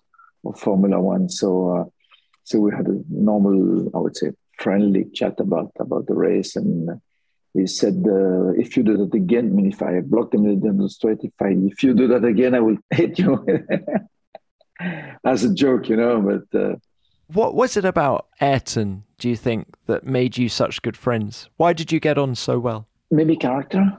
of 0.45 0.59
Formula 0.59 0.99
One. 0.99 1.27
So, 1.27 1.49
uh, 1.77 1.83
so 2.45 2.59
we 2.59 2.71
had 2.71 2.87
a 2.87 3.01
normal, 3.09 3.91
I 3.93 3.99
would 3.99 4.15
say, 4.15 4.31
friendly 4.59 5.05
chat 5.13 5.41
about, 5.41 5.71
about 5.77 6.07
the 6.07 6.15
race. 6.15 6.55
And 6.55 6.89
uh, 6.89 6.95
he 7.57 7.67
said, 7.67 8.05
uh, 8.07 8.49
if 8.51 8.77
you 8.77 8.83
do 8.83 8.97
that 8.97 9.13
again, 9.13 9.47
I 9.47 9.49
mean, 9.49 9.71
if 9.71 9.81
I 9.81 10.01
block 10.01 10.31
them 10.31 10.45
in 10.45 10.77
the 10.77 10.89
straight, 10.89 11.19
if 11.23 11.33
I, 11.41 11.49
if 11.49 11.83
you 11.83 11.93
do 11.93 12.07
that 12.07 12.23
again, 12.23 12.55
I 12.55 12.59
will 12.59 12.77
hit 12.91 13.19
you 13.19 13.45
as 15.25 15.43
a 15.43 15.53
joke, 15.53 15.89
you 15.89 15.97
know, 15.97 16.21
but, 16.21 16.59
uh, 16.59 16.75
What 17.27 17.55
was 17.55 17.77
it 17.77 17.85
about 17.85 18.27
Ayrton, 18.39 19.03
do 19.17 19.27
you 19.29 19.35
think, 19.35 19.75
that 19.87 20.05
made 20.05 20.37
you 20.37 20.49
such 20.49 20.81
good 20.81 20.97
friends? 20.97 21.49
Why 21.57 21.73
did 21.73 21.91
you 21.91 21.99
get 21.99 22.17
on 22.17 22.35
so 22.35 22.59
well? 22.59 22.87
maybe 23.11 23.35
character. 23.35 23.97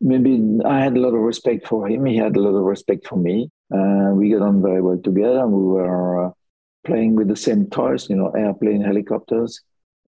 Maybe 0.00 0.60
I 0.64 0.80
had 0.80 0.96
a 0.96 1.00
lot 1.00 1.14
of 1.14 1.20
respect 1.20 1.66
for 1.68 1.88
him. 1.88 2.04
He 2.06 2.16
had 2.16 2.36
a 2.36 2.40
lot 2.40 2.56
of 2.56 2.64
respect 2.64 3.06
for 3.06 3.16
me. 3.16 3.50
Uh, 3.72 4.10
we 4.14 4.30
got 4.30 4.42
on 4.42 4.60
very 4.62 4.82
well 4.82 4.98
together. 4.98 5.46
We 5.46 5.62
were 5.62 6.26
uh, 6.26 6.30
playing 6.84 7.14
with 7.14 7.28
the 7.28 7.36
same 7.36 7.66
toys, 7.70 8.10
you 8.10 8.16
know, 8.16 8.30
airplane, 8.30 8.82
helicopters. 8.82 9.60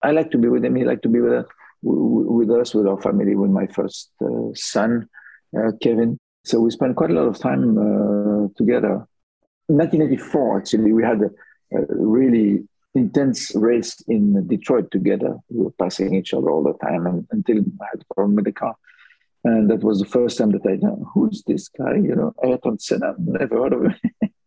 I 0.03 0.12
like 0.12 0.31
to 0.33 0.38
be 0.38 0.48
with 0.48 0.64
him. 0.64 0.77
He 0.77 0.85
liked 0.85 1.03
to 1.03 1.09
be 1.09 1.20
with 1.20 1.33
us, 1.33 1.46
with 1.82 2.50
us, 2.50 2.74
with 2.74 2.86
our 2.86 3.00
family, 3.00 3.34
with 3.34 3.50
my 3.50 3.66
first 3.66 4.10
uh, 4.24 4.50
son, 4.54 5.08
uh, 5.56 5.72
Kevin. 5.80 6.18
So 6.44 6.60
we 6.60 6.70
spent 6.70 6.96
quite 6.96 7.10
a 7.10 7.14
lot 7.14 7.28
of 7.28 7.38
time 7.38 7.78
uh, 7.78 8.48
together. 8.56 9.06
In 9.68 9.76
1984, 9.78 10.58
actually, 10.58 10.92
we 10.92 11.02
had 11.02 11.20
a, 11.20 11.30
a 11.76 11.84
really 11.88 12.64
intense 12.94 13.54
race 13.54 14.00
in 14.08 14.46
Detroit 14.48 14.90
together. 14.90 15.36
We 15.48 15.64
were 15.64 15.70
passing 15.72 16.14
each 16.14 16.34
other 16.34 16.50
all 16.50 16.62
the 16.62 16.74
time 16.74 17.06
and, 17.06 17.26
until 17.30 17.58
I 17.80 17.86
had 17.92 18.02
a 18.02 18.14
problem 18.14 18.36
with 18.36 18.44
the 18.44 18.52
car. 18.52 18.76
And 19.44 19.70
that 19.70 19.82
was 19.82 19.98
the 19.98 20.06
first 20.06 20.38
time 20.38 20.52
that 20.52 20.66
I 20.66 20.76
know 20.76 21.10
who's 21.14 21.42
this 21.46 21.68
guy, 21.68 21.94
you 21.94 22.14
know, 22.14 22.32
Ayrton 22.44 22.78
Senna, 22.78 23.14
never 23.18 23.62
heard 23.62 23.72
of 23.72 23.82
him. 23.82 23.94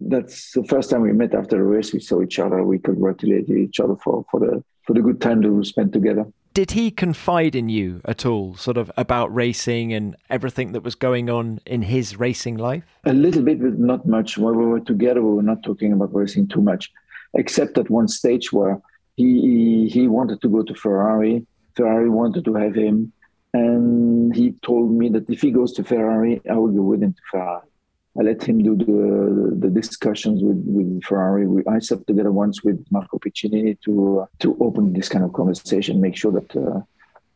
That's 0.00 0.52
the 0.52 0.64
first 0.64 0.90
time 0.90 1.02
we 1.02 1.12
met 1.12 1.34
after 1.34 1.56
the 1.56 1.62
race. 1.62 1.92
We 1.92 2.00
saw 2.00 2.22
each 2.22 2.38
other. 2.38 2.64
We 2.64 2.78
congratulated 2.78 3.50
each 3.50 3.80
other 3.80 3.96
for, 3.96 4.24
for 4.30 4.40
the 4.40 4.64
for 4.86 4.94
the 4.94 5.02
good 5.02 5.20
time 5.20 5.42
that 5.42 5.52
we 5.52 5.64
spent 5.64 5.92
together. 5.92 6.26
Did 6.52 6.72
he 6.72 6.90
confide 6.90 7.54
in 7.54 7.68
you 7.68 8.00
at 8.04 8.26
all, 8.26 8.56
sort 8.56 8.76
of 8.76 8.90
about 8.96 9.32
racing 9.32 9.92
and 9.92 10.16
everything 10.30 10.72
that 10.72 10.82
was 10.82 10.96
going 10.96 11.30
on 11.30 11.60
in 11.64 11.82
his 11.82 12.18
racing 12.18 12.56
life? 12.56 12.82
A 13.04 13.12
little 13.12 13.42
bit, 13.42 13.62
but 13.62 13.78
not 13.78 14.04
much. 14.04 14.36
When 14.36 14.56
we 14.56 14.66
were 14.66 14.80
together, 14.80 15.22
we 15.22 15.34
were 15.34 15.42
not 15.42 15.62
talking 15.62 15.92
about 15.92 16.12
racing 16.12 16.48
too 16.48 16.60
much, 16.60 16.90
except 17.34 17.78
at 17.78 17.88
one 17.88 18.08
stage 18.08 18.52
where 18.52 18.80
he 19.16 19.88
he 19.92 20.08
wanted 20.08 20.40
to 20.40 20.48
go 20.48 20.62
to 20.62 20.74
Ferrari. 20.74 21.46
Ferrari 21.76 22.10
wanted 22.10 22.44
to 22.46 22.54
have 22.54 22.74
him, 22.74 23.12
and 23.54 24.34
he 24.34 24.52
told 24.62 24.90
me 24.92 25.08
that 25.10 25.30
if 25.30 25.40
he 25.40 25.52
goes 25.52 25.72
to 25.74 25.84
Ferrari, 25.84 26.40
I 26.50 26.54
will 26.54 26.72
go 26.72 26.82
with 26.82 27.02
him 27.02 27.12
to 27.12 27.22
Ferrari. 27.30 27.69
I 28.18 28.22
let 28.22 28.42
him 28.42 28.62
do 28.62 28.76
the 28.76 29.56
the 29.56 29.70
discussions 29.70 30.42
with 30.42 30.60
with 30.66 31.02
Ferrari. 31.04 31.46
We, 31.46 31.62
I 31.66 31.78
sat 31.78 32.06
together 32.06 32.32
once 32.32 32.62
with 32.64 32.84
Marco 32.90 33.18
Piccinini 33.18 33.80
to 33.82 34.20
uh, 34.20 34.26
to 34.40 34.56
open 34.60 34.92
this 34.92 35.08
kind 35.08 35.24
of 35.24 35.32
conversation, 35.32 36.00
make 36.00 36.16
sure 36.16 36.32
that 36.32 36.56
uh, 36.56 36.80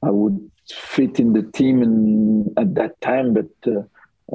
I 0.02 0.10
would 0.10 0.50
fit 0.68 1.20
in 1.20 1.32
the 1.32 1.42
team 1.42 1.82
and 1.82 2.58
at 2.58 2.74
that 2.74 3.00
time. 3.00 3.34
But 3.34 3.50
uh, 3.66 3.82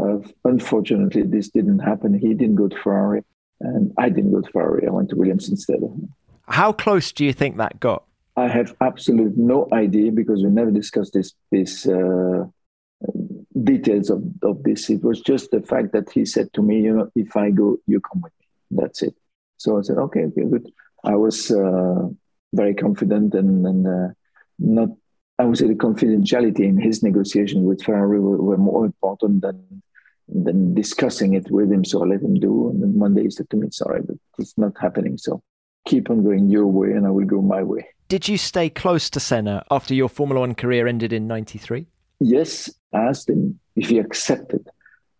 uh, 0.01 0.19
unfortunately, 0.45 1.23
this 1.23 1.49
didn't 1.49 1.79
happen. 1.79 2.17
He 2.17 2.33
didn't 2.33 2.55
go 2.55 2.69
to 2.69 2.77
Ferrari, 2.77 3.23
and 3.59 3.93
I 3.97 4.07
didn't 4.07 4.31
go 4.31 4.41
to 4.41 4.49
Ferrari. 4.49 4.87
I 4.87 4.91
went 4.91 5.09
to 5.09 5.17
Williams 5.17 5.49
instead. 5.49 5.81
How 6.47 6.71
close 6.71 7.11
do 7.11 7.25
you 7.25 7.33
think 7.33 7.57
that 7.57 7.79
got? 7.81 8.05
I 8.37 8.47
have 8.47 8.73
absolutely 8.79 9.43
no 9.43 9.67
idea 9.73 10.13
because 10.13 10.41
we 10.41 10.49
never 10.49 10.71
discussed 10.71 11.13
this 11.13 11.33
this 11.51 11.85
uh, 11.85 12.45
details 13.63 14.09
of, 14.09 14.23
of 14.43 14.63
this. 14.63 14.89
It 14.89 15.03
was 15.03 15.21
just 15.21 15.51
the 15.51 15.61
fact 15.61 15.93
that 15.93 16.09
he 16.11 16.25
said 16.25 16.51
to 16.53 16.61
me, 16.61 16.81
you 16.81 16.93
know, 16.93 17.11
if 17.15 17.35
I 17.35 17.51
go, 17.51 17.77
you 17.87 17.99
come 17.99 18.21
with 18.21 18.33
me. 18.39 18.81
That's 18.81 19.01
it. 19.01 19.15
So 19.57 19.77
I 19.77 19.81
said, 19.81 19.97
okay, 19.97 20.25
okay, 20.25 20.45
good. 20.45 20.71
I 21.03 21.15
was 21.15 21.51
uh, 21.51 22.07
very 22.53 22.73
confident 22.73 23.33
and, 23.33 23.65
and 23.65 23.87
uh, 23.87 24.13
not, 24.57 24.89
I 25.37 25.45
would 25.45 25.57
say 25.57 25.67
the 25.67 25.75
confidentiality 25.75 26.61
in 26.61 26.77
his 26.77 27.01
negotiation 27.01 27.63
with 27.63 27.83
Ferrari 27.83 28.19
were, 28.19 28.37
were, 28.37 28.57
more 28.57 28.85
important 28.85 29.41
than 29.41 29.81
than 30.31 30.75
discussing 30.75 31.33
it 31.33 31.49
with 31.49 31.71
him. 31.71 31.83
So 31.83 32.03
I 32.03 32.05
let 32.05 32.21
him 32.21 32.35
do. 32.35 32.69
And 32.69 32.83
then 32.83 32.93
one 32.99 33.15
day 33.15 33.23
he 33.23 33.31
said 33.31 33.49
to 33.49 33.57
me, 33.57 33.69
sorry, 33.71 34.01
but 34.03 34.17
it's 34.37 34.55
not 34.59 34.73
happening. 34.79 35.17
So 35.17 35.41
keep 35.87 36.09
on 36.11 36.23
going 36.23 36.49
your 36.49 36.67
way 36.67 36.91
and 36.91 37.07
I 37.07 37.09
will 37.09 37.25
go 37.25 37.41
my 37.41 37.63
way. 37.63 37.87
Did 38.09 38.27
you 38.27 38.37
stay 38.37 38.69
close 38.69 39.09
to 39.11 39.19
Senna 39.19 39.63
after 39.71 39.95
your 39.95 40.09
Formula 40.09 40.41
One 40.41 40.53
career 40.53 40.87
ended 40.87 41.13
in 41.13 41.27
93? 41.27 41.87
Yes, 42.19 42.69
I 42.93 43.01
asked 43.09 43.29
him 43.29 43.59
if 43.75 43.89
he 43.89 43.99
accepted 43.99 44.67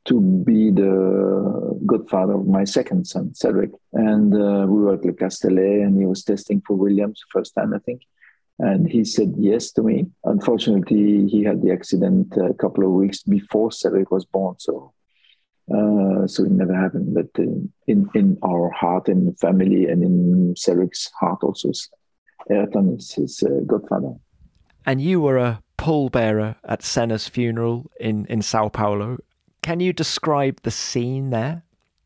to 0.06 0.20
be 0.20 0.72
the 0.72 1.80
godfather 1.86 2.34
of 2.34 2.48
my 2.48 2.64
second 2.64 3.06
son, 3.06 3.34
Cedric. 3.34 3.72
And 3.94 4.34
uh, 4.34 4.66
we 4.68 4.82
were 4.82 4.94
at 4.96 5.06
Le 5.06 5.14
Castellet 5.14 5.82
and 5.82 5.98
he 6.00 6.06
was 6.06 6.24
testing 6.24 6.62
for 6.66 6.76
Williams 6.76 7.22
first 7.32 7.54
time, 7.54 7.74
I 7.74 7.80
think. 7.80 8.02
And 8.58 8.90
he 8.90 9.06
said 9.06 9.36
yes 9.38 9.72
to 9.74 9.84
me. 9.84 10.08
Unfortunately, 10.24 11.28
he 11.28 11.44
had 11.44 11.62
the 11.62 11.72
accident 11.72 12.34
a 12.38 12.54
couple 12.54 12.84
of 12.84 12.92
weeks 12.92 13.24
before 13.24 13.72
Cedric 13.72 14.12
was 14.12 14.26
born. 14.26 14.56
So 14.60 14.94
uh, 15.72 16.26
so 16.26 16.44
it 16.44 16.52
never 16.52 16.74
happened. 16.74 17.14
But 17.14 17.28
in, 17.38 17.72
in, 17.88 18.10
in 18.16 18.38
our 18.44 18.72
heart, 18.72 19.08
in 19.08 19.26
the 19.26 19.34
family, 19.34 19.86
and 19.86 20.04
in 20.04 20.56
Cedric's 20.58 21.12
heart 21.20 21.40
also, 21.44 21.72
Ayrton 22.50 22.96
is 22.98 23.14
his 23.14 23.44
uh, 23.44 23.62
godfather. 23.66 24.16
And 24.86 25.02
you 25.02 25.22
were 25.22 25.38
a 25.38 25.62
pallbearer 25.80 26.56
at 26.66 26.84
Senna's 26.84 27.28
funeral 27.30 27.90
in, 28.00 28.26
in 28.26 28.42
Sao 28.42 28.68
Paulo. 28.68 29.18
Can 29.62 29.80
you 29.80 29.94
describe 29.94 30.62
the 30.64 30.72
scene 30.72 31.30
there? 31.30 31.64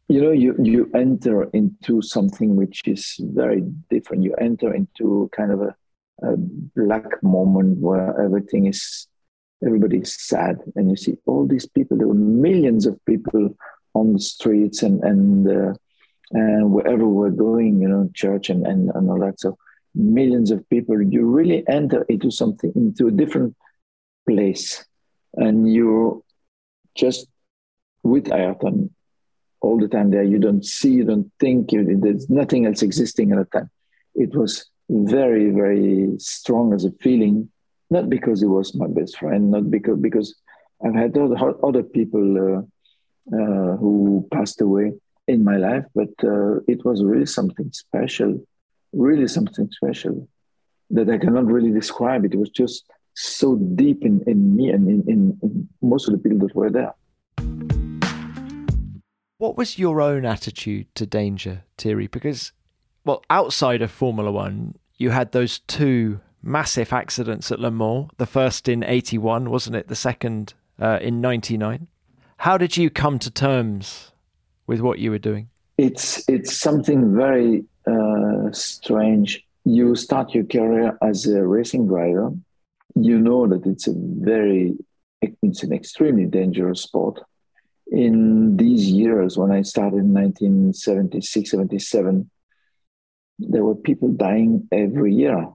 You 0.09 0.21
know, 0.21 0.31
you, 0.31 0.55
you 0.61 0.91
enter 0.93 1.45
into 1.53 2.01
something 2.01 2.55
which 2.55 2.83
is 2.85 3.15
very 3.19 3.61
different. 3.89 4.23
You 4.23 4.35
enter 4.35 4.73
into 4.73 5.29
kind 5.35 5.51
of 5.51 5.61
a, 5.61 5.75
a 6.21 6.37
black 6.37 7.23
moment 7.23 7.79
where 7.79 8.21
everything 8.21 8.67
is, 8.67 9.07
everybody 9.65 9.97
is 9.97 10.13
sad. 10.13 10.59
And 10.75 10.91
you 10.91 10.95
see 10.95 11.17
all 11.25 11.47
these 11.47 11.65
people, 11.65 11.97
there 11.97 12.07
were 12.07 12.13
millions 12.13 12.85
of 12.85 13.03
people 13.05 13.57
on 13.95 14.13
the 14.13 14.19
streets 14.19 14.83
and, 14.83 15.03
and, 15.03 15.47
uh, 15.47 15.73
and 16.31 16.71
wherever 16.71 17.07
we're 17.07 17.31
going, 17.31 17.81
you 17.81 17.87
know, 17.87 18.09
church 18.13 18.49
and, 18.49 18.67
and, 18.67 18.91
and 18.93 19.09
all 19.09 19.19
that. 19.19 19.39
So 19.39 19.57
millions 19.95 20.51
of 20.51 20.67
people, 20.69 21.01
you 21.01 21.25
really 21.25 21.63
enter 21.67 22.03
into 22.03 22.31
something, 22.31 22.71
into 22.75 23.07
a 23.07 23.11
different 23.11 23.55
place. 24.27 24.83
And 25.35 25.71
you're 25.71 26.21
just 26.95 27.27
with 28.03 28.31
Ayrton 28.31 28.93
all 29.61 29.79
the 29.79 29.87
time 29.87 30.11
there. 30.11 30.23
You 30.23 30.39
don't 30.39 30.65
see, 30.65 30.91
you 30.91 31.05
don't 31.05 31.31
think, 31.39 31.71
you, 31.71 31.97
there's 31.99 32.29
nothing 32.29 32.65
else 32.65 32.81
existing 32.81 33.31
at 33.31 33.37
the 33.37 33.59
time. 33.59 33.69
It 34.15 34.35
was 34.35 34.69
very, 34.89 35.49
very 35.51 36.13
strong 36.17 36.73
as 36.73 36.85
a 36.85 36.91
feeling, 37.01 37.49
not 37.89 38.09
because 38.09 38.41
he 38.41 38.47
was 38.47 38.75
my 38.75 38.87
best 38.87 39.17
friend, 39.17 39.51
not 39.51 39.71
because, 39.71 39.99
because 39.99 40.35
I've 40.85 40.95
had 40.95 41.17
other, 41.17 41.53
other 41.65 41.83
people 41.83 42.57
uh, 42.57 42.61
uh, 43.35 43.77
who 43.77 44.27
passed 44.31 44.59
away 44.61 44.93
in 45.27 45.43
my 45.43 45.55
life, 45.55 45.85
but 45.95 46.09
uh, 46.23 46.57
it 46.67 46.83
was 46.83 47.03
really 47.03 47.25
something 47.25 47.71
special 47.71 48.45
really 48.93 49.27
something 49.27 49.69
special 49.71 50.27
that 50.91 51.09
I 51.09 51.17
cannot 51.17 51.45
really 51.45 51.71
describe. 51.71 52.25
It 52.25 52.35
was 52.35 52.49
just 52.49 52.85
so 53.15 53.55
deep 53.55 54.03
in, 54.03 54.23
in 54.27 54.55
me 54.55 54.69
and 54.69 54.87
in, 54.87 55.03
in, 55.07 55.37
in 55.41 55.69
most 55.81 56.07
of 56.07 56.13
the 56.13 56.19
people 56.19 56.47
that 56.47 56.55
were 56.55 56.69
there. 56.69 56.93
What 59.37 59.57
was 59.57 59.77
your 59.77 60.01
own 60.01 60.25
attitude 60.25 60.87
to 60.95 61.05
danger, 61.05 61.63
Thierry? 61.77 62.07
Because, 62.07 62.53
well, 63.03 63.23
outside 63.29 63.81
of 63.81 63.91
Formula 63.91 64.31
One, 64.31 64.75
you 64.97 65.09
had 65.09 65.31
those 65.31 65.59
two 65.59 66.21
massive 66.41 66.93
accidents 66.93 67.51
at 67.51 67.59
Le 67.59 67.71
Mans. 67.71 68.09
The 68.17 68.25
first 68.25 68.69
in 68.69 68.83
81, 68.83 69.49
wasn't 69.49 69.75
it? 69.75 69.87
The 69.87 69.95
second 69.95 70.53
uh, 70.79 70.99
in 71.01 71.19
99. 71.19 71.87
How 72.37 72.57
did 72.57 72.77
you 72.77 72.89
come 72.89 73.19
to 73.19 73.31
terms 73.31 74.11
with 74.67 74.79
what 74.79 74.99
you 74.99 75.11
were 75.11 75.19
doing? 75.19 75.49
It's 75.77 76.23
it's 76.29 76.55
something 76.55 77.15
very 77.15 77.65
Uh, 77.85 78.51
strange. 78.51 79.45
You 79.65 79.95
start 79.95 80.33
your 80.33 80.45
career 80.45 80.97
as 81.01 81.25
a 81.25 81.45
racing 81.45 81.87
driver. 81.87 82.31
You 82.95 83.19
know 83.19 83.47
that 83.47 83.65
it's 83.65 83.87
a 83.87 83.93
very, 83.95 84.75
it's 85.21 85.63
an 85.63 85.73
extremely 85.73 86.25
dangerous 86.25 86.81
sport. 86.81 87.19
In 87.91 88.57
these 88.57 88.87
years, 88.87 89.37
when 89.37 89.51
I 89.51 89.61
started 89.61 89.99
in 89.99 90.13
1976, 90.13 91.51
77, 91.51 92.29
there 93.39 93.63
were 93.63 93.75
people 93.75 94.09
dying 94.09 94.67
every 94.71 95.13
year 95.13 95.47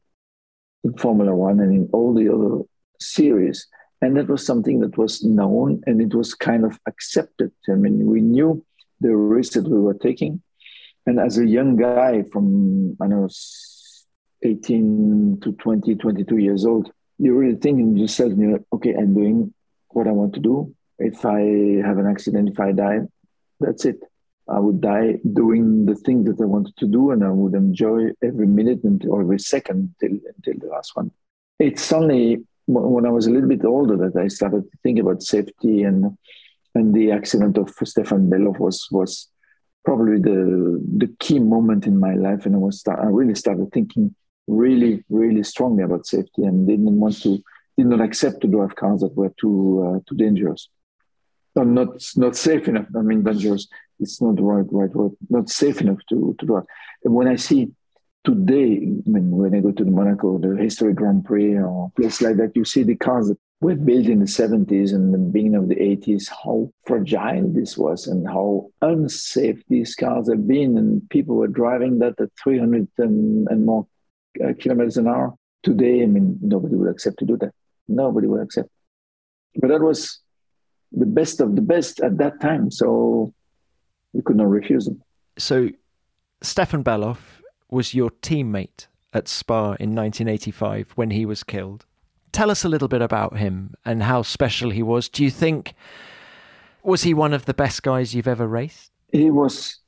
in 0.85 0.97
Formula 0.99 1.35
One 1.35 1.61
and 1.61 1.73
in 1.73 1.89
all 1.93 2.15
the 2.15 2.29
other 2.33 2.65
series. 3.01 3.67
And 4.01 4.17
that 4.17 4.29
was 4.29 4.45
something 4.45 4.81
that 4.81 4.97
was 4.97 5.25
known 5.25 5.83
and 5.87 6.01
it 6.01 6.15
was 6.15 6.35
kind 6.35 6.65
of 6.65 6.79
accepted. 6.87 7.53
I 7.69 7.73
mean, 7.73 8.07
we 8.07 8.21
knew 8.21 8.65
the 9.01 9.17
risk 9.17 9.53
that 9.53 9.69
we 9.69 9.79
were 9.79 9.95
taking. 9.95 10.43
And 11.09 11.19
as 11.19 11.39
a 11.39 11.47
young 11.47 11.75
guy 11.75 12.23
from, 12.31 12.95
I 13.01 13.07
know, 13.07 13.31
18 14.43 15.41
to 15.43 15.53
20, 15.53 15.95
22 15.95 16.37
years 16.37 16.67
old, 16.67 16.93
you're 17.19 17.35
really 17.35 17.57
thinking 17.57 17.97
yourself, 17.97 18.33
you 18.37 18.49
know, 18.49 18.59
okay, 18.75 18.95
I'm 18.95 19.15
doing 19.15 19.55
what 19.89 20.07
I 20.07 20.11
want 20.11 20.35
to 20.35 20.41
do. 20.41 20.75
If 20.99 21.25
I 21.25 21.41
have 21.87 21.97
an 21.97 22.07
accident, 22.07 22.51
if 22.51 22.61
I 22.61 22.73
die, 22.73 22.99
that's 23.59 23.87
it. 23.87 24.01
I 24.51 24.59
would 24.59 24.83
die 24.83 25.15
doing 25.33 25.87
the 25.87 25.95
thing 25.95 26.25
that 26.25 26.43
I 26.43 26.45
wanted 26.45 26.77
to 26.77 26.87
do, 26.87 27.11
and 27.13 27.25
I 27.25 27.31
would 27.31 27.55
enjoy 27.55 28.11
every 28.23 28.47
minute 28.47 28.81
or 29.09 29.23
every 29.23 29.39
second 29.39 29.95
until, 30.03 30.19
until 30.37 30.61
the 30.61 30.71
last 30.71 30.95
one. 30.95 31.11
It's 31.59 31.91
only 31.91 32.45
when 32.67 33.07
I 33.07 33.11
was 33.11 33.27
a 33.27 33.31
little 33.31 33.49
bit 33.49 33.65
older 33.65 33.97
that 33.97 34.21
I 34.21 34.29
started 34.29 34.71
to 34.71 34.79
think 34.83 34.99
about 34.99 35.23
safety, 35.23 35.85
and 35.85 36.19
and 36.75 36.95
the 36.95 37.13
accident 37.13 37.57
of 37.57 37.71
Stefan 37.83 38.29
Bellof 38.29 38.59
was 38.59 38.89
was 38.91 39.29
probably 39.85 40.19
the 40.19 40.83
the 40.99 41.09
key 41.19 41.39
moment 41.39 41.87
in 41.87 41.99
my 41.99 42.15
life, 42.15 42.47
and 42.47 42.55
I 42.55 42.59
was 42.59 42.81
start, 42.81 43.01
I 43.01 43.07
really 43.07 43.35
started 43.35 43.73
thinking 43.73 44.15
really 44.47 45.05
really 45.09 45.43
strongly 45.43 45.83
about 45.83 46.07
safety, 46.07 46.43
and 46.43 46.67
didn't 46.67 46.99
want 46.99 47.21
to 47.23 47.43
did 47.77 47.87
not 47.87 48.01
accept 48.01 48.41
to 48.41 48.49
drive 48.49 48.75
cars 48.77 49.01
that 49.01 49.17
were 49.17 49.33
too 49.41 49.85
uh, 49.87 49.99
too 50.09 50.17
dangerous, 50.17 50.69
or 51.55 51.65
not 51.65 51.89
not 52.17 52.37
safe 52.37 52.69
enough. 52.69 52.87
I 52.97 53.01
mean, 53.03 53.23
dangerous. 53.23 53.69
It's 54.01 54.23
not 54.23 54.37
the 54.37 54.43
right 54.43 54.67
right 54.71 54.95
word. 54.95 55.13
Not 55.29 55.49
safe 55.49 55.81
enough 55.81 55.99
to 56.11 56.35
to 56.39 56.47
drive. 56.47 56.65
And 57.05 57.15
when 57.15 57.29
I 57.29 57.37
see 57.37 57.71
today, 58.25 58.73
I 59.07 59.11
mean, 59.11 59.31
when 59.31 59.55
I 59.55 59.61
go 59.61 59.73
to 59.73 59.85
the 59.85 59.91
Monaco, 59.91 60.39
the 60.39 60.57
history 60.57 60.93
Grand 60.93 61.25
Prix, 61.25 61.59
or 61.59 61.91
place 61.97 62.21
like 62.21 62.37
that, 62.37 62.55
you 62.55 62.65
see 62.65 62.83
the 62.83 62.97
cars 62.97 63.29
that 63.29 63.39
were 63.61 63.75
built 63.75 64.07
in 64.07 64.21
the 64.21 64.25
70s 64.25 64.95
and 64.95 65.13
the 65.13 65.19
beginning 65.19 65.57
of 65.57 65.69
the 65.69 65.75
80s, 65.75 66.29
how 66.29 66.71
fragile 66.87 67.49
this 67.53 67.77
was 67.77 68.07
and 68.07 68.27
how 68.27 68.71
unsafe 68.83 69.63
these 69.69 69.95
cars 69.97 70.29
have 70.31 70.47
been. 70.47 70.79
And 70.79 71.09
people 71.11 71.35
were 71.37 71.49
driving 71.49 71.99
that 71.99 72.21
at 72.21 72.31
300 72.43 72.89
and, 72.99 73.49
and 73.49 73.67
more 73.67 73.87
uh, 74.45 74.53
kilometers 74.59 74.97
an 74.97 75.09
hour. 75.09 75.35
Today, 75.65 76.03
I 76.05 76.07
mean, 76.07 76.39
nobody 76.41 76.77
would 76.77 76.89
accept 76.89 77.19
to 77.19 77.25
do 77.25 77.37
that. 77.39 77.53
Nobody 77.89 78.29
would 78.29 78.43
accept. 78.43 78.69
But 79.57 79.69
that 79.69 79.81
was 79.81 80.21
the 80.93 81.07
best 81.07 81.41
of 81.41 81.57
the 81.57 81.63
best 81.63 82.01
at 82.01 82.17
that 82.19 82.41
time. 82.41 82.71
So 82.71 83.35
you 84.13 84.23
could 84.23 84.37
not 84.37 84.49
refuse 84.49 84.85
them. 84.85 85.03
So 85.37 85.71
Stefan 86.43 86.85
Bellof 86.85 87.43
was 87.69 87.93
your 87.93 88.11
teammate 88.11 88.87
at 89.13 89.27
Spa 89.27 89.73
in 89.81 89.97
1985 89.97 90.93
when 90.95 91.11
he 91.11 91.27
was 91.27 91.43
killed. 91.43 91.87
Tell 92.33 92.51
us 92.51 92.65
a 92.65 92.69
little 92.69 92.89
bit 92.89 93.03
about 93.03 93.37
him 93.37 93.75
and 93.85 94.03
how 94.03 94.23
special 94.23 94.71
he 94.71 94.83
was. 94.83 95.09
Do 95.09 95.25
you 95.25 95.31
think 95.31 95.75
was 96.83 97.03
he 97.03 97.15
one 97.15 97.35
of 97.35 97.45
the 97.47 97.55
best 97.55 97.83
guys 97.83 98.15
you've 98.15 98.29
ever 98.29 98.47
raced? 98.47 98.91
He 99.13 99.31
was 99.31 99.79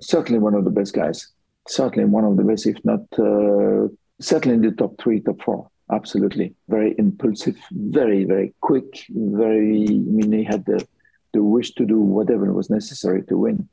certainly 0.00 0.38
one 0.38 0.54
of 0.54 0.64
the 0.64 0.70
best 0.70 0.94
guys. 0.94 1.28
Certainly 1.68 2.06
one 2.06 2.24
of 2.24 2.36
the 2.36 2.42
best, 2.42 2.66
if 2.66 2.78
not 2.84 3.00
uh, 3.18 3.88
certainly 4.20 4.56
in 4.56 4.62
the 4.62 4.72
top 4.72 5.00
three, 5.00 5.20
top 5.20 5.42
four. 5.42 5.68
Absolutely, 5.92 6.54
very 6.68 6.94
impulsive, 6.98 7.56
very 7.72 8.24
very 8.24 8.54
quick, 8.60 9.04
very. 9.10 9.84
I 9.84 10.12
mean, 10.16 10.32
he 10.32 10.44
had 10.44 10.64
the 10.64 10.86
the 11.32 11.42
wish 11.42 11.74
to 11.74 11.84
do 11.84 11.98
whatever 11.98 12.52
was 12.52 12.70
necessary 12.70 13.22
to 13.24 13.36
win. 13.36 13.68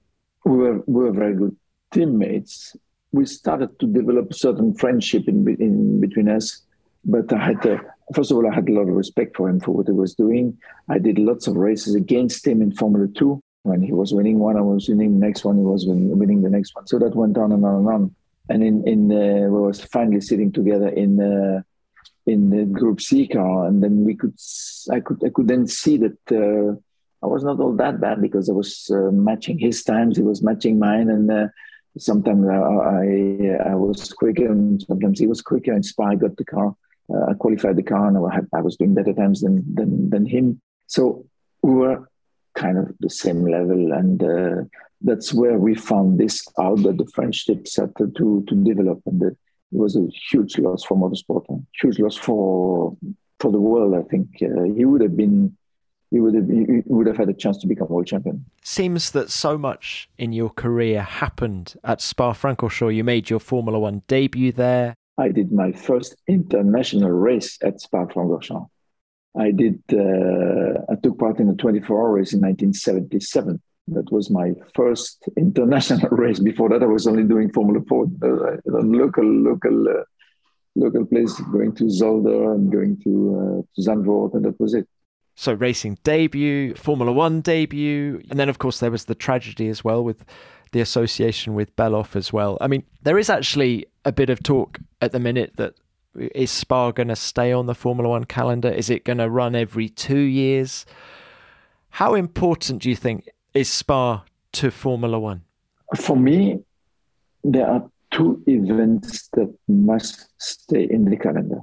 We 0.46 0.58
were 0.58 0.84
we 0.86 1.04
were 1.06 1.12
very 1.12 1.36
good 1.36 1.56
teammates. 1.92 2.76
We 3.12 3.26
started 3.26 3.80
to 3.80 3.88
develop 3.88 4.34
certain 4.34 4.74
friendship 4.74 5.28
in 5.28 5.48
in 5.60 6.02
between 6.02 6.30
us 6.30 6.64
but 7.08 7.32
I 7.34 7.38
had 7.38 7.62
to, 7.64 7.80
first 8.14 8.32
of 8.32 8.38
all, 8.38 8.49
I 8.49 8.53
had 8.53 8.70
a 8.70 8.74
lot 8.74 8.88
of 8.88 8.95
respect 8.95 9.36
for 9.36 9.49
him 9.49 9.60
for 9.60 9.72
what 9.72 9.88
he 9.88 9.93
was 9.93 10.16
doing. 10.16 10.58
I 10.89 10.99
did 10.99 11.20
lots 11.20 11.47
of 11.47 11.55
races 11.55 11.95
against 11.95 12.45
him 12.45 12.62
in 12.62 12.72
Formula 12.72 13.08
Two. 13.08 13.41
When 13.64 13.82
he 13.82 13.91
was 13.91 14.14
winning 14.14 14.39
one, 14.39 14.55
I 14.55 14.62
was 14.62 14.88
winning 14.88 15.20
the 15.20 15.26
next 15.26 15.43
one. 15.43 15.58
He 15.58 15.64
was 15.64 15.86
winning 15.88 16.41
the 16.41 16.49
next 16.49 16.74
one. 16.74 16.88
So 16.88 16.99
that 16.99 17.16
went 17.16 17.38
on 17.38 17.51
and 17.51 17.66
on 17.66 17.76
and 17.76 17.88
on. 17.88 18.16
And 18.49 18.64
in 18.64 18.88
in 18.88 19.12
uh, 19.12 19.49
we 19.49 19.60
was 19.60 19.82
finally 19.82 20.22
sitting 20.22 20.51
together 20.51 20.88
in 20.88 21.20
uh, 21.20 21.62
in 22.26 22.49
the 22.49 22.64
Group 22.66 23.01
C 23.01 23.28
car, 23.28 23.68
and 23.68 23.84
then 23.84 24.05
we 24.05 24.16
could 24.16 24.36
I 24.91 25.01
could 25.01 25.22
I 25.26 25.30
could 25.30 25.47
then 25.49 25.68
see 25.68 25.97
that 25.97 26.18
uh, 26.32 26.78
I 27.24 27.28
was 27.28 27.43
not 27.43 27.60
all 27.60 27.74
that 27.74 27.99
bad 27.99 28.22
because 28.22 28.49
I 28.49 28.53
was 28.53 28.89
uh, 28.89 29.12
matching 29.12 29.60
his 29.60 29.84
times, 29.84 30.16
he 30.16 30.24
was 30.24 30.41
matching 30.41 30.80
mine, 30.80 31.10
and 31.10 31.30
uh, 31.30 31.47
sometimes 31.97 32.47
I, 32.47 32.55
I, 32.55 33.72
I 33.72 33.76
was 33.76 34.14
quicker, 34.14 34.49
and 34.49 34.82
sometimes 34.84 35.20
he 35.20 35.28
was 35.28 35.41
quicker. 35.41 35.74
And 35.74 35.86
Spa 35.86 36.14
got 36.14 36.38
the 36.38 36.45
car 36.45 36.74
uh, 37.14 37.34
qualified 37.36 37.76
the 37.76 37.84
car 37.84 38.08
and 38.08 38.18
I, 38.18 38.36
had, 38.36 38.47
I 38.53 38.62
was 38.62 38.76
doing 38.76 38.93
better 38.93 39.14
times 39.14 39.41
than, 39.41 39.64
than, 39.74 40.10
than 40.10 40.26
him. 40.26 40.62
So 40.88 41.26
we 41.62 41.74
were 41.74 42.10
kind 42.55 42.78
of 42.78 42.93
the 42.99 43.10
same 43.10 43.45
level. 43.45 43.93
And 43.93 44.24
uh, 44.24 44.64
that's 45.01 45.34
where 45.34 45.58
we 45.58 45.76
found 45.76 46.20
this 46.20 46.45
out 46.60 46.84
that 46.84 46.97
the 46.97 47.10
friendship 47.14 47.68
started 47.68 48.16
to, 48.16 48.43
to 48.47 48.55
develop. 48.55 49.01
And 49.05 49.22
it 49.22 49.38
was 49.72 49.95
a 49.95 50.08
huge 50.32 50.58
loss 50.58 50.84
for 50.84 50.97
motorsport, 50.97 51.45
and 51.49 51.66
huge 51.82 51.99
loss 51.99 52.18
for, 52.18 52.97
for 53.39 53.51
the 53.51 53.60
world, 53.60 53.95
I 53.95 54.08
think. 54.10 54.28
Uh, 54.41 54.64
he 54.64 54.86
would 54.86 55.01
have 55.01 55.16
been 55.16 55.55
he 56.10 56.22
would 56.22 56.36
have 56.36 56.45
would 56.86 57.08
have 57.08 57.18
had 57.18 57.28
a 57.28 57.34
chance 57.34 57.58
to 57.58 57.68
become 57.68 57.89
world 57.89 58.08
champion. 58.08 58.45
Seems 58.64 59.12
that 59.12 59.30
so 59.30 59.58
much 59.58 60.10
in 60.18 60.32
your 60.32 60.49
career 60.49 61.01
happened 61.01 61.76
at 61.84 61.99
Spa-Francorchamps. 61.99 62.95
You 62.95 63.03
made 63.03 63.30
your 63.30 63.41
Formula 63.41 63.78
One 63.78 64.03
debut 64.08 64.53
there. 64.53 64.95
I 65.18 65.30
did 65.30 65.51
my 65.51 65.72
first 65.72 66.15
international 66.28 67.09
race 67.09 67.57
at 67.63 67.82
Spa-Francorchamps. 67.82 68.70
I 69.38 69.51
did. 69.51 69.82
Uh, 69.91 70.82
I 70.89 70.95
took 71.01 71.20
part 71.20 71.39
in 71.39 71.49
a 71.49 71.53
24-hour 71.53 72.11
race 72.11 72.34
in 72.34 72.41
1977. 72.41 73.61
That 73.89 74.11
was 74.11 74.30
my 74.30 74.53
first 74.76 75.24
international 75.38 76.09
race. 76.11 76.39
Before 76.39 76.70
that, 76.70 76.84
I 76.84 76.88
was 76.88 77.07
only 77.07 77.24
doing 77.24 77.51
Formula 77.51 77.84
Four, 77.88 78.05
uh, 78.22 78.57
local, 78.65 79.26
local, 79.26 79.88
uh, 79.88 80.03
local 80.76 81.05
place, 81.05 81.39
going 81.51 81.74
to 81.76 81.86
Zolder 81.86 82.53
and 82.53 82.72
going 82.72 82.99
to 83.03 83.11
uh, 83.38 83.82
to 83.82 83.89
Zandvoort, 83.89 84.34
and 84.34 84.45
that 84.45 84.59
was 84.59 84.74
it. 84.74 84.88
So 85.36 85.53
racing 85.53 85.99
debut, 86.03 86.74
Formula 86.74 87.11
One 87.11 87.41
debut, 87.41 88.22
and 88.30 88.39
then 88.39 88.49
of 88.49 88.57
course 88.57 88.80
there 88.80 88.91
was 88.91 89.05
the 89.05 89.15
tragedy 89.15 89.70
as 89.70 89.84
well 89.84 90.03
with 90.03 90.26
the 90.72 90.82
association 90.82 91.53
with 91.53 91.76
Bellof 91.76 92.15
as 92.15 92.32
well. 92.34 92.57
I 92.61 92.68
mean, 92.68 92.84
there 93.03 93.18
is 93.18 93.30
actually 93.30 93.86
a 94.05 94.11
bit 94.11 94.30
of 94.30 94.41
talk 94.43 94.80
at 95.01 95.11
the 95.11 95.20
minute 95.20 95.53
that 95.57 95.74
uh, 96.20 96.28
is 96.34 96.51
Spa 96.51 96.91
going 96.91 97.09
to 97.09 97.15
stay 97.15 97.51
on 97.51 97.65
the 97.65 97.76
Formula 97.76 98.09
One 98.09 98.26
calendar? 98.26 98.70
Is 98.70 98.89
it 98.89 99.05
going 99.05 99.20
to 99.20 99.30
run 99.30 99.55
every 99.55 99.89
two 99.89 100.20
years? 100.20 100.86
How 101.89 102.15
important 102.15 102.82
do 102.84 102.89
you 102.89 102.95
think 102.95 103.30
is 103.53 103.70
Spa 103.70 104.24
to 104.53 104.72
Formula 104.72 105.20
One? 105.20 105.43
For 105.95 106.18
me, 106.18 106.59
there 107.43 107.68
are 107.68 107.89
two 108.11 108.41
events 108.47 109.30
that 109.34 109.53
must 109.68 110.30
stay 110.38 110.88
in 110.89 111.05
the 111.05 111.18
calendar, 111.18 111.61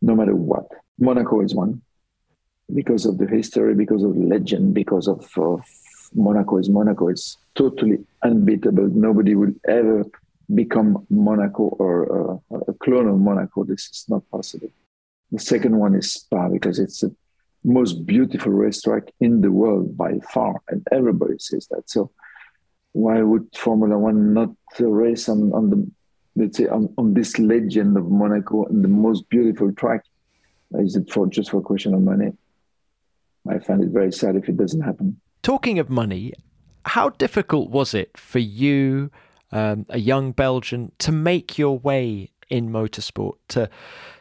no 0.00 0.14
matter 0.14 0.34
what. 0.34 0.66
Monaco 0.98 1.40
is 1.40 1.54
one 1.54 1.82
because 2.74 3.06
of 3.06 3.18
the 3.18 3.26
history, 3.26 3.74
because 3.74 4.02
of 4.02 4.16
legend, 4.16 4.74
because 4.74 5.08
of, 5.08 5.26
of 5.36 5.62
Monaco 6.14 6.58
is 6.58 6.68
Monaco. 6.68 7.08
It's 7.08 7.36
totally 7.58 7.98
unbeatable. 8.22 8.88
Nobody 9.08 9.34
will 9.34 9.52
ever 9.68 10.04
become 10.54 11.04
Monaco 11.10 11.64
or 11.84 11.94
uh, 12.52 12.58
a 12.68 12.72
clone 12.74 13.08
of 13.08 13.18
Monaco. 13.18 13.64
This 13.64 13.84
is 13.92 14.04
not 14.08 14.22
possible. 14.30 14.70
The 15.32 15.40
second 15.40 15.76
one 15.76 15.94
is 15.94 16.12
Spa 16.12 16.48
because 16.48 16.78
it's 16.78 17.00
the 17.00 17.14
most 17.64 18.06
beautiful 18.06 18.52
racetrack 18.52 19.04
in 19.20 19.40
the 19.42 19.50
world 19.50 19.96
by 19.96 20.12
far, 20.32 20.54
and 20.68 20.86
everybody 20.92 21.34
says 21.38 21.66
that. 21.72 21.90
So 21.90 22.10
why 22.92 23.20
would 23.20 23.46
Formula 23.54 23.98
One 23.98 24.32
not 24.32 24.50
race 24.78 25.28
on, 25.28 25.52
on 25.52 25.70
the 25.70 25.90
let's 26.36 26.56
say 26.56 26.68
on, 26.68 26.94
on 26.96 27.14
this 27.14 27.38
legend 27.38 27.96
of 27.96 28.10
Monaco 28.10 28.64
and 28.66 28.82
the 28.82 28.88
most 28.88 29.28
beautiful 29.28 29.72
track? 29.72 30.02
Is 30.74 30.96
it 30.96 31.10
for 31.10 31.26
just 31.26 31.50
for 31.50 31.58
a 31.58 31.62
question 31.62 31.92
of 31.94 32.02
money? 32.02 32.32
I 33.50 33.58
find 33.58 33.82
it 33.82 33.90
very 33.90 34.12
sad 34.12 34.36
if 34.36 34.48
it 34.48 34.56
doesn't 34.56 34.82
happen. 34.82 35.20
Talking 35.42 35.78
of 35.78 35.88
money, 35.90 36.32
how 36.84 37.10
difficult 37.10 37.70
was 37.70 37.94
it 37.94 38.16
for 38.16 38.38
you? 38.38 39.10
um, 39.52 39.86
a 39.88 39.98
young 39.98 40.32
Belgian, 40.32 40.92
to 40.98 41.12
make 41.12 41.58
your 41.58 41.78
way 41.78 42.30
in 42.48 42.70
motorsport, 42.70 43.36
to 43.48 43.68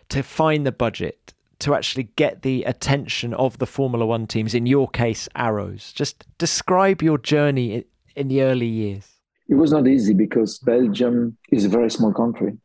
to 0.10 0.24
find 0.24 0.66
the 0.66 0.72
budget, 0.72 1.34
to 1.60 1.76
actually 1.76 2.04
get 2.16 2.42
the 2.42 2.64
attention 2.64 3.34
of 3.34 3.58
the 3.58 3.66
Formula 3.66 4.06
One 4.06 4.28
teams. 4.28 4.54
In 4.54 4.66
your 4.66 4.88
case, 4.88 5.28
Arrows. 5.36 5.92
Just 5.94 6.26
describe 6.38 7.02
your 7.02 7.18
journey 7.18 7.84
in 8.16 8.30
the 8.30 8.42
early 8.42 8.68
years. 8.68 9.08
It 9.50 9.56
was 9.56 9.72
not 9.72 9.88
easy 9.88 10.14
because 10.14 10.60
Belgium 10.60 11.38
is 11.52 11.66
a 11.66 11.70
very 11.70 11.90
small 11.90 12.14
country. 12.14 12.58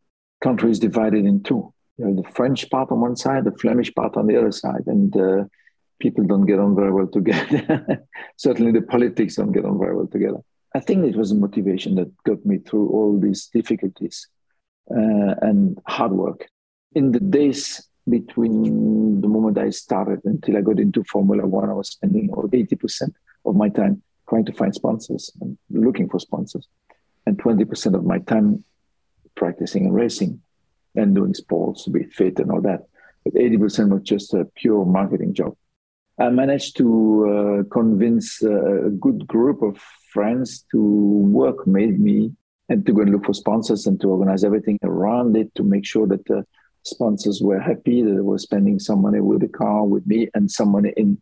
Country 0.42 0.70
is 0.70 0.78
divided 0.78 1.24
in 1.24 1.42
two. 1.42 1.72
You 1.98 2.06
have 2.06 2.16
the 2.16 2.30
French 2.30 2.68
part 2.70 2.90
on 2.90 3.00
one 3.00 3.16
side, 3.16 3.44
the 3.44 3.52
Flemish 3.52 3.92
part 3.94 4.16
on 4.16 4.26
the 4.26 4.36
other 4.36 4.52
side, 4.52 4.82
and 4.86 5.16
uh, 5.16 5.44
people 6.02 6.24
don't 6.24 6.46
get 6.46 6.58
on 6.58 6.74
very 6.74 6.92
well 6.92 7.06
together. 7.06 8.04
Certainly, 8.36 8.72
the 8.72 8.82
politics 8.82 9.36
don't 9.36 9.52
get 9.52 9.64
on 9.64 9.78
very 9.78 9.94
well 9.96 10.08
together. 10.08 10.40
I 10.74 10.80
think 10.80 11.04
it 11.06 11.16
was 11.16 11.30
a 11.30 11.36
motivation 11.36 11.94
that 11.94 12.10
got 12.24 12.44
me 12.44 12.58
through 12.58 12.88
all 12.88 13.20
these 13.20 13.46
difficulties 13.46 14.26
uh, 14.90 15.34
and 15.48 15.78
hard 15.86 16.12
work. 16.12 16.48
In 16.94 17.12
the 17.12 17.20
days 17.20 17.88
between 18.08 19.20
the 19.20 19.28
moment 19.28 19.58
I 19.58 19.70
started 19.70 20.20
until 20.24 20.56
I 20.56 20.62
got 20.62 20.80
into 20.80 21.04
Formula 21.04 21.46
One, 21.46 21.70
I 21.70 21.74
was 21.74 21.90
spending 21.90 22.30
about 22.30 22.50
80% 22.50 23.12
of 23.44 23.54
my 23.54 23.68
time 23.68 24.02
trying 24.28 24.44
to 24.46 24.52
find 24.52 24.74
sponsors 24.74 25.30
and 25.40 25.56
looking 25.70 26.08
for 26.08 26.18
sponsors, 26.18 26.66
and 27.26 27.38
20% 27.38 27.94
of 27.94 28.04
my 28.04 28.18
time 28.18 28.64
practicing 29.36 29.86
and 29.86 29.94
racing 29.94 30.40
and 30.96 31.14
doing 31.14 31.34
sports 31.34 31.84
to 31.84 31.90
be 31.90 32.04
fit 32.04 32.38
and 32.40 32.50
all 32.50 32.60
that. 32.62 32.80
But 33.24 33.34
80% 33.34 33.90
was 33.90 34.02
just 34.02 34.34
a 34.34 34.46
pure 34.56 34.84
marketing 34.84 35.34
job. 35.34 35.54
I 36.18 36.28
managed 36.28 36.76
to 36.76 36.86
uh, 37.64 37.74
convince 37.74 38.42
uh, 38.42 38.86
a 38.86 38.90
good 38.90 39.26
group 39.26 39.62
of 39.62 39.78
friends 40.12 40.64
to 40.70 40.80
work 40.80 41.66
with 41.66 41.98
me 41.98 42.32
and 42.68 42.84
to 42.86 42.92
go 42.92 43.02
and 43.02 43.10
look 43.10 43.24
for 43.24 43.34
sponsors 43.34 43.86
and 43.86 44.00
to 44.00 44.08
organize 44.08 44.44
everything 44.44 44.78
around 44.82 45.36
it 45.36 45.54
to 45.54 45.62
make 45.62 45.86
sure 45.86 46.06
that 46.06 46.24
the 46.26 46.44
sponsors 46.82 47.40
were 47.40 47.60
happy 47.60 48.02
that 48.02 48.12
they 48.12 48.20
were 48.20 48.38
spending 48.38 48.78
some 48.78 49.00
money 49.00 49.20
with 49.20 49.40
the 49.40 49.48
car 49.48 49.84
with 49.84 50.06
me 50.06 50.28
and 50.34 50.50
some 50.50 50.70
money 50.70 50.92
in 50.96 51.20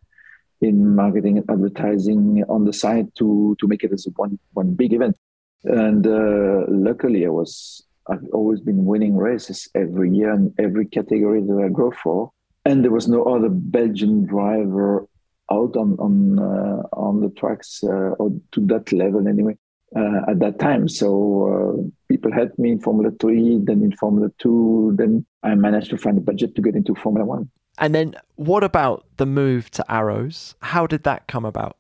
in 0.61 0.95
marketing 0.95 1.39
and 1.39 1.51
advertising 1.51 2.45
on 2.49 2.65
the 2.65 2.73
side 2.73 3.07
to 3.17 3.57
to 3.61 3.69
make 3.69 3.83
it 3.85 3.93
as 3.93 4.07
one 4.17 4.39
one 4.53 4.75
big 4.75 4.93
event. 4.93 5.17
And 5.65 6.07
uh, 6.07 6.65
luckily, 6.69 7.27
I 7.27 7.31
was 7.31 7.83
I've 8.09 8.27
always 8.33 8.61
been 8.61 8.85
winning 8.85 9.17
races 9.17 9.69
every 9.75 10.11
year 10.11 10.33
in 10.33 10.53
every 10.59 10.87
category 10.87 11.41
that 11.43 11.63
I 11.65 11.69
go 11.69 11.93
for 12.03 12.33
and 12.65 12.85
there 12.85 12.91
was 12.91 13.09
no 13.09 13.25
other 13.25 13.49
Belgian 13.49 14.27
driver 14.27 15.07
out 15.51 15.77
on 15.77 15.97
on 15.99 16.39
uh, 16.39 16.83
on 16.93 17.21
the 17.21 17.31
tracks 17.31 17.83
uh, 17.85 18.15
or 18.19 18.31
to 18.53 18.61
that 18.67 18.93
level 18.93 19.27
anyway 19.27 19.57
uh, 19.97 20.31
at 20.31 20.39
that 20.41 20.59
time. 20.59 20.89
So 20.89 21.09
uh, 21.51 21.91
people 22.09 22.33
had 22.33 22.57
me 22.59 22.73
in 22.73 22.81
Formula 22.81 23.11
Three, 23.21 23.61
then 23.63 23.83
in 23.83 23.93
Formula 23.97 24.31
Two, 24.39 24.95
then 24.97 25.25
I 25.43 25.55
managed 25.55 25.91
to 25.91 25.99
find 25.99 26.19
a 26.19 26.21
budget 26.21 26.55
to 26.57 26.63
get 26.63 26.77
into 26.77 26.95
Formula 26.95 27.27
One. 27.27 27.51
And 27.79 27.95
then 27.95 28.15
what 28.37 28.63
about 28.63 29.07
the 29.17 29.27
move 29.27 29.71
to 29.73 29.93
Arrows? 29.93 30.55
How 30.61 30.87
did 30.87 31.05
that 31.05 31.29
come 31.29 31.45
about? 31.45 31.77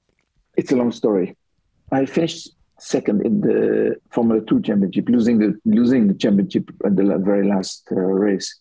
It's 0.57 0.72
a 0.72 0.76
long 0.76 0.93
story. 0.93 1.37
I 1.93 2.07
finished 2.07 2.51
second 2.78 3.26
in 3.26 3.43
the 3.43 3.97
Formula 4.11 4.41
Two 4.47 4.62
championship, 4.62 5.09
losing 5.09 5.39
the 5.39 5.59
losing 5.64 6.09
the 6.09 6.14
championship 6.14 6.70
at 6.85 6.97
the 6.97 7.18
very 7.18 7.47
last 7.47 7.87
uh, 7.93 7.97
race 7.97 8.59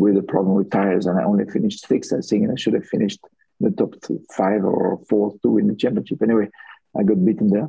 with 0.00 0.16
a 0.16 0.26
problem 0.32 0.54
with 0.56 0.70
tires, 0.70 1.06
and 1.06 1.16
I 1.20 1.24
only 1.24 1.46
finished 1.56 1.86
sixth. 1.86 2.12
I 2.18 2.22
think, 2.28 2.44
and 2.44 2.52
I 2.52 2.58
should 2.60 2.76
have 2.78 2.86
finished 2.94 3.20
the 3.64 3.70
top 3.70 3.92
five 4.40 4.62
or 4.64 5.00
fourth 5.10 5.34
to 5.42 5.48
win 5.54 5.68
the 5.68 5.76
championship. 5.82 6.22
Anyway, 6.22 6.48
I 6.98 7.02
got 7.08 7.24
beaten 7.24 7.48
there, 7.54 7.68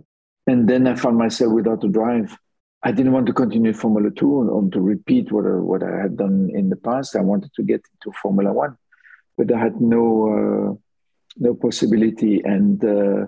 and 0.52 0.60
then 0.70 0.88
I 0.88 0.96
found 0.96 1.18
myself 1.18 1.52
without 1.54 1.84
a 1.84 1.90
drive. 2.00 2.30
I 2.84 2.92
didn't 2.92 3.16
want 3.16 3.28
to 3.28 3.34
continue 3.42 3.74
Formula 3.74 4.10
Two 4.20 4.34
or 4.56 4.70
to 4.72 4.80
repeat 4.94 5.32
what 5.32 5.46
I, 5.46 5.56
what 5.72 5.84
I 5.84 5.94
had 6.04 6.14
done 6.24 6.38
in 6.60 6.70
the 6.70 6.82
past. 6.88 7.16
I 7.16 7.22
wanted 7.32 7.52
to 7.58 7.64
get 7.72 7.82
into 7.94 8.18
Formula 8.22 8.52
One, 8.64 8.74
but 9.38 9.54
I 9.54 9.60
had 9.66 9.76
no 9.96 10.04
uh, 10.38 10.70
no 11.38 11.54
possibility. 11.66 12.42
And 12.56 12.84
uh, 12.84 13.26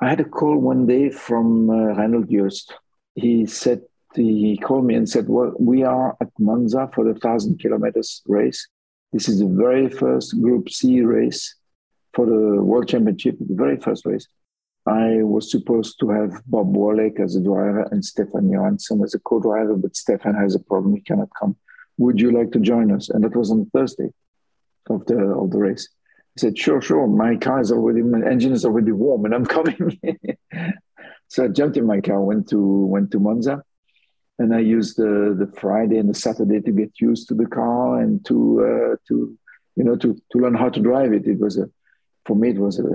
I 0.00 0.08
had 0.12 0.20
a 0.20 0.30
call 0.38 0.56
one 0.72 0.86
day 0.86 1.10
from 1.10 1.70
uh, 1.70 1.94
Reinhold 1.98 2.28
Joest. 2.30 2.74
He 3.14 3.46
said 3.46 3.80
he 4.14 4.56
called 4.58 4.84
me 4.86 4.94
and 4.94 5.08
said, 5.08 5.28
"Well, 5.28 5.54
we 5.58 5.82
are 5.82 6.16
at 6.20 6.30
Monza 6.38 6.90
for 6.94 7.04
the 7.04 7.18
thousand 7.18 7.60
kilometers 7.60 8.22
race. 8.26 8.66
This 9.12 9.28
is 9.28 9.40
the 9.40 9.46
very 9.46 9.88
first 9.88 10.40
Group 10.40 10.70
C 10.70 11.02
race 11.02 11.56
for 12.14 12.26
the 12.26 12.62
World 12.62 12.88
Championship, 12.88 13.36
the 13.38 13.54
very 13.54 13.76
first 13.76 14.06
race. 14.06 14.26
I 14.86 15.22
was 15.22 15.50
supposed 15.50 16.00
to 16.00 16.10
have 16.10 16.42
Bob 16.46 16.74
Wollek 16.74 17.20
as 17.20 17.36
a 17.36 17.42
driver 17.42 17.86
and 17.90 18.04
Stefan 18.04 18.50
Johansson 18.50 19.02
as 19.02 19.14
a 19.14 19.18
co-driver, 19.18 19.76
but 19.76 19.96
Stefan 19.96 20.34
has 20.34 20.54
a 20.54 20.60
problem; 20.60 20.94
he 20.94 21.02
cannot 21.02 21.28
come. 21.38 21.56
Would 21.98 22.20
you 22.20 22.30
like 22.30 22.52
to 22.52 22.60
join 22.60 22.90
us?" 22.92 23.10
And 23.10 23.24
that 23.24 23.36
was 23.36 23.50
on 23.50 23.66
Thursday 23.66 24.12
of 24.88 25.04
the 25.06 25.18
of 25.18 25.50
the 25.50 25.58
race. 25.58 25.88
I 26.36 26.40
said, 26.40 26.58
"Sure, 26.58 26.80
sure. 26.80 27.06
My 27.06 27.36
car 27.36 27.60
is 27.60 27.70
already, 27.70 28.02
my 28.02 28.26
engine 28.26 28.52
is 28.52 28.64
already 28.64 28.92
warm, 28.92 29.26
and 29.26 29.34
I'm 29.34 29.46
coming." 29.56 30.00
so 31.28 31.44
I 31.44 31.48
jumped 31.48 31.76
in 31.76 31.86
my 31.86 32.00
car, 32.00 32.22
went 32.22 32.48
to 32.48 32.60
went 32.86 33.10
to 33.10 33.20
Monza, 33.20 33.62
and 34.38 34.54
I 34.54 34.60
used 34.60 34.96
the 34.96 35.34
the 35.38 35.50
Friday 35.60 35.98
and 35.98 36.08
the 36.08 36.14
Saturday 36.14 36.60
to 36.60 36.70
get 36.70 37.00
used 37.00 37.28
to 37.28 37.34
the 37.34 37.46
car 37.46 38.00
and 38.00 38.24
to 38.26 38.36
uh, 38.60 38.96
to 39.08 39.36
you 39.76 39.84
know 39.84 39.96
to 39.96 40.14
to 40.32 40.38
learn 40.38 40.54
how 40.54 40.68
to 40.68 40.80
drive 40.80 41.12
it. 41.12 41.26
It 41.26 41.38
was 41.38 41.58
a 41.58 41.68
for 42.24 42.36
me 42.36 42.50
it 42.50 42.58
was 42.58 42.78
a 42.78 42.90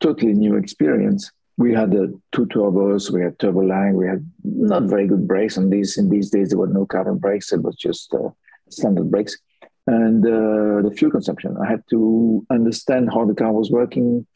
totally 0.00 0.32
new 0.32 0.56
experience. 0.56 1.30
We 1.58 1.74
had 1.74 1.90
the 1.90 2.18
two 2.32 2.46
turbos, 2.46 3.10
we 3.10 3.20
had 3.20 3.38
turbo 3.38 3.62
lag, 3.62 3.92
we 3.92 4.06
had 4.06 4.24
not 4.42 4.84
very 4.84 5.06
good 5.06 5.28
brakes 5.28 5.58
on 5.58 5.68
these. 5.68 5.98
In 5.98 6.08
these 6.08 6.30
days, 6.30 6.48
there 6.48 6.58
were 6.58 6.66
no 6.66 6.86
carbon 6.86 7.18
brakes; 7.18 7.52
it 7.52 7.62
was 7.62 7.76
just 7.76 8.14
uh, 8.14 8.30
standard 8.70 9.10
brakes. 9.10 9.36
And 9.86 10.24
uh, 10.24 10.88
the 10.88 10.94
fuel 10.96 11.10
consumption, 11.10 11.56
I 11.62 11.68
had 11.68 11.82
to 11.90 12.46
understand 12.50 13.10
how 13.12 13.26
the 13.26 13.34
car 13.34 13.52
was 13.52 13.70
working 13.70 14.26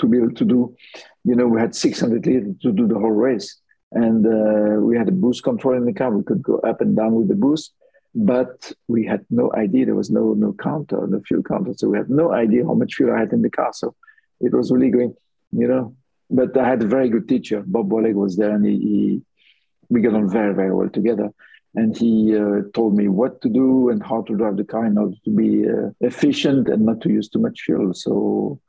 to 0.00 0.06
be 0.06 0.18
able 0.18 0.34
to 0.34 0.44
do. 0.44 0.74
You 1.24 1.34
know, 1.34 1.48
we 1.48 1.60
had 1.60 1.74
600 1.74 2.24
liters 2.24 2.56
to 2.62 2.72
do 2.72 2.86
the 2.86 2.98
whole 2.98 3.10
race 3.10 3.60
and 3.94 4.26
uh, 4.26 4.80
we 4.80 4.96
had 4.96 5.08
a 5.08 5.12
boost 5.12 5.42
control 5.44 5.76
in 5.76 5.86
the 5.86 5.92
car. 5.92 6.10
We 6.10 6.24
could 6.24 6.42
go 6.42 6.58
up 6.58 6.80
and 6.80 6.96
down 6.96 7.14
with 7.14 7.28
the 7.28 7.36
boost, 7.36 7.72
but 8.14 8.72
we 8.88 9.06
had 9.06 9.24
no 9.30 9.52
idea. 9.54 9.86
There 9.86 9.94
was 9.94 10.10
no 10.10 10.34
no 10.34 10.52
counter, 10.52 11.06
no 11.06 11.20
fuel 11.26 11.42
counter, 11.42 11.72
so 11.76 11.88
we 11.88 11.98
had 11.98 12.10
no 12.10 12.32
idea 12.32 12.64
how 12.64 12.74
much 12.74 12.94
fuel 12.94 13.14
I 13.14 13.20
had 13.20 13.32
in 13.32 13.42
the 13.42 13.50
car. 13.50 13.72
So 13.72 13.94
it 14.40 14.52
was 14.52 14.70
really 14.70 14.90
going, 14.90 15.14
you 15.52 15.68
know. 15.68 15.96
But 16.28 16.56
I 16.56 16.68
had 16.68 16.82
a 16.82 16.86
very 16.86 17.08
good 17.08 17.28
teacher. 17.28 17.62
Bob 17.64 17.90
Wollek 17.90 18.14
was 18.14 18.36
there, 18.36 18.50
and 18.50 18.66
he, 18.66 18.76
he 18.78 19.22
we 19.88 20.00
got 20.00 20.14
on 20.14 20.28
very 20.28 20.54
very 20.54 20.74
well 20.74 20.88
together. 20.88 21.30
And 21.76 21.96
he 21.96 22.36
uh, 22.36 22.62
told 22.72 22.96
me 22.96 23.08
what 23.08 23.40
to 23.42 23.48
do 23.48 23.88
and 23.90 24.00
how 24.00 24.22
to 24.22 24.36
drive 24.36 24.56
the 24.56 24.64
car 24.64 24.86
in 24.86 24.96
order 24.96 25.16
to 25.24 25.30
be 25.30 25.68
uh, 25.68 25.90
efficient 26.00 26.68
and 26.68 26.86
not 26.86 27.00
to 27.00 27.08
use 27.08 27.28
too 27.28 27.40
much 27.40 27.62
fuel. 27.62 27.92
So 27.94 28.60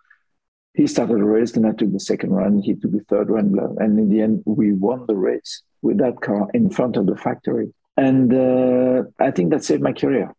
he 0.75 0.87
started 0.87 1.19
the 1.19 1.23
race, 1.23 1.55
and 1.55 1.65
I 1.65 1.71
took 1.71 1.91
the 1.91 1.99
second 1.99 2.31
run. 2.31 2.59
He 2.59 2.75
took 2.75 2.91
the 2.91 3.05
third 3.07 3.29
run, 3.29 3.57
and 3.77 3.97
in 3.97 4.09
the 4.09 4.21
end, 4.21 4.43
we 4.45 4.73
won 4.73 5.05
the 5.07 5.15
race 5.15 5.61
with 5.81 5.97
that 5.99 6.19
car 6.21 6.49
in 6.53 6.69
front 6.69 6.97
of 6.97 7.05
the 7.05 7.15
factory. 7.15 7.73
And 7.95 8.33
uh, 8.33 9.03
I 9.19 9.31
think 9.31 9.51
that 9.51 9.63
saved 9.63 9.81
my 9.81 9.93
career 9.93 10.33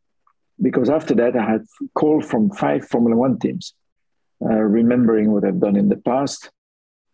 because 0.60 0.90
after 0.90 1.14
that, 1.14 1.36
I 1.36 1.44
had 1.52 1.64
called 1.94 2.26
from 2.26 2.50
five 2.50 2.86
Formula 2.86 3.16
One 3.16 3.38
teams, 3.38 3.72
uh, 4.44 4.54
remembering 4.54 5.32
what 5.32 5.44
I've 5.44 5.60
done 5.60 5.76
in 5.76 5.88
the 5.88 5.96
past 5.96 6.50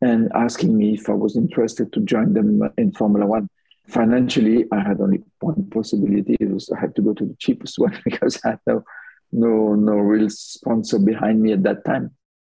and 0.00 0.32
asking 0.34 0.76
me 0.76 0.94
if 0.94 1.08
I 1.08 1.12
was 1.12 1.36
interested 1.36 1.92
to 1.92 2.00
join 2.00 2.32
them 2.32 2.68
in 2.76 2.90
Formula 2.92 3.24
One. 3.24 3.48
Financially, 3.86 4.64
I 4.72 4.80
had 4.80 5.00
only 5.00 5.22
one 5.38 5.68
possibility. 5.70 6.36
It 6.40 6.50
was 6.50 6.70
I 6.70 6.80
had 6.80 6.96
to 6.96 7.02
go 7.02 7.14
to 7.14 7.24
the 7.24 7.36
cheapest 7.38 7.78
one 7.84 7.96
because 8.04 8.40
I 8.44 8.50
had 8.50 8.60
no, 8.66 8.82
no, 9.30 9.74
no 9.76 9.94
real 9.94 10.28
sponsor 10.28 10.98
behind 10.98 11.40
me 11.40 11.52
at 11.52 11.62
that 11.62 11.84
time 11.84 12.10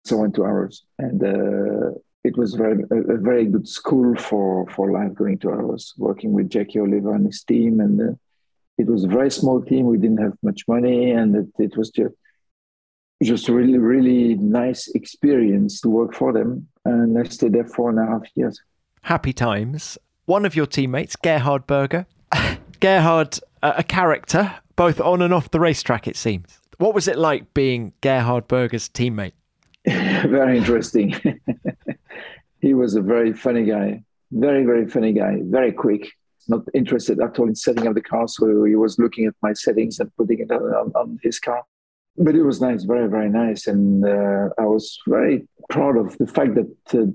so 0.07 0.27
to 0.27 0.45
Arrows, 0.45 0.85
and 0.99 1.23
uh, 1.23 1.99
it 2.25 2.37
was 2.37 2.55
very 2.55 2.83
a, 2.91 3.15
a, 3.15 3.17
very 3.17 3.47
good 3.47 3.69
school 3.69 4.17
for 4.17 4.69
for 4.71 4.91
life. 4.91 5.15
Going 5.15 5.39
to 5.39 5.51
Arrows, 5.51 5.95
working 5.97 6.33
with 6.33 6.51
Jackie 6.51 6.81
Oliver 6.81 7.15
and 7.15 7.27
his 7.27 7.43
team, 7.43 7.81
and 7.81 8.01
uh, 8.01 8.15
it 8.79 8.87
was 8.87 9.05
a 9.05 9.09
very 9.09 9.31
small 9.31 9.63
team. 9.63 9.87
We 9.87 9.99
didn't 9.99 10.23
have 10.23 10.37
much 10.43 10.63
money, 10.69 11.11
and 11.11 11.35
it, 11.37 11.49
it 11.59 11.77
was 11.77 11.91
just 11.91 12.15
just 13.23 13.49
a 13.49 13.53
really 13.53 13.79
really 13.79 14.35
nice 14.35 14.89
experience 14.89 15.81
to 15.81 15.89
work 15.89 16.15
for 16.15 16.33
them. 16.33 16.69
And 16.85 17.19
I 17.19 17.25
stayed 17.25 17.55
there 17.55 17.67
four 17.67 17.91
and 17.91 17.99
a 17.99 18.07
half 18.07 18.23
years. 18.35 18.61
Happy 19.03 19.33
times. 19.33 19.99
One 20.27 20.45
of 20.45 20.57
your 20.57 20.67
teammates, 20.67 21.17
Gerhard 21.17 21.67
Berger. 21.67 22.07
Gerhard, 22.81 23.39
a 23.63 23.85
character 23.85 24.57
both 24.77 25.01
on 25.01 25.23
and 25.23 25.33
off 25.33 25.51
the 25.51 25.61
racetrack, 25.61 26.07
it 26.07 26.17
seems. 26.17 26.61
What 26.79 26.95
was 26.95 27.09
it 27.09 27.17
like 27.17 27.55
being 27.55 27.95
Gerhard 28.03 28.47
Berger's 28.47 28.89
teammate? 28.89 29.33
very 30.29 30.59
interesting. 30.59 31.15
he 32.61 32.75
was 32.75 32.97
a 32.97 33.01
very 33.03 33.33
funny 33.33 33.65
guy, 33.65 34.03
very, 34.33 34.65
very 34.65 34.89
funny 34.89 35.13
guy, 35.13 35.39
very 35.45 35.71
quick, 35.71 36.11
not 36.49 36.63
interested 36.75 37.21
at 37.21 37.39
all 37.39 37.49
in 37.49 37.55
setting 37.55 37.87
up 37.87 37.95
the 37.95 38.03
car. 38.03 38.27
So 38.27 38.65
he 38.65 38.75
was 38.75 38.99
looking 38.99 39.27
at 39.27 39.35
my 39.43 39.53
settings 39.53 40.01
and 40.01 40.15
putting 40.17 40.41
it 40.41 40.51
on, 40.51 40.93
on 40.95 41.19
his 41.23 41.39
car. 41.39 41.63
But 42.19 42.35
it 42.35 42.43
was 42.43 42.61
nice, 42.61 42.85
very, 42.85 43.09
very 43.09 43.29
nice. 43.29 43.67
And 43.67 44.05
uh, 44.05 44.49
I 44.59 44.65
was 44.65 44.99
very 45.07 45.47
proud 45.69 45.99
of 45.99 46.17
the 46.19 46.27
fact 46.27 46.55
that, 46.55 46.75
uh, 46.95 47.07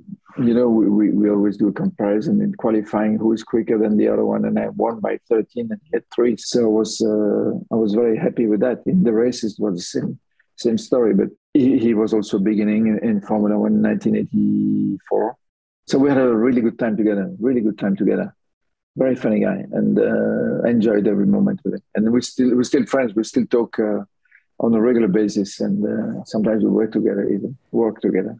you 0.42 0.54
know, 0.54 0.70
we, 0.70 1.10
we 1.10 1.30
always 1.30 1.58
do 1.58 1.70
a 1.70 1.74
comparison 1.74 2.40
in 2.42 2.54
qualifying 2.54 3.18
who 3.18 3.34
is 3.34 3.44
quicker 3.44 3.80
than 3.80 3.98
the 3.98 4.08
other 4.08 4.26
one. 4.26 4.46
And 4.46 4.60
I 4.60 4.70
won 4.70 5.00
by 5.00 5.20
13 5.28 5.70
and 5.72 5.82
had 5.92 6.04
three. 6.14 6.38
So 6.38 6.66
I 6.66 6.68
was, 6.68 7.02
uh, 7.02 7.52
I 7.74 7.78
was 7.78 7.96
very 7.96 8.18
happy 8.18 8.46
with 8.46 8.60
that. 8.60 8.84
In 8.86 9.04
the 9.04 9.12
races, 9.12 9.54
it 9.54 9.64
was 9.64 9.76
the 9.76 9.82
same, 9.82 10.20
same 10.62 10.78
story. 10.78 11.14
But 11.14 11.30
he, 11.54 11.78
he 11.78 11.94
was 11.94 12.14
also 12.14 12.40
beginning 12.40 12.88
in, 12.88 13.00
in 13.00 13.22
Formula 13.22 13.58
One 13.58 13.74
in 13.74 13.82
1984. 13.82 15.36
So 15.88 15.98
we 15.98 16.10
had 16.10 16.18
a 16.18 16.34
really 16.34 16.62
good 16.62 16.80
time 16.80 16.96
together, 16.96 17.34
really 17.40 17.62
good 17.62 17.78
time 17.78 17.96
together. 17.96 18.34
Very 18.98 19.16
funny 19.16 19.40
guy, 19.40 19.66
and 19.72 19.98
uh, 19.98 20.68
enjoyed 20.68 21.08
every 21.08 21.26
moment 21.26 21.62
with 21.64 21.76
him. 21.76 21.82
And 21.96 22.12
we 22.12 22.22
still 22.22 22.56
we're 22.56 22.64
still 22.64 22.86
friends. 22.86 23.16
We 23.16 23.24
still 23.24 23.46
talk 23.46 23.80
uh, 23.80 24.04
on 24.60 24.74
a 24.74 24.82
regular 24.82 25.08
basis, 25.08 25.60
and 25.62 25.86
uh, 25.86 26.24
sometimes 26.26 26.64
we 26.64 26.70
work 26.70 26.92
together, 26.92 27.24
even 27.30 27.58
work 27.72 28.02
together. 28.02 28.36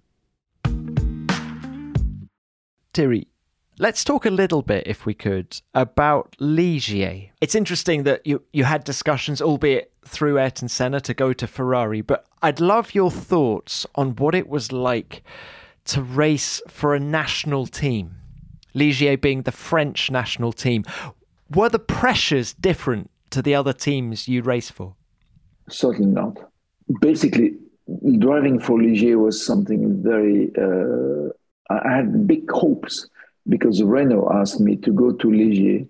Thierry, 2.94 3.31
Let's 3.80 4.04
talk 4.04 4.26
a 4.26 4.30
little 4.30 4.62
bit, 4.62 4.86
if 4.86 5.06
we 5.06 5.14
could, 5.14 5.60
about 5.74 6.36
Ligier. 6.40 7.30
It's 7.40 7.56
interesting 7.56 8.04
that 8.04 8.26
you, 8.28 8.44
you 8.52 8.66
had 8.66 8.84
discussions, 8.84 9.42
albeit 9.42 9.92
through 10.06 10.38
Ayrton 10.38 10.68
Senna, 10.68 11.00
to 11.02 11.14
go 11.14 11.32
to 11.34 11.48
Ferrari, 11.48 12.02
but 12.02 12.26
I'd 12.42 12.60
love 12.60 12.94
your 12.94 13.10
thoughts 13.10 13.86
on 13.96 14.16
what 14.18 14.36
it 14.36 14.50
was 14.50 14.72
like 14.72 15.24
to 15.86 16.02
race 16.02 16.62
for 16.68 16.94
a 16.94 17.00
national 17.00 17.66
team, 17.66 18.18
Ligier 18.76 19.20
being 19.20 19.44
the 19.44 19.52
French 19.52 20.12
national 20.12 20.52
team. 20.52 20.84
Were 21.50 21.70
the 21.70 21.80
pressures 21.80 22.54
different 22.54 23.10
to 23.32 23.42
the 23.42 23.56
other 23.56 23.74
teams 23.74 24.28
you 24.28 24.42
race 24.42 24.70
for? 24.70 24.96
Certainly 25.70 26.12
not. 26.12 26.52
Basically, 27.00 27.56
driving 28.20 28.60
for 28.60 28.78
Ligier 28.78 29.18
was 29.18 29.44
something 29.44 30.04
very. 30.04 30.52
Uh, 30.58 31.30
I 31.70 31.96
had 31.96 32.28
big 32.28 32.52
hopes 32.52 33.08
because 33.48 33.82
Renault 33.82 34.32
asked 34.34 34.60
me 34.60 34.76
to 34.78 34.92
go 34.92 35.12
to 35.12 35.28
Ligier 35.28 35.88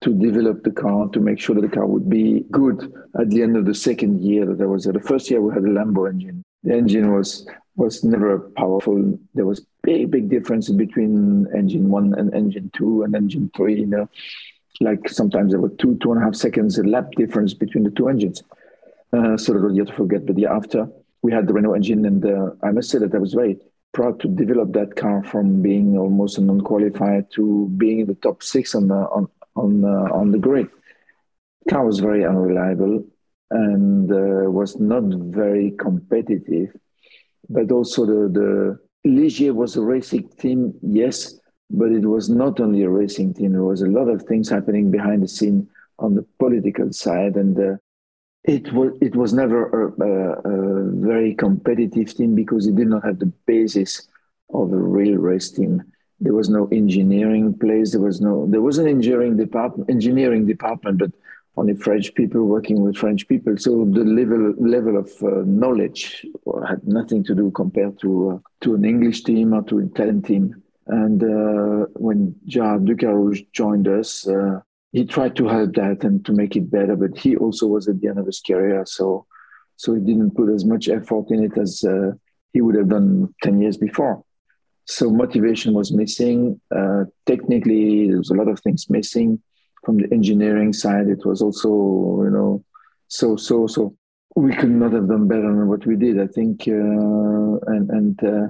to 0.00 0.14
develop 0.14 0.62
the 0.62 0.70
car 0.70 1.08
to 1.08 1.20
make 1.20 1.40
sure 1.40 1.54
that 1.56 1.62
the 1.62 1.68
car 1.68 1.86
would 1.86 2.08
be 2.08 2.44
good 2.50 2.92
at 3.18 3.30
the 3.30 3.42
end 3.42 3.56
of 3.56 3.64
the 3.64 3.74
second 3.74 4.20
year 4.20 4.46
that 4.46 4.62
I 4.62 4.66
was 4.66 4.84
there. 4.84 4.92
The 4.92 5.00
first 5.00 5.30
year 5.30 5.40
we 5.40 5.52
had 5.52 5.64
a 5.64 5.68
Lambo 5.68 6.08
engine. 6.08 6.42
The 6.62 6.74
engine 6.74 7.12
was 7.12 7.46
was 7.76 8.02
never 8.02 8.38
powerful. 8.56 9.18
There 9.34 9.46
was 9.46 9.64
big 9.82 10.10
big 10.10 10.28
difference 10.28 10.68
between 10.68 11.46
engine 11.54 11.88
one 11.88 12.14
and 12.14 12.32
engine 12.34 12.70
two 12.74 13.02
and 13.02 13.14
engine 13.14 13.50
three. 13.56 13.80
You 13.80 13.86
know, 13.86 14.08
like 14.80 15.08
sometimes 15.08 15.52
there 15.52 15.60
were 15.60 15.70
two 15.70 15.96
two 16.00 16.12
and 16.12 16.20
a 16.20 16.24
half 16.24 16.34
seconds 16.34 16.78
a 16.78 16.84
lap 16.84 17.12
difference 17.16 17.54
between 17.54 17.84
the 17.84 17.90
two 17.90 18.08
engines. 18.08 18.42
Uh, 19.12 19.36
so 19.36 19.54
that 19.54 19.74
yet 19.74 19.86
to 19.86 19.92
forget. 19.94 20.26
But 20.26 20.36
the 20.36 20.46
after 20.46 20.88
we 21.22 21.32
had 21.32 21.46
the 21.46 21.54
Renault 21.54 21.74
engine, 21.74 22.04
and 22.04 22.24
uh, 22.24 22.50
I 22.62 22.70
must 22.70 22.90
say 22.90 22.98
that 22.98 23.14
I 23.14 23.18
was 23.18 23.34
very 23.34 23.58
proud 23.98 24.16
to 24.20 24.28
develop 24.42 24.68
that 24.72 24.90
car 25.02 25.18
from 25.30 25.46
being 25.68 25.88
almost 26.04 26.38
a 26.38 26.42
non-qualified 26.50 27.24
to 27.36 27.68
being 27.82 27.98
in 28.02 28.06
the 28.06 28.20
top 28.26 28.38
six 28.52 28.74
on 28.78 28.84
the 28.92 29.00
on 29.16 29.24
on 29.62 29.70
uh, 29.84 30.08
on 30.20 30.26
the 30.34 30.42
grid. 30.46 30.68
Car 31.70 31.84
was 31.90 31.98
very 32.08 32.22
unreliable. 32.32 32.94
and 33.50 34.10
uh, 34.12 34.50
was 34.50 34.78
not 34.78 35.04
very 35.42 35.70
competitive. 35.86 36.68
But 37.48 37.72
also 37.72 38.04
the, 38.04 38.20
the 38.38 38.78
Ligier 39.08 39.54
was 39.54 39.76
a 39.76 39.82
racing 39.82 40.28
team, 40.42 40.74
yes, 40.82 41.16
but 41.70 41.90
it 41.98 42.06
was 42.14 42.28
not 42.28 42.60
only 42.60 42.82
a 42.82 42.90
racing 42.90 43.34
team. 43.34 43.52
There 43.52 43.70
was 43.72 43.82
a 43.82 43.94
lot 43.98 44.08
of 44.08 44.22
things 44.22 44.48
happening 44.48 44.90
behind 44.90 45.22
the 45.22 45.28
scene 45.28 45.68
on 45.98 46.14
the 46.14 46.26
political 46.38 46.92
side, 46.92 47.34
and 47.36 47.58
uh, 47.58 47.76
it 48.48 48.72
was 48.72 48.92
it 49.02 49.14
was 49.14 49.34
never 49.34 49.60
a, 49.68 50.02
a, 50.02 50.12
a, 50.50 50.90
very 50.92 51.34
competitive 51.34 52.14
team 52.14 52.34
because 52.34 52.66
it 52.66 52.76
did 52.76 52.88
not 52.88 53.04
have 53.04 53.18
the 53.18 53.32
basis 53.46 54.08
of 54.54 54.72
a 54.72 54.76
real 54.76 55.16
race 55.18 55.50
team. 55.50 55.82
There 56.18 56.32
was 56.32 56.48
no 56.48 56.66
engineering 56.72 57.56
place. 57.58 57.92
There 57.92 58.00
was 58.00 58.20
no 58.22 58.46
there 58.48 58.62
was 58.62 58.78
an 58.78 58.88
engineering 58.88 59.36
department, 59.36 59.90
engineering 59.90 60.46
department, 60.46 60.98
but 60.98 61.12
only 61.58 61.74
French 61.74 62.14
people 62.14 62.44
working 62.44 62.82
with 62.82 62.96
French 62.96 63.28
people. 63.28 63.58
So 63.58 63.84
the 63.84 64.04
level 64.04 64.54
level 64.58 64.96
of 64.96 65.10
uh, 65.22 65.42
knowledge 65.44 66.24
had 66.66 66.86
nothing 66.88 67.22
to 67.24 67.34
do 67.34 67.50
compared 67.50 67.98
to 68.00 68.10
uh, 68.30 68.38
to 68.62 68.74
an 68.76 68.84
English 68.86 69.24
team 69.24 69.52
or 69.52 69.62
to 69.64 69.78
an 69.78 69.90
Italian 69.94 70.22
team. 70.22 70.62
And 70.86 71.22
uh, 71.22 71.86
when 71.96 72.34
Gerard 72.46 72.86
Ducarouge 72.86 73.42
joined 73.52 73.88
us, 73.88 74.26
uh, 74.26 74.60
he 74.92 75.04
tried 75.04 75.36
to 75.36 75.46
help 75.46 75.74
that 75.74 76.04
and 76.04 76.24
to 76.26 76.32
make 76.32 76.56
it 76.56 76.70
better. 76.70 76.96
But 76.96 77.18
he 77.18 77.36
also 77.36 77.66
was 77.66 77.88
at 77.88 78.00
the 78.00 78.08
end 78.08 78.18
of 78.18 78.26
his 78.26 78.40
career, 78.40 78.84
so 78.86 79.26
so 79.76 79.94
he 79.94 80.00
didn't 80.00 80.36
put 80.36 80.48
as 80.50 80.64
much 80.64 80.88
effort 80.88 81.30
in 81.30 81.44
it 81.44 81.56
as 81.58 81.84
uh, 81.84 82.12
he 82.52 82.60
would 82.60 82.74
have 82.74 82.88
done 82.88 83.34
ten 83.42 83.60
years 83.60 83.76
before. 83.76 84.22
So 84.86 85.10
motivation 85.10 85.74
was 85.74 85.92
missing. 85.92 86.60
Uh, 86.74 87.04
technically, 87.26 88.08
there 88.08 88.18
was 88.18 88.30
a 88.30 88.34
lot 88.34 88.48
of 88.48 88.60
things 88.60 88.88
missing 88.88 89.42
from 89.84 89.98
the 89.98 90.08
engineering 90.12 90.72
side. 90.72 91.08
It 91.08 91.24
was 91.24 91.42
also, 91.42 91.68
you 92.24 92.30
know, 92.30 92.64
so 93.08 93.36
so 93.36 93.66
so. 93.66 93.94
We 94.36 94.54
could 94.54 94.70
not 94.70 94.92
have 94.92 95.08
done 95.08 95.26
better 95.26 95.42
than 95.42 95.66
what 95.66 95.84
we 95.84 95.96
did. 95.96 96.20
I 96.20 96.28
think, 96.28 96.68
uh, 96.68 97.58
and 97.72 97.90
and 97.90 98.24
uh, 98.24 98.48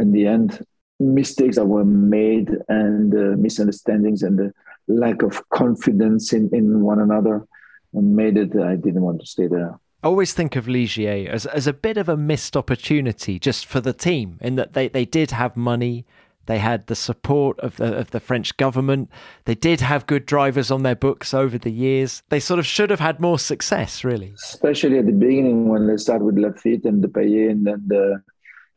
in 0.00 0.10
the 0.10 0.26
end, 0.26 0.60
mistakes 1.00 1.56
that 1.56 1.66
were 1.66 1.84
made 1.84 2.50
and 2.68 3.14
uh, 3.14 3.36
misunderstandings 3.36 4.22
and 4.22 4.38
the 4.38 4.52
lack 4.86 5.22
of 5.22 5.48
confidence 5.50 6.32
in, 6.32 6.50
in 6.52 6.82
one 6.82 7.00
another 7.00 7.46
made 7.92 8.36
it 8.36 8.52
that 8.52 8.66
I 8.66 8.76
didn't 8.76 9.02
want 9.02 9.20
to 9.20 9.26
stay 9.26 9.46
there. 9.46 9.78
I 10.02 10.06
always 10.06 10.34
think 10.34 10.56
of 10.56 10.66
Ligier 10.66 11.28
as, 11.28 11.46
as 11.46 11.66
a 11.66 11.72
bit 11.72 11.96
of 11.96 12.08
a 12.08 12.16
missed 12.16 12.56
opportunity 12.56 13.38
just 13.38 13.64
for 13.64 13.80
the 13.80 13.92
team 13.92 14.38
in 14.40 14.56
that 14.56 14.74
they, 14.74 14.88
they 14.88 15.06
did 15.06 15.30
have 15.30 15.56
money, 15.56 16.04
they 16.46 16.58
had 16.58 16.88
the 16.88 16.94
support 16.94 17.58
of 17.60 17.76
the, 17.76 17.96
of 17.96 18.10
the 18.10 18.20
French 18.20 18.54
government, 18.58 19.08
they 19.46 19.54
did 19.54 19.80
have 19.80 20.06
good 20.06 20.26
drivers 20.26 20.70
on 20.70 20.82
their 20.82 20.94
books 20.94 21.32
over 21.32 21.56
the 21.56 21.70
years. 21.70 22.22
They 22.28 22.40
sort 22.40 22.58
of 22.58 22.66
should 22.66 22.90
have 22.90 23.00
had 23.00 23.18
more 23.18 23.38
success, 23.38 24.04
really. 24.04 24.34
Especially 24.34 24.98
at 24.98 25.06
the 25.06 25.12
beginning 25.12 25.68
when 25.68 25.86
they 25.86 25.96
started 25.96 26.24
with 26.24 26.36
Laffite 26.36 26.84
and 26.84 27.02
Depailler 27.02 27.50
and, 27.50 27.66
and, 27.66 27.92
uh, 27.92 28.18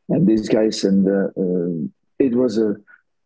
and 0.08 0.26
these 0.26 0.48
guys. 0.48 0.84
And 0.84 1.06
uh, 1.06 1.28
uh, 1.38 1.88
it 2.18 2.34
was 2.34 2.58
a 2.58 2.76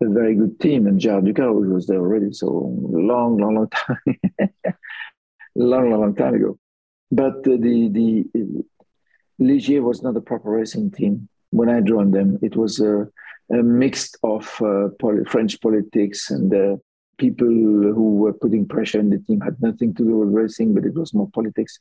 a 0.03 0.09
very 0.09 0.35
good 0.35 0.59
team, 0.61 0.87
and 0.87 0.99
Gerard 0.99 1.25
Ducarouge 1.25 1.73
was 1.73 1.87
there 1.87 2.01
already. 2.01 2.33
So 2.33 2.49
long, 2.91 3.39
long, 3.39 3.55
long 3.55 3.69
time, 3.71 4.19
long, 5.55 5.91
long, 5.91 6.01
long 6.01 6.15
time 6.15 6.35
ago. 6.35 6.59
But 7.11 7.43
the 7.45 7.57
the 7.57 8.65
Ligier 9.41 9.83
was 9.83 10.03
not 10.03 10.17
a 10.17 10.21
proper 10.21 10.51
racing 10.51 10.91
team 10.93 11.29
when 11.51 11.69
I 11.69 11.81
joined 11.81 12.15
them. 12.15 12.39
It 12.43 12.57
was 12.57 12.81
a, 12.81 13.09
a 13.51 13.63
mix 13.63 14.13
of 14.23 14.45
uh, 14.63 14.89
poly- 15.01 15.25
French 15.25 15.61
politics 15.61 16.31
and 16.31 16.53
uh, 16.55 16.77
people 17.19 17.47
who 17.47 18.17
were 18.17 18.33
putting 18.33 18.67
pressure 18.67 18.99
on 18.99 19.11
the 19.11 19.19
team 19.19 19.41
had 19.41 19.61
nothing 19.61 19.95
to 19.95 20.05
do 20.05 20.19
with 20.19 20.31
racing, 20.31 20.75
but 20.75 20.85
it 20.85 20.95
was 20.95 21.13
more 21.15 21.29
politics. 21.31 21.79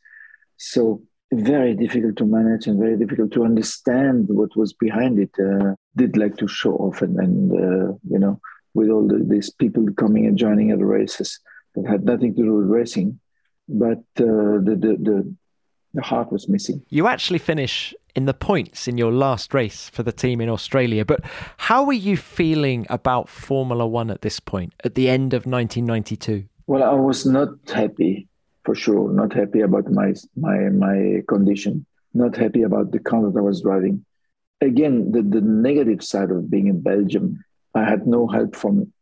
So 0.58 1.02
very 1.34 1.74
difficult 1.74 2.18
to 2.18 2.26
manage 2.26 2.68
and 2.68 2.80
very 2.80 2.98
difficult 2.98 3.32
to 3.32 3.46
understand 3.46 4.26
what 4.28 4.56
was 4.56 4.74
behind 4.74 5.20
it. 5.20 5.32
Uh, 5.40 5.76
did 5.96 6.18
like 6.18 6.38
to 6.38 6.48
show 6.48 6.74
off 6.76 7.02
and, 7.02 7.18
and 7.18 7.52
uh, 7.52 7.94
you 8.10 8.20
know, 8.20 8.40
with 8.74 8.90
all 8.90 9.08
the, 9.08 9.26
these 9.28 9.50
people 9.50 9.86
coming 9.98 10.26
and 10.26 10.38
joining 10.38 10.72
at 10.72 10.80
the 10.80 10.86
races 10.86 11.40
that 11.76 11.88
had 11.88 12.04
nothing 12.06 12.34
to 12.36 12.44
do 12.44 12.54
with 12.56 12.68
racing, 12.68 13.20
but 13.68 14.00
uh, 14.20 14.60
the, 14.64 14.78
the, 14.80 14.98
the 15.02 15.36
the 15.94 16.02
heart 16.02 16.32
was 16.32 16.48
missing. 16.48 16.82
You 16.90 17.08
actually 17.08 17.40
finish 17.40 17.94
in 18.16 18.26
the 18.26 18.34
points 18.34 18.88
in 18.88 18.98
your 18.98 19.12
last 19.12 19.54
race 19.54 19.90
for 19.90 20.04
the 20.04 20.12
team 20.12 20.42
in 20.42 20.50
Australia, 20.50 21.06
but 21.06 21.22
how 21.58 21.84
were 21.84 21.94
you 21.94 22.18
feeling 22.18 22.86
about 22.90 23.30
Formula 23.30 23.86
One 23.88 24.10
at 24.10 24.22
this 24.22 24.40
point, 24.40 24.74
at 24.84 24.96
the 24.96 25.10
end 25.10 25.34
of 25.34 25.46
1992? 25.46 26.46
Well, 26.68 26.84
I 26.84 26.94
was 26.94 27.26
not 27.26 27.50
happy 27.68 28.28
for 28.64 28.76
sure. 28.76 29.12
Not 29.12 29.34
happy 29.34 29.62
about 29.62 29.92
my 29.92 30.14
my 30.36 30.58
my 30.70 31.24
condition. 31.28 31.86
Not 32.14 32.36
happy 32.36 32.64
about 32.64 32.92
the 32.92 33.00
car 33.00 33.22
that 33.24 33.38
I 33.38 33.42
was 33.42 33.62
driving. 33.62 34.06
Again, 34.60 35.12
the, 35.12 35.22
the 35.22 35.42
negative 35.42 36.04
side 36.04 36.30
of 36.30 36.52
being 36.52 36.68
in 36.68 36.82
Belgium, 36.82 37.44
I 37.74 37.84
had 37.84 38.06
no 38.06 38.28
help 38.28 38.56
from 38.56 38.94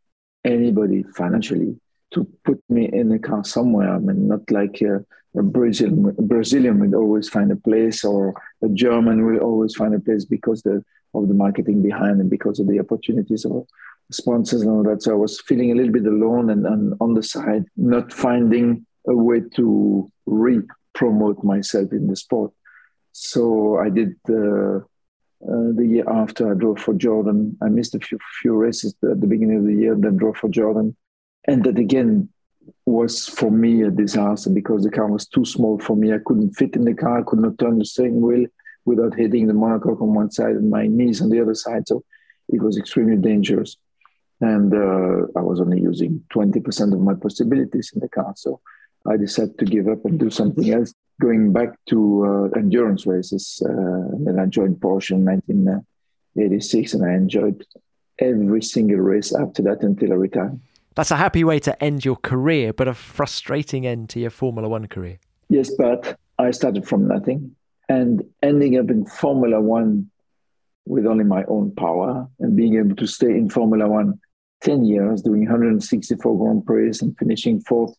anybody 0.46 1.04
financially 1.16 1.76
to 2.14 2.28
put 2.46 2.62
me 2.70 2.90
in 2.92 3.12
a 3.12 3.20
car 3.20 3.44
somewhere. 3.44 3.94
I 3.94 4.00
mean, 4.00 4.28
not 4.28 4.50
like 4.52 4.82
a, 4.82 5.04
a 5.38 5.44
Brazilian, 5.44 6.16
Brazilian 6.20 6.80
would 6.80 6.94
always 6.94 7.28
find 7.30 7.52
a 7.52 7.56
place, 7.56 8.06
or 8.06 8.34
a 8.64 8.70
German 8.70 9.26
will 9.26 9.40
always 9.40 9.76
find 9.76 9.94
a 9.94 10.00
place 10.00 10.24
because 10.24 10.62
the, 10.62 10.84
of 11.14 11.28
the 11.28 11.34
marketing 11.34 11.82
behind 11.82 12.22
and 12.22 12.30
because 12.30 12.60
of 12.60 12.68
the 12.68 12.80
opportunities 12.80 13.44
of 13.46 13.68
sponsors 14.12 14.62
and 14.62 14.72
all 14.72 14.84
that. 14.84 15.04
So 15.04 15.12
I 15.12 15.16
was 15.16 15.42
feeling 15.42 15.72
a 15.72 15.76
little 15.76 15.92
bit 15.92 16.06
alone 16.06 16.50
and, 16.50 16.66
and 16.66 16.94
on 17.02 17.14
the 17.14 17.24
side, 17.24 17.66
not 17.76 18.14
finding 18.14 18.86
a 19.10 19.16
way 19.16 19.42
to 19.56 20.12
re-promote 20.26 21.44
myself 21.44 21.92
in 21.92 22.08
the 22.08 22.16
sport. 22.16 22.52
So 23.12 23.78
I 23.78 23.90
did 23.90 24.16
uh, 24.30 24.78
uh, 24.78 25.72
the 25.76 25.86
year 25.88 26.10
after 26.10 26.52
I 26.52 26.56
drove 26.56 26.80
for 26.80 26.94
Jordan. 26.94 27.58
I 27.62 27.70
missed 27.70 27.96
a 27.96 28.00
few 28.00 28.20
few 28.42 28.56
races 28.56 28.96
at 29.04 29.20
the 29.20 29.28
beginning 29.28 29.58
of 29.58 29.66
the 29.66 29.74
year, 29.74 29.96
then 29.98 30.18
drove 30.18 30.38
for 30.38 30.50
Jordan, 30.50 30.96
and 31.48 31.64
that 31.64 31.80
again 31.80 32.30
was 32.86 33.28
for 33.28 33.52
me 33.52 33.84
a 33.84 33.90
disaster 33.90 34.50
because 34.50 34.84
the 34.84 34.92
car 34.92 35.08
was 35.08 35.28
too 35.28 35.46
small 35.46 35.80
for 35.80 35.96
me. 35.96 36.14
I 36.14 36.20
couldn't 36.26 36.54
fit 36.54 36.76
in 36.76 36.86
the 36.86 36.94
car. 36.94 37.20
I 37.20 37.24
could 37.24 37.40
not 37.40 37.58
turn 37.58 37.80
the 37.80 37.86
steering 37.86 38.22
wheel 38.22 38.46
without 38.86 39.16
hitting 39.16 39.48
the 39.48 39.54
monocoque 39.54 40.02
on 40.02 40.14
one 40.14 40.32
side 40.32 40.56
and 40.56 40.70
my 40.70 40.88
knees 40.88 41.22
on 41.22 41.30
the 41.30 41.42
other 41.42 41.56
side. 41.56 41.88
So 41.88 42.04
it 42.50 42.62
was 42.62 42.78
extremely 42.78 43.18
dangerous. 43.18 43.78
And 44.42 44.74
uh, 44.74 45.28
I 45.36 45.42
was 45.42 45.60
only 45.60 45.82
using 45.82 46.24
20% 46.34 46.94
of 46.94 47.02
my 47.02 47.14
possibilities 47.14 47.92
in 47.94 48.00
the 48.00 48.10
car. 48.10 48.34
So 48.36 48.62
I 49.08 49.18
decided 49.18 49.58
to 49.60 49.66
give 49.66 49.88
up 49.88 50.06
and 50.06 50.20
do 50.20 50.30
something 50.30 50.72
else, 50.72 50.94
going 51.22 51.54
back 51.54 51.70
to 51.88 52.50
uh, 52.54 52.60
endurance 52.60 53.06
races. 53.06 53.62
Uh, 53.66 53.72
and 53.72 54.28
then 54.28 54.40
I 54.40 54.46
joined 54.46 54.78
Porsche 54.78 55.12
in 55.12 55.26
1986, 55.26 56.94
and 56.94 57.06
I 57.06 57.14
enjoyed 57.14 57.66
every 58.20 58.62
single 58.62 58.98
race 58.98 59.34
after 59.34 59.62
that 59.64 59.82
until 59.82 60.12
I 60.12 60.16
retired. 60.16 60.60
That's 60.96 61.12
a 61.12 61.16
happy 61.16 61.44
way 61.44 61.60
to 61.60 61.84
end 61.84 62.04
your 62.04 62.18
career, 62.18 62.74
but 62.74 62.88
a 62.88 62.94
frustrating 62.94 63.88
end 63.88 64.10
to 64.10 64.20
your 64.20 64.32
Formula 64.32 64.68
One 64.68 64.88
career. 64.88 65.20
Yes, 65.50 65.72
but 65.78 66.20
I 66.38 66.52
started 66.52 66.88
from 66.88 67.08
nothing 67.08 67.56
and 67.88 68.24
ending 68.44 68.78
up 68.78 68.90
in 68.90 69.06
Formula 69.06 69.62
One 69.62 70.10
with 70.86 71.06
only 71.06 71.24
my 71.24 71.44
own 71.46 71.74
power 71.76 72.28
and 72.40 72.56
being 72.56 72.78
able 72.78 72.96
to 72.96 73.08
stay 73.08 73.32
in 73.32 73.50
Formula 73.50 73.88
One 73.88 74.20
10 74.62 74.84
years, 74.84 75.22
doing 75.22 75.42
164 75.42 76.38
Grand 76.38 76.66
Prix 76.66 77.00
and 77.02 77.18
finishing 77.18 77.62
fourth 77.62 77.96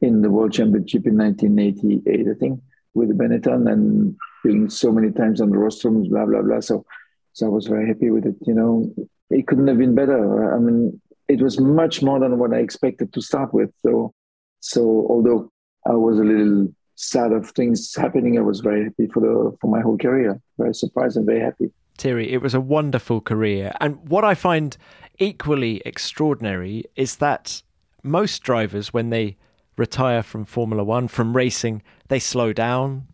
in 0.00 0.22
the 0.22 0.30
World 0.30 0.52
Championship 0.52 1.06
in 1.06 1.16
1988, 1.16 2.26
I 2.28 2.38
think, 2.38 2.60
with 2.94 3.16
Benetton 3.16 3.70
and 3.70 4.16
being 4.44 4.70
so 4.70 4.90
many 4.90 5.10
times 5.12 5.40
on 5.40 5.50
the 5.50 5.56
rostrums, 5.56 6.08
blah, 6.08 6.26
blah, 6.26 6.42
blah. 6.42 6.60
So, 6.60 6.84
so 7.32 7.46
I 7.46 7.48
was 7.48 7.66
very 7.66 7.86
happy 7.86 8.10
with 8.10 8.26
it. 8.26 8.36
You 8.46 8.54
know, 8.54 8.94
it 9.30 9.46
couldn't 9.46 9.68
have 9.68 9.78
been 9.78 9.94
better. 9.94 10.54
I 10.54 10.58
mean, 10.58 11.00
it 11.28 11.40
was 11.40 11.60
much 11.60 12.02
more 12.02 12.18
than 12.18 12.38
what 12.38 12.52
I 12.52 12.58
expected 12.58 13.12
to 13.12 13.22
start 13.22 13.54
with. 13.54 13.70
So, 13.82 14.12
so 14.60 15.06
although 15.08 15.50
I 15.86 15.94
was 15.94 16.18
a 16.18 16.24
little 16.24 16.68
sad 16.96 17.32
of 17.32 17.50
things 17.50 17.94
happening, 17.94 18.38
I 18.38 18.42
was 18.42 18.60
very 18.60 18.84
happy 18.84 19.06
for 19.06 19.20
the 19.20 19.56
for 19.60 19.70
my 19.70 19.80
whole 19.80 19.96
career. 19.96 20.40
Very 20.58 20.74
surprised 20.74 21.16
and 21.16 21.26
very 21.26 21.40
happy. 21.40 21.70
Thierry, 21.96 22.32
it 22.32 22.42
was 22.42 22.54
a 22.54 22.60
wonderful 22.60 23.20
career, 23.20 23.72
and 23.80 23.96
what 24.08 24.24
I 24.24 24.34
find 24.34 24.76
equally 25.18 25.82
extraordinary 25.84 26.84
is 26.96 27.16
that 27.16 27.62
most 28.02 28.42
drivers, 28.42 28.92
when 28.92 29.10
they 29.10 29.36
retire 29.80 30.22
from 30.22 30.44
Formula 30.44 30.84
One, 30.84 31.08
from 31.08 31.36
racing, 31.36 31.82
they 32.08 32.20
slow 32.20 32.52
down. 32.52 33.08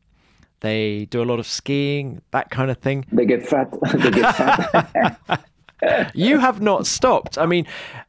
They 0.60 1.06
do 1.06 1.22
a 1.22 1.24
lot 1.24 1.38
of 1.38 1.46
skiing, 1.46 2.20
that 2.32 2.50
kind 2.50 2.70
of 2.70 2.78
thing. 2.78 3.06
They 3.12 3.24
get 3.24 3.46
fat. 3.46 3.72
they 3.94 4.10
get 4.10 4.34
fat. 4.34 5.44
you 6.14 6.38
have 6.38 6.60
not 6.60 6.86
stopped. 6.86 7.38
I 7.38 7.46
mean, 7.46 7.66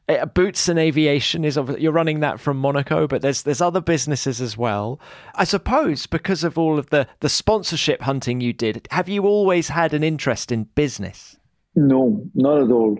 eh, 0.08 0.26
Boutsen 0.26 0.78
Aviation 0.78 1.46
is 1.46 1.60
you're 1.78 1.92
running 1.92 2.22
that 2.22 2.40
from 2.40 2.58
Monaco, 2.58 3.08
but 3.08 3.22
there's 3.22 3.44
there's 3.44 3.62
other 3.62 3.82
businesses 3.82 4.42
as 4.42 4.58
well. 4.58 5.00
I 5.36 5.44
suppose 5.44 6.08
because 6.08 6.44
of 6.44 6.58
all 6.58 6.80
of 6.80 6.90
the 6.90 7.08
the 7.20 7.30
sponsorship 7.30 8.02
hunting 8.02 8.42
you 8.42 8.54
did, 8.54 8.88
have 8.92 9.10
you 9.10 9.24
always 9.24 9.70
had 9.70 9.94
an 9.94 10.04
interest 10.04 10.52
in 10.52 10.64
business? 10.76 11.38
No, 11.76 12.24
not 12.34 12.64
at 12.64 12.72
all. 12.72 12.98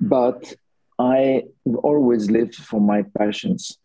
But 0.00 0.54
I 0.98 1.44
always 1.82 2.30
lived 2.30 2.56
for 2.56 2.80
my 2.80 3.04
passions 3.16 3.78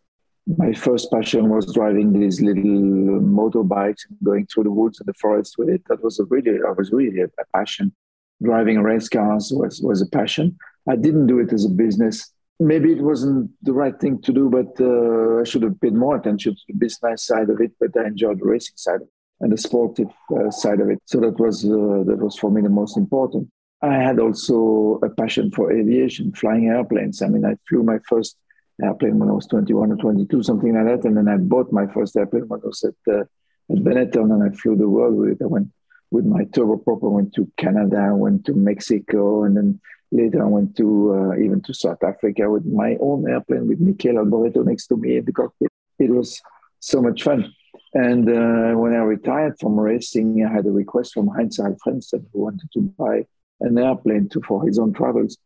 my 0.46 0.72
first 0.72 1.10
passion 1.10 1.48
was 1.48 1.72
driving 1.72 2.12
these 2.12 2.40
little 2.40 2.62
motorbikes 2.62 4.02
and 4.08 4.18
going 4.22 4.46
through 4.46 4.64
the 4.64 4.70
woods 4.70 5.00
and 5.00 5.06
the 5.06 5.14
forest 5.14 5.56
with 5.56 5.68
it. 5.68 5.82
That 5.88 6.02
was 6.02 6.18
a 6.18 6.24
really, 6.24 6.58
I 6.66 6.70
was 6.72 6.92
really 6.92 7.22
a, 7.22 7.28
passion. 7.54 7.94
Driving 8.42 8.82
race 8.82 9.08
cars 9.08 9.52
was, 9.54 9.80
was 9.80 10.02
a 10.02 10.06
passion. 10.06 10.58
I 10.88 10.96
didn't 10.96 11.28
do 11.28 11.38
it 11.38 11.52
as 11.52 11.64
a 11.64 11.70
business. 11.70 12.30
Maybe 12.60 12.92
it 12.92 13.00
wasn't 13.00 13.50
the 13.62 13.72
right 13.72 13.98
thing 13.98 14.20
to 14.22 14.32
do, 14.32 14.50
but 14.50 14.78
uh, 14.80 15.40
I 15.40 15.44
should 15.44 15.62
have 15.62 15.80
paid 15.80 15.94
more 15.94 16.16
attention 16.16 16.54
to 16.54 16.60
the 16.68 16.74
business 16.74 17.24
side 17.24 17.48
of 17.48 17.60
it. 17.60 17.72
But 17.80 17.98
I 17.98 18.06
enjoyed 18.06 18.40
the 18.40 18.44
racing 18.44 18.76
side 18.76 19.00
and 19.40 19.50
the 19.50 19.56
sportive 19.56 20.10
uh, 20.36 20.50
side 20.50 20.80
of 20.80 20.90
it. 20.90 21.00
So 21.06 21.20
that 21.20 21.40
was 21.40 21.64
uh, 21.64 22.04
that 22.06 22.18
was 22.20 22.36
for 22.36 22.50
me 22.50 22.60
the 22.62 22.68
most 22.68 22.96
important. 22.96 23.48
I 23.82 23.94
had 23.94 24.18
also 24.18 25.00
a 25.02 25.10
passion 25.10 25.50
for 25.50 25.72
aviation, 25.72 26.32
flying 26.32 26.68
airplanes. 26.68 27.22
I 27.22 27.28
mean, 27.28 27.44
I 27.44 27.56
flew 27.68 27.82
my 27.82 27.98
first 28.08 28.36
airplane 28.82 29.18
when 29.18 29.28
I 29.28 29.32
was 29.32 29.46
21 29.46 29.92
or 29.92 29.96
22, 29.96 30.42
something 30.42 30.74
like 30.74 30.86
that. 30.86 31.06
And 31.06 31.16
then 31.16 31.28
I 31.28 31.36
bought 31.36 31.72
my 31.72 31.86
first 31.86 32.16
airplane 32.16 32.48
when 32.48 32.60
I 32.60 32.66
was 32.66 32.84
at, 32.84 33.12
uh, 33.12 33.20
at 33.20 33.78
Benetton 33.84 34.32
and 34.32 34.42
I 34.42 34.54
flew 34.54 34.76
the 34.76 34.88
world 34.88 35.16
with 35.16 35.32
it. 35.32 35.38
I 35.42 35.46
went 35.46 35.68
with 36.10 36.24
my 36.24 36.44
turboprop, 36.44 37.02
I 37.02 37.08
went 37.08 37.34
to 37.34 37.50
Canada, 37.56 37.98
I 37.98 38.12
went 38.12 38.44
to 38.46 38.52
Mexico, 38.52 39.44
and 39.44 39.56
then 39.56 39.80
later 40.12 40.44
I 40.44 40.48
went 40.48 40.76
to 40.76 41.12
uh, 41.12 41.38
even 41.38 41.60
to 41.62 41.74
South 41.74 42.02
Africa 42.04 42.48
with 42.48 42.64
my 42.64 42.96
own 43.00 43.28
airplane 43.28 43.66
with 43.66 43.80
Michele 43.80 44.18
Alboreto 44.18 44.64
next 44.64 44.86
to 44.88 44.96
me 44.96 45.16
in 45.16 45.24
the 45.24 45.32
cockpit. 45.32 45.68
It 45.98 46.10
was 46.10 46.40
so 46.78 47.02
much 47.02 47.22
fun. 47.22 47.52
And 47.94 48.28
uh, 48.28 48.78
when 48.78 48.92
I 48.92 48.98
retired 48.98 49.56
from 49.60 49.78
racing, 49.78 50.44
I 50.44 50.52
had 50.52 50.66
a 50.66 50.70
request 50.70 51.14
from 51.14 51.28
Heinz-Harald 51.28 51.78
Frentzen 51.84 52.26
who 52.32 52.40
wanted 52.40 52.68
to 52.72 52.80
buy 52.80 53.26
an 53.60 53.78
airplane 53.78 54.28
to, 54.30 54.40
for 54.42 54.66
his 54.66 54.78
own 54.78 54.92
travels 54.92 55.38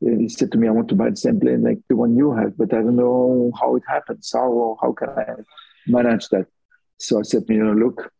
he 0.00 0.28
said 0.28 0.50
to 0.52 0.58
me, 0.58 0.66
I 0.66 0.70
want 0.70 0.88
to 0.88 0.94
buy 0.94 1.10
the 1.10 1.16
same 1.16 1.38
plane 1.38 1.62
like 1.62 1.78
the 1.88 1.96
one 1.96 2.16
you 2.16 2.32
have, 2.32 2.56
but 2.56 2.72
I 2.72 2.78
don't 2.78 2.96
know 2.96 3.52
how 3.60 3.76
it 3.76 3.82
happens. 3.86 4.30
How, 4.32 4.78
how 4.80 4.92
can 4.92 5.10
I 5.10 5.24
manage 5.86 6.28
that? 6.28 6.46
So 6.98 7.18
I 7.18 7.22
said, 7.22 7.44
you 7.48 7.62
know, 7.62 7.72
look, 7.72 8.10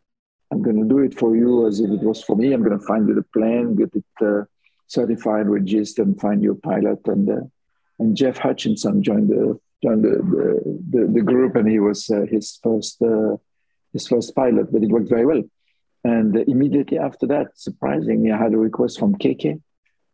I'm 0.53 0.63
going 0.63 0.77
to 0.77 0.89
do 0.89 0.99
it 0.99 1.19
for 1.19 1.37
you 1.37 1.67
as 1.67 1.81
if 1.81 1.91
it 1.91 2.03
was 2.03 2.23
for 2.23 2.37
me. 2.37 2.53
I'm 2.53 2.63
going 2.63 2.79
to 2.79 2.85
find 2.85 3.09
you 3.09 3.15
the 3.15 3.23
plane, 3.23 3.77
get 3.77 3.95
it 3.95 4.05
uh, 4.27 4.45
certified, 4.89 5.49
registered, 5.49 6.07
and 6.07 6.21
find 6.21 6.43
you 6.43 6.53
a 6.53 6.55
pilot. 6.57 7.01
And 7.07 7.31
uh, 7.31 7.43
and 7.99 8.17
Jeff 8.17 8.39
Hutchinson 8.39 9.03
joined 9.03 9.29
the 9.29 9.59
joined 9.83 10.05
the 10.05 10.17
the, 10.91 10.99
the, 10.99 11.13
the 11.13 11.21
group, 11.21 11.57
and 11.57 11.69
he 11.69 11.79
was 11.79 12.11
uh, 12.11 12.27
his 12.29 12.59
first 12.63 13.01
uh, 13.01 13.37
his 13.93 14.09
first 14.09 14.35
pilot. 14.35 14.73
But 14.73 14.83
it 14.83 14.91
worked 14.91 15.09
very 15.09 15.27
well. 15.27 15.43
And 16.03 16.35
immediately 16.37 16.99
after 16.99 17.27
that, 17.29 17.49
surprisingly, 17.55 18.33
I 18.33 18.39
had 18.39 18.55
a 18.55 18.59
request 18.59 18.99
from 18.99 19.17
KK 19.17 19.61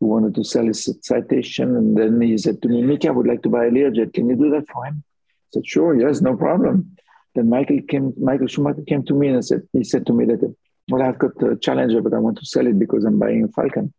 who 0.00 0.06
wanted 0.06 0.34
to 0.34 0.44
sell 0.44 0.66
his 0.66 0.88
citation. 1.02 1.76
And 1.76 1.96
then 1.96 2.20
he 2.20 2.36
said 2.38 2.60
to 2.62 2.68
me, 2.68 2.82
Mickey, 2.82 3.08
I 3.08 3.12
would 3.12 3.26
like 3.26 3.42
to 3.42 3.48
buy 3.48 3.66
a 3.66 3.70
Learjet. 3.70 4.14
Can 4.14 4.28
you 4.28 4.36
do 4.36 4.50
that 4.50 4.68
for 4.68 4.84
him? 4.84 5.02
I 5.06 5.48
said, 5.54 5.66
sure, 5.66 5.98
yes, 5.98 6.20
no 6.20 6.36
problem. 6.36 6.96
Then 7.34 7.48
Michael 7.48 7.80
came, 7.88 8.12
Michael 8.18 8.46
Schumacher 8.46 8.82
came 8.82 9.04
to 9.04 9.14
me 9.14 9.28
and 9.28 9.44
said, 9.44 9.62
he 9.72 9.84
said 9.84 10.06
to 10.06 10.12
me 10.12 10.24
that, 10.26 10.54
well, 10.88 11.02
I've 11.02 11.18
got 11.18 11.42
a 11.42 11.56
Challenger, 11.56 12.00
but 12.00 12.14
I 12.14 12.18
want 12.18 12.38
to 12.38 12.46
sell 12.46 12.66
it 12.66 12.78
because 12.78 13.04
I'm 13.04 13.18
buying 13.18 13.44
a 13.44 13.48
Falcon. 13.48 13.92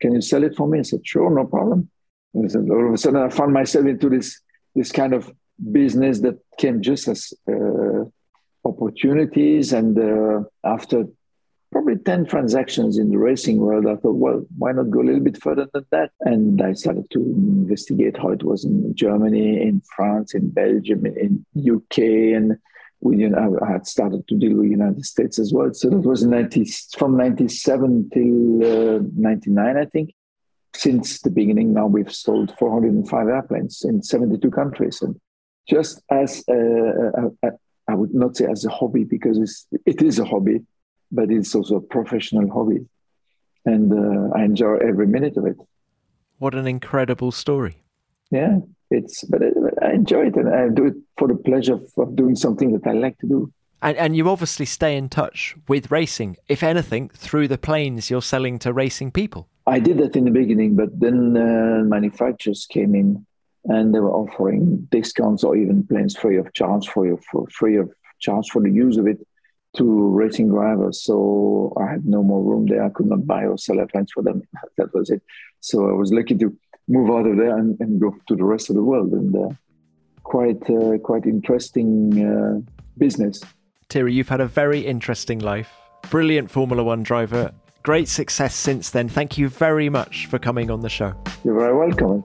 Can 0.00 0.14
you 0.14 0.20
sell 0.20 0.42
it 0.44 0.56
for 0.56 0.66
me? 0.66 0.80
I 0.80 0.82
said, 0.82 1.06
sure, 1.06 1.30
no 1.30 1.46
problem. 1.46 1.90
And 2.34 2.44
I 2.44 2.48
said, 2.48 2.68
all 2.70 2.88
of 2.88 2.94
a 2.94 2.98
sudden 2.98 3.22
I 3.22 3.28
found 3.28 3.52
myself 3.52 3.86
into 3.86 4.08
this, 4.08 4.40
this 4.74 4.90
kind 4.90 5.12
of 5.12 5.30
business 5.70 6.20
that 6.20 6.38
came 6.58 6.82
just 6.82 7.08
as 7.08 7.32
uh, 7.48 8.04
opportunities. 8.64 9.72
And 9.72 9.98
uh, 9.98 10.44
after 10.64 11.04
probably 11.72 11.96
10 11.96 12.26
transactions 12.26 12.98
in 12.98 13.08
the 13.08 13.18
racing 13.18 13.56
world. 13.56 13.86
I 13.86 13.96
thought, 13.96 14.16
well, 14.16 14.44
why 14.58 14.72
not 14.72 14.90
go 14.90 15.00
a 15.00 15.02
little 15.02 15.22
bit 15.22 15.42
further 15.42 15.66
than 15.72 15.86
that? 15.90 16.10
And 16.20 16.60
I 16.60 16.74
started 16.74 17.10
to 17.10 17.18
investigate 17.18 18.18
how 18.18 18.28
it 18.28 18.44
was 18.44 18.64
in 18.64 18.94
Germany, 18.94 19.60
in 19.62 19.82
France, 19.96 20.34
in 20.34 20.50
Belgium, 20.50 21.06
in 21.06 21.44
UK, 21.58 21.98
and 22.36 22.58
we, 23.00 23.16
you 23.16 23.30
know, 23.30 23.58
I 23.60 23.72
had 23.72 23.86
started 23.86 24.28
to 24.28 24.36
deal 24.36 24.58
with 24.58 24.70
United 24.70 25.04
States 25.04 25.38
as 25.38 25.52
well. 25.52 25.72
So 25.72 25.90
that 25.90 25.98
was 25.98 26.24
90, 26.24 26.66
from 26.96 27.16
97 27.16 28.10
till 28.12 28.96
uh, 28.96 29.00
99, 29.16 29.76
I 29.76 29.84
think. 29.86 30.14
Since 30.74 31.20
the 31.20 31.30
beginning, 31.30 31.74
now 31.74 31.86
we've 31.86 32.12
sold 32.12 32.56
405 32.58 33.28
airplanes 33.28 33.84
in 33.84 34.02
72 34.02 34.50
countries. 34.50 35.02
And 35.02 35.20
just 35.68 36.02
as 36.10 36.44
I 36.48 37.94
would 37.94 38.14
not 38.14 38.36
say 38.36 38.46
as 38.46 38.64
a 38.64 38.70
hobby 38.70 39.04
because 39.04 39.38
it's, 39.38 39.66
it 39.84 40.00
is 40.00 40.18
a 40.18 40.24
hobby, 40.24 40.60
but 41.12 41.30
it's 41.30 41.54
also 41.54 41.76
a 41.76 41.80
professional 41.80 42.50
hobby. 42.50 42.86
And 43.64 43.92
uh, 43.92 44.34
I 44.34 44.44
enjoy 44.44 44.78
every 44.78 45.06
minute 45.06 45.36
of 45.36 45.46
it. 45.46 45.56
What 46.38 46.54
an 46.54 46.66
incredible 46.66 47.30
story. 47.30 47.84
Yeah, 48.30 48.58
it's, 48.90 49.22
but 49.24 49.42
I 49.82 49.92
enjoy 49.92 50.28
it 50.28 50.36
and 50.36 50.48
I 50.48 50.68
do 50.70 50.86
it 50.86 50.94
for 51.18 51.28
the 51.28 51.36
pleasure 51.36 51.78
of 51.96 52.16
doing 52.16 52.34
something 52.34 52.72
that 52.72 52.86
I 52.88 52.94
like 52.94 53.18
to 53.18 53.26
do. 53.28 53.52
And, 53.82 53.96
and 53.96 54.16
you 54.16 54.28
obviously 54.28 54.66
stay 54.66 54.96
in 54.96 55.08
touch 55.08 55.54
with 55.68 55.90
racing, 55.90 56.36
if 56.48 56.62
anything, 56.62 57.10
through 57.10 57.48
the 57.48 57.58
planes 57.58 58.10
you're 58.10 58.22
selling 58.22 58.58
to 58.60 58.72
racing 58.72 59.12
people. 59.12 59.48
I 59.66 59.78
did 59.78 59.98
that 59.98 60.16
in 60.16 60.24
the 60.24 60.30
beginning, 60.30 60.74
but 60.74 60.98
then 60.98 61.36
uh, 61.36 61.84
manufacturers 61.84 62.66
came 62.66 62.94
in 62.94 63.24
and 63.64 63.94
they 63.94 64.00
were 64.00 64.10
offering 64.10 64.88
discounts 64.90 65.44
or 65.44 65.56
even 65.56 65.86
planes 65.86 66.16
free 66.16 66.36
of 66.36 66.52
charge 66.52 66.88
for 66.88 67.06
you, 67.06 67.20
for 67.30 67.46
free 67.48 67.76
of 67.76 67.92
charge 68.18 68.50
for 68.50 68.62
the 68.62 68.70
use 68.70 68.96
of 68.96 69.06
it 69.06 69.18
to 69.76 70.08
racing 70.08 70.48
drivers. 70.48 71.02
So 71.02 71.72
I 71.80 71.90
had 71.90 72.04
no 72.04 72.22
more 72.22 72.42
room 72.42 72.66
there. 72.66 72.84
I 72.84 72.90
could 72.90 73.06
not 73.06 73.26
buy 73.26 73.44
or 73.44 73.56
sell 73.58 73.78
airplanes 73.78 74.12
for 74.12 74.22
them. 74.22 74.42
That 74.76 74.94
was 74.94 75.10
it. 75.10 75.22
So 75.60 75.88
I 75.88 75.92
was 75.92 76.12
lucky 76.12 76.36
to 76.36 76.56
move 76.88 77.10
out 77.10 77.26
of 77.26 77.36
there 77.36 77.56
and, 77.56 77.78
and 77.80 78.00
go 78.00 78.14
to 78.28 78.36
the 78.36 78.44
rest 78.44 78.70
of 78.70 78.76
the 78.76 78.82
world. 78.82 79.12
And 79.12 79.34
uh, 79.34 79.54
quite 80.22 80.62
uh, 80.70 80.98
quite 80.98 81.26
interesting 81.26 82.26
uh, 82.26 82.60
business. 82.98 83.42
Thierry, 83.88 84.14
you've 84.14 84.28
had 84.28 84.40
a 84.40 84.46
very 84.46 84.80
interesting 84.80 85.38
life. 85.40 85.70
Brilliant 86.10 86.50
Formula 86.50 86.82
One 86.82 87.02
driver. 87.02 87.52
Great 87.82 88.08
success 88.08 88.54
since 88.54 88.90
then. 88.90 89.08
Thank 89.08 89.36
you 89.36 89.48
very 89.48 89.88
much 89.88 90.26
for 90.26 90.38
coming 90.38 90.70
on 90.70 90.80
the 90.80 90.88
show. 90.88 91.14
You're 91.44 91.58
very 91.58 91.76
welcome. 91.76 92.24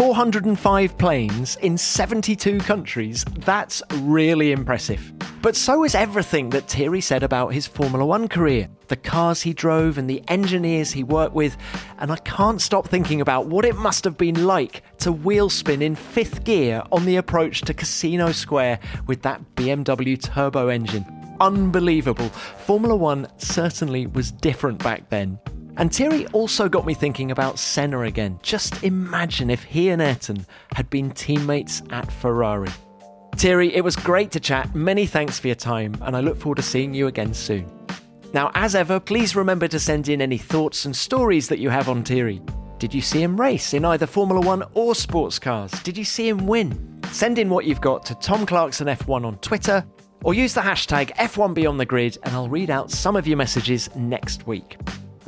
405 0.00 0.96
planes 0.96 1.56
in 1.56 1.76
72 1.76 2.60
countries. 2.60 3.22
That's 3.40 3.82
really 3.96 4.50
impressive. 4.50 5.12
But 5.42 5.54
so 5.54 5.84
is 5.84 5.94
everything 5.94 6.48
that 6.50 6.68
Thierry 6.70 7.02
said 7.02 7.22
about 7.22 7.52
his 7.52 7.66
Formula 7.66 8.06
One 8.06 8.26
career 8.26 8.70
the 8.88 8.96
cars 8.96 9.42
he 9.42 9.52
drove 9.52 9.98
and 9.98 10.08
the 10.08 10.22
engineers 10.28 10.90
he 10.90 11.04
worked 11.04 11.34
with. 11.34 11.54
And 11.98 12.10
I 12.10 12.16
can't 12.16 12.62
stop 12.62 12.88
thinking 12.88 13.20
about 13.20 13.48
what 13.48 13.66
it 13.66 13.76
must 13.76 14.04
have 14.04 14.16
been 14.16 14.46
like 14.46 14.82
to 15.00 15.12
wheel 15.12 15.50
spin 15.50 15.82
in 15.82 15.94
fifth 15.96 16.44
gear 16.44 16.82
on 16.90 17.04
the 17.04 17.16
approach 17.16 17.60
to 17.62 17.74
Casino 17.74 18.32
Square 18.32 18.80
with 19.06 19.20
that 19.20 19.54
BMW 19.54 20.18
turbo 20.18 20.68
engine. 20.68 21.04
Unbelievable. 21.42 22.30
Formula 22.64 22.96
One 22.96 23.28
certainly 23.36 24.06
was 24.06 24.32
different 24.32 24.82
back 24.82 25.10
then. 25.10 25.38
And 25.80 25.90
Thierry 25.90 26.26
also 26.26 26.68
got 26.68 26.84
me 26.84 26.92
thinking 26.92 27.30
about 27.30 27.58
Senna 27.58 28.02
again. 28.02 28.38
Just 28.42 28.84
imagine 28.84 29.48
if 29.48 29.64
he 29.64 29.88
and 29.88 30.02
Ayrton 30.02 30.44
had 30.74 30.90
been 30.90 31.10
teammates 31.10 31.80
at 31.88 32.12
Ferrari. 32.12 32.68
Thierry, 33.36 33.74
it 33.74 33.82
was 33.82 33.96
great 33.96 34.30
to 34.32 34.40
chat. 34.40 34.74
Many 34.74 35.06
thanks 35.06 35.38
for 35.38 35.46
your 35.46 35.54
time, 35.54 35.96
and 36.02 36.14
I 36.14 36.20
look 36.20 36.36
forward 36.36 36.56
to 36.56 36.62
seeing 36.62 36.92
you 36.92 37.06
again 37.06 37.32
soon. 37.32 37.66
Now, 38.34 38.50
as 38.54 38.74
ever, 38.74 39.00
please 39.00 39.34
remember 39.34 39.68
to 39.68 39.80
send 39.80 40.10
in 40.10 40.20
any 40.20 40.36
thoughts 40.36 40.84
and 40.84 40.94
stories 40.94 41.48
that 41.48 41.60
you 41.60 41.70
have 41.70 41.88
on 41.88 42.04
Thierry. 42.04 42.42
Did 42.78 42.92
you 42.92 43.00
see 43.00 43.22
him 43.22 43.40
race 43.40 43.72
in 43.72 43.86
either 43.86 44.06
Formula 44.06 44.46
One 44.46 44.62
or 44.74 44.94
sports 44.94 45.38
cars? 45.38 45.70
Did 45.82 45.96
you 45.96 46.04
see 46.04 46.28
him 46.28 46.46
win? 46.46 47.00
Send 47.10 47.38
in 47.38 47.48
what 47.48 47.64
you've 47.64 47.80
got 47.80 48.04
to 48.04 48.14
Tom 48.16 48.44
Clarkson 48.44 48.86
F1 48.86 49.24
on 49.24 49.38
Twitter 49.38 49.86
or 50.24 50.34
use 50.34 50.52
the 50.52 50.60
hashtag 50.60 51.14
F1 51.14 51.54
Beyond 51.54 51.80
the 51.80 51.86
Grid 51.86 52.18
and 52.24 52.34
I'll 52.34 52.50
read 52.50 52.68
out 52.68 52.90
some 52.90 53.16
of 53.16 53.26
your 53.26 53.38
messages 53.38 53.88
next 53.96 54.46
week. 54.46 54.76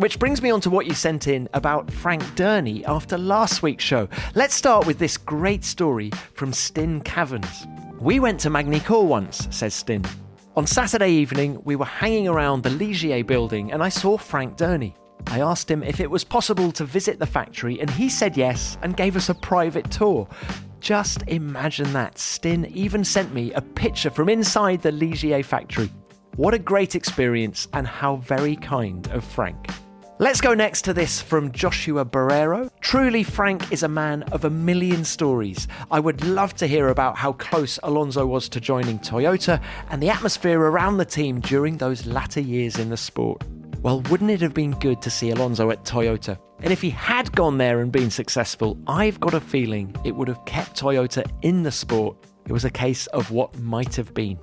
Which 0.03 0.19
brings 0.19 0.43
me 0.43 0.51
on 0.51 0.61
to 0.63 0.71
what 0.71 0.87
you 0.87 0.95
sent 0.95 1.29
in 1.29 1.49
about 1.55 1.89
Frank 1.89 2.25
Dernie 2.35 2.83
after 2.89 3.17
last 3.17 3.63
week's 3.63 3.85
show. 3.85 4.09
Let's 4.35 4.53
start 4.53 4.85
with 4.85 4.99
this 4.99 5.17
great 5.17 5.63
story 5.63 6.11
from 6.35 6.53
Stin 6.53 7.03
Caverns. 7.03 7.69
We 8.01 8.19
went 8.19 8.41
to 8.41 8.51
Magny-Cours 8.51 9.09
once, 9.09 9.47
says 9.53 9.75
Stin. 9.75 10.05
On 10.57 10.67
Saturday 10.67 11.11
evening, 11.11 11.63
we 11.63 11.77
were 11.77 11.85
hanging 11.85 12.27
around 12.27 12.65
the 12.65 12.71
Ligier 12.71 13.25
building 13.25 13.71
and 13.71 13.81
I 13.81 13.91
saw 13.91 14.19
Frank 14.19 14.57
Dernie. 14.57 14.97
I 15.29 15.39
asked 15.39 15.71
him 15.71 15.85
if 15.85 16.01
it 16.01 16.11
was 16.11 16.25
possible 16.25 16.73
to 16.73 16.85
visit 16.85 17.21
the 17.21 17.27
factory, 17.27 17.79
and 17.81 17.89
he 17.89 18.09
said 18.09 18.37
yes 18.37 18.79
and 18.83 18.97
gave 18.97 19.15
us 19.15 19.29
a 19.29 19.35
private 19.35 19.89
tour. 19.93 20.27
Just 20.81 21.23
imagine 21.29 21.93
that. 21.93 22.19
Stin 22.19 22.67
even 22.75 23.05
sent 23.05 23.33
me 23.33 23.53
a 23.53 23.63
picture 23.63 24.11
from 24.11 24.29
inside 24.29 24.83
the 24.83 24.91
Ligier 24.91 25.45
factory. 25.45 25.93
What 26.35 26.55
a 26.55 26.59
great 26.59 26.97
experience, 26.97 27.69
and 27.73 27.87
how 27.87 28.17
very 28.17 28.57
kind 28.57 29.07
of 29.13 29.23
Frank. 29.23 29.69
Let's 30.23 30.41
go 30.41 30.55
next 30.55 30.83
to 30.83 30.95
this 30.95 31.21
from 31.21 31.51
Joshua 31.51 32.05
Barrero. 32.05 32.71
Truly, 32.81 33.25
Frank 33.25 33.73
is 33.73 33.83
a 33.83 33.89
man 33.89 34.23
of 34.31 34.45
a 34.45 34.51
million 34.51 35.05
stories. 35.05 35.67
I 35.91 35.99
would 35.99 36.25
love 36.25 36.55
to 36.59 36.69
hear 36.69 36.91
about 36.91 37.17
how 37.17 37.33
close 37.33 37.81
Alonso 37.83 38.25
was 38.25 38.49
to 38.51 38.61
joining 38.61 39.01
Toyota 39.01 39.61
and 39.91 40.01
the 40.01 40.11
atmosphere 40.11 40.61
around 40.61 40.99
the 40.99 41.05
team 41.05 41.41
during 41.41 41.77
those 41.77 42.07
latter 42.07 42.39
years 42.39 42.79
in 42.79 42.89
the 42.89 42.97
sport. 42.97 43.43
Well, 43.83 44.03
wouldn't 44.03 44.31
it 44.31 44.41
have 44.43 44.55
been 44.55 44.79
good 44.79 45.03
to 45.03 45.11
see 45.11 45.31
Alonso 45.31 45.73
at 45.73 45.83
Toyota? 45.85 46.39
And 46.61 46.73
if 46.73 46.81
he 46.81 46.91
had 46.91 47.33
gone 47.33 47.59
there 47.59 47.81
and 47.81 47.91
been 47.91 48.09
successful, 48.09 48.79
I've 48.87 49.19
got 49.19 49.35
a 49.35 49.41
feeling 49.41 49.93
it 50.05 50.15
would 50.15 50.29
have 50.29 50.45
kept 50.45 50.81
Toyota 50.81 51.29
in 51.43 51.65
the 51.65 51.73
sport. 51.73 52.17
It 52.47 52.53
was 52.53 52.65
a 52.65 52.71
case 52.71 53.09
of 53.09 53.33
what 53.33 53.59
might 53.59 53.97
have 53.97 54.15
been. 54.15 54.39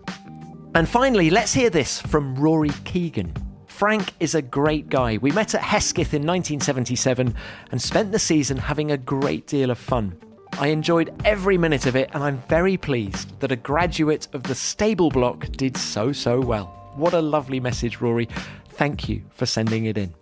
And 0.75 0.89
finally, 0.89 1.29
let's 1.29 1.53
hear 1.53 1.69
this 1.69 2.01
from 2.01 2.35
Rory 2.35 2.71
Keegan. 2.83 3.33
Frank 3.79 4.11
is 4.19 4.35
a 4.35 4.41
great 4.41 4.89
guy. 4.89 5.19
We 5.19 5.31
met 5.31 5.55
at 5.55 5.61
Hesketh 5.61 6.13
in 6.13 6.27
1977 6.27 7.33
and 7.71 7.81
spent 7.81 8.11
the 8.11 8.19
season 8.19 8.57
having 8.57 8.91
a 8.91 8.97
great 8.97 9.47
deal 9.47 9.71
of 9.71 9.77
fun. 9.77 10.19
I 10.59 10.67
enjoyed 10.67 11.13
every 11.23 11.57
minute 11.57 11.85
of 11.85 11.95
it, 11.95 12.09
and 12.11 12.21
I'm 12.21 12.43
very 12.49 12.75
pleased 12.75 13.39
that 13.39 13.53
a 13.53 13.55
graduate 13.55 14.27
of 14.33 14.43
the 14.43 14.53
stable 14.53 15.09
block 15.09 15.49
did 15.53 15.77
so, 15.77 16.11
so 16.11 16.41
well. 16.41 16.65
What 16.97 17.13
a 17.13 17.21
lovely 17.21 17.61
message, 17.61 18.01
Rory. 18.01 18.27
Thank 18.71 19.07
you 19.07 19.21
for 19.29 19.45
sending 19.45 19.85
it 19.85 19.97
in. 19.97 20.13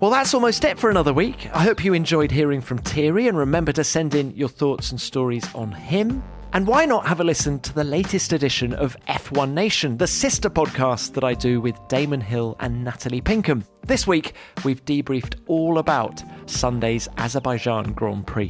Well, 0.00 0.10
that's 0.10 0.34
almost 0.34 0.64
it 0.64 0.76
for 0.76 0.90
another 0.90 1.12
week. 1.12 1.48
I 1.54 1.62
hope 1.62 1.84
you 1.84 1.94
enjoyed 1.94 2.32
hearing 2.32 2.60
from 2.60 2.78
Thierry, 2.78 3.28
and 3.28 3.38
remember 3.38 3.70
to 3.74 3.84
send 3.84 4.16
in 4.16 4.32
your 4.32 4.48
thoughts 4.48 4.90
and 4.90 5.00
stories 5.00 5.48
on 5.54 5.70
him. 5.70 6.24
And 6.56 6.66
why 6.66 6.86
not 6.86 7.06
have 7.06 7.20
a 7.20 7.24
listen 7.24 7.60
to 7.60 7.74
the 7.74 7.84
latest 7.84 8.32
edition 8.32 8.72
of 8.72 8.96
F1 9.08 9.52
Nation, 9.52 9.98
the 9.98 10.06
sister 10.06 10.48
podcast 10.48 11.12
that 11.12 11.22
I 11.22 11.34
do 11.34 11.60
with 11.60 11.76
Damon 11.88 12.22
Hill 12.22 12.56
and 12.60 12.82
Natalie 12.82 13.20
Pinkham? 13.20 13.62
This 13.82 14.06
week, 14.06 14.32
we've 14.64 14.82
debriefed 14.86 15.34
all 15.48 15.76
about 15.76 16.24
Sunday's 16.46 17.10
Azerbaijan 17.18 17.92
Grand 17.92 18.26
Prix. 18.26 18.48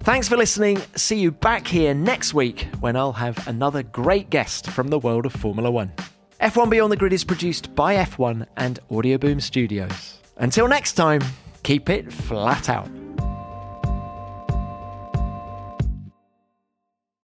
Thanks 0.00 0.28
for 0.28 0.38
listening. 0.38 0.80
See 0.96 1.18
you 1.18 1.30
back 1.30 1.66
here 1.66 1.92
next 1.92 2.32
week 2.32 2.68
when 2.80 2.96
I'll 2.96 3.12
have 3.12 3.46
another 3.46 3.82
great 3.82 4.30
guest 4.30 4.70
from 4.70 4.88
the 4.88 4.98
world 4.98 5.26
of 5.26 5.34
Formula 5.34 5.70
One. 5.70 5.92
F1 6.40 6.70
Beyond 6.70 6.90
the 6.90 6.96
Grid 6.96 7.12
is 7.12 7.22
produced 7.22 7.74
by 7.74 7.96
F1 7.96 8.46
and 8.56 8.80
Audioboom 8.90 9.42
Studios. 9.42 10.20
Until 10.38 10.68
next 10.68 10.94
time, 10.94 11.20
keep 11.64 11.90
it 11.90 12.10
flat 12.10 12.70
out. 12.70 12.88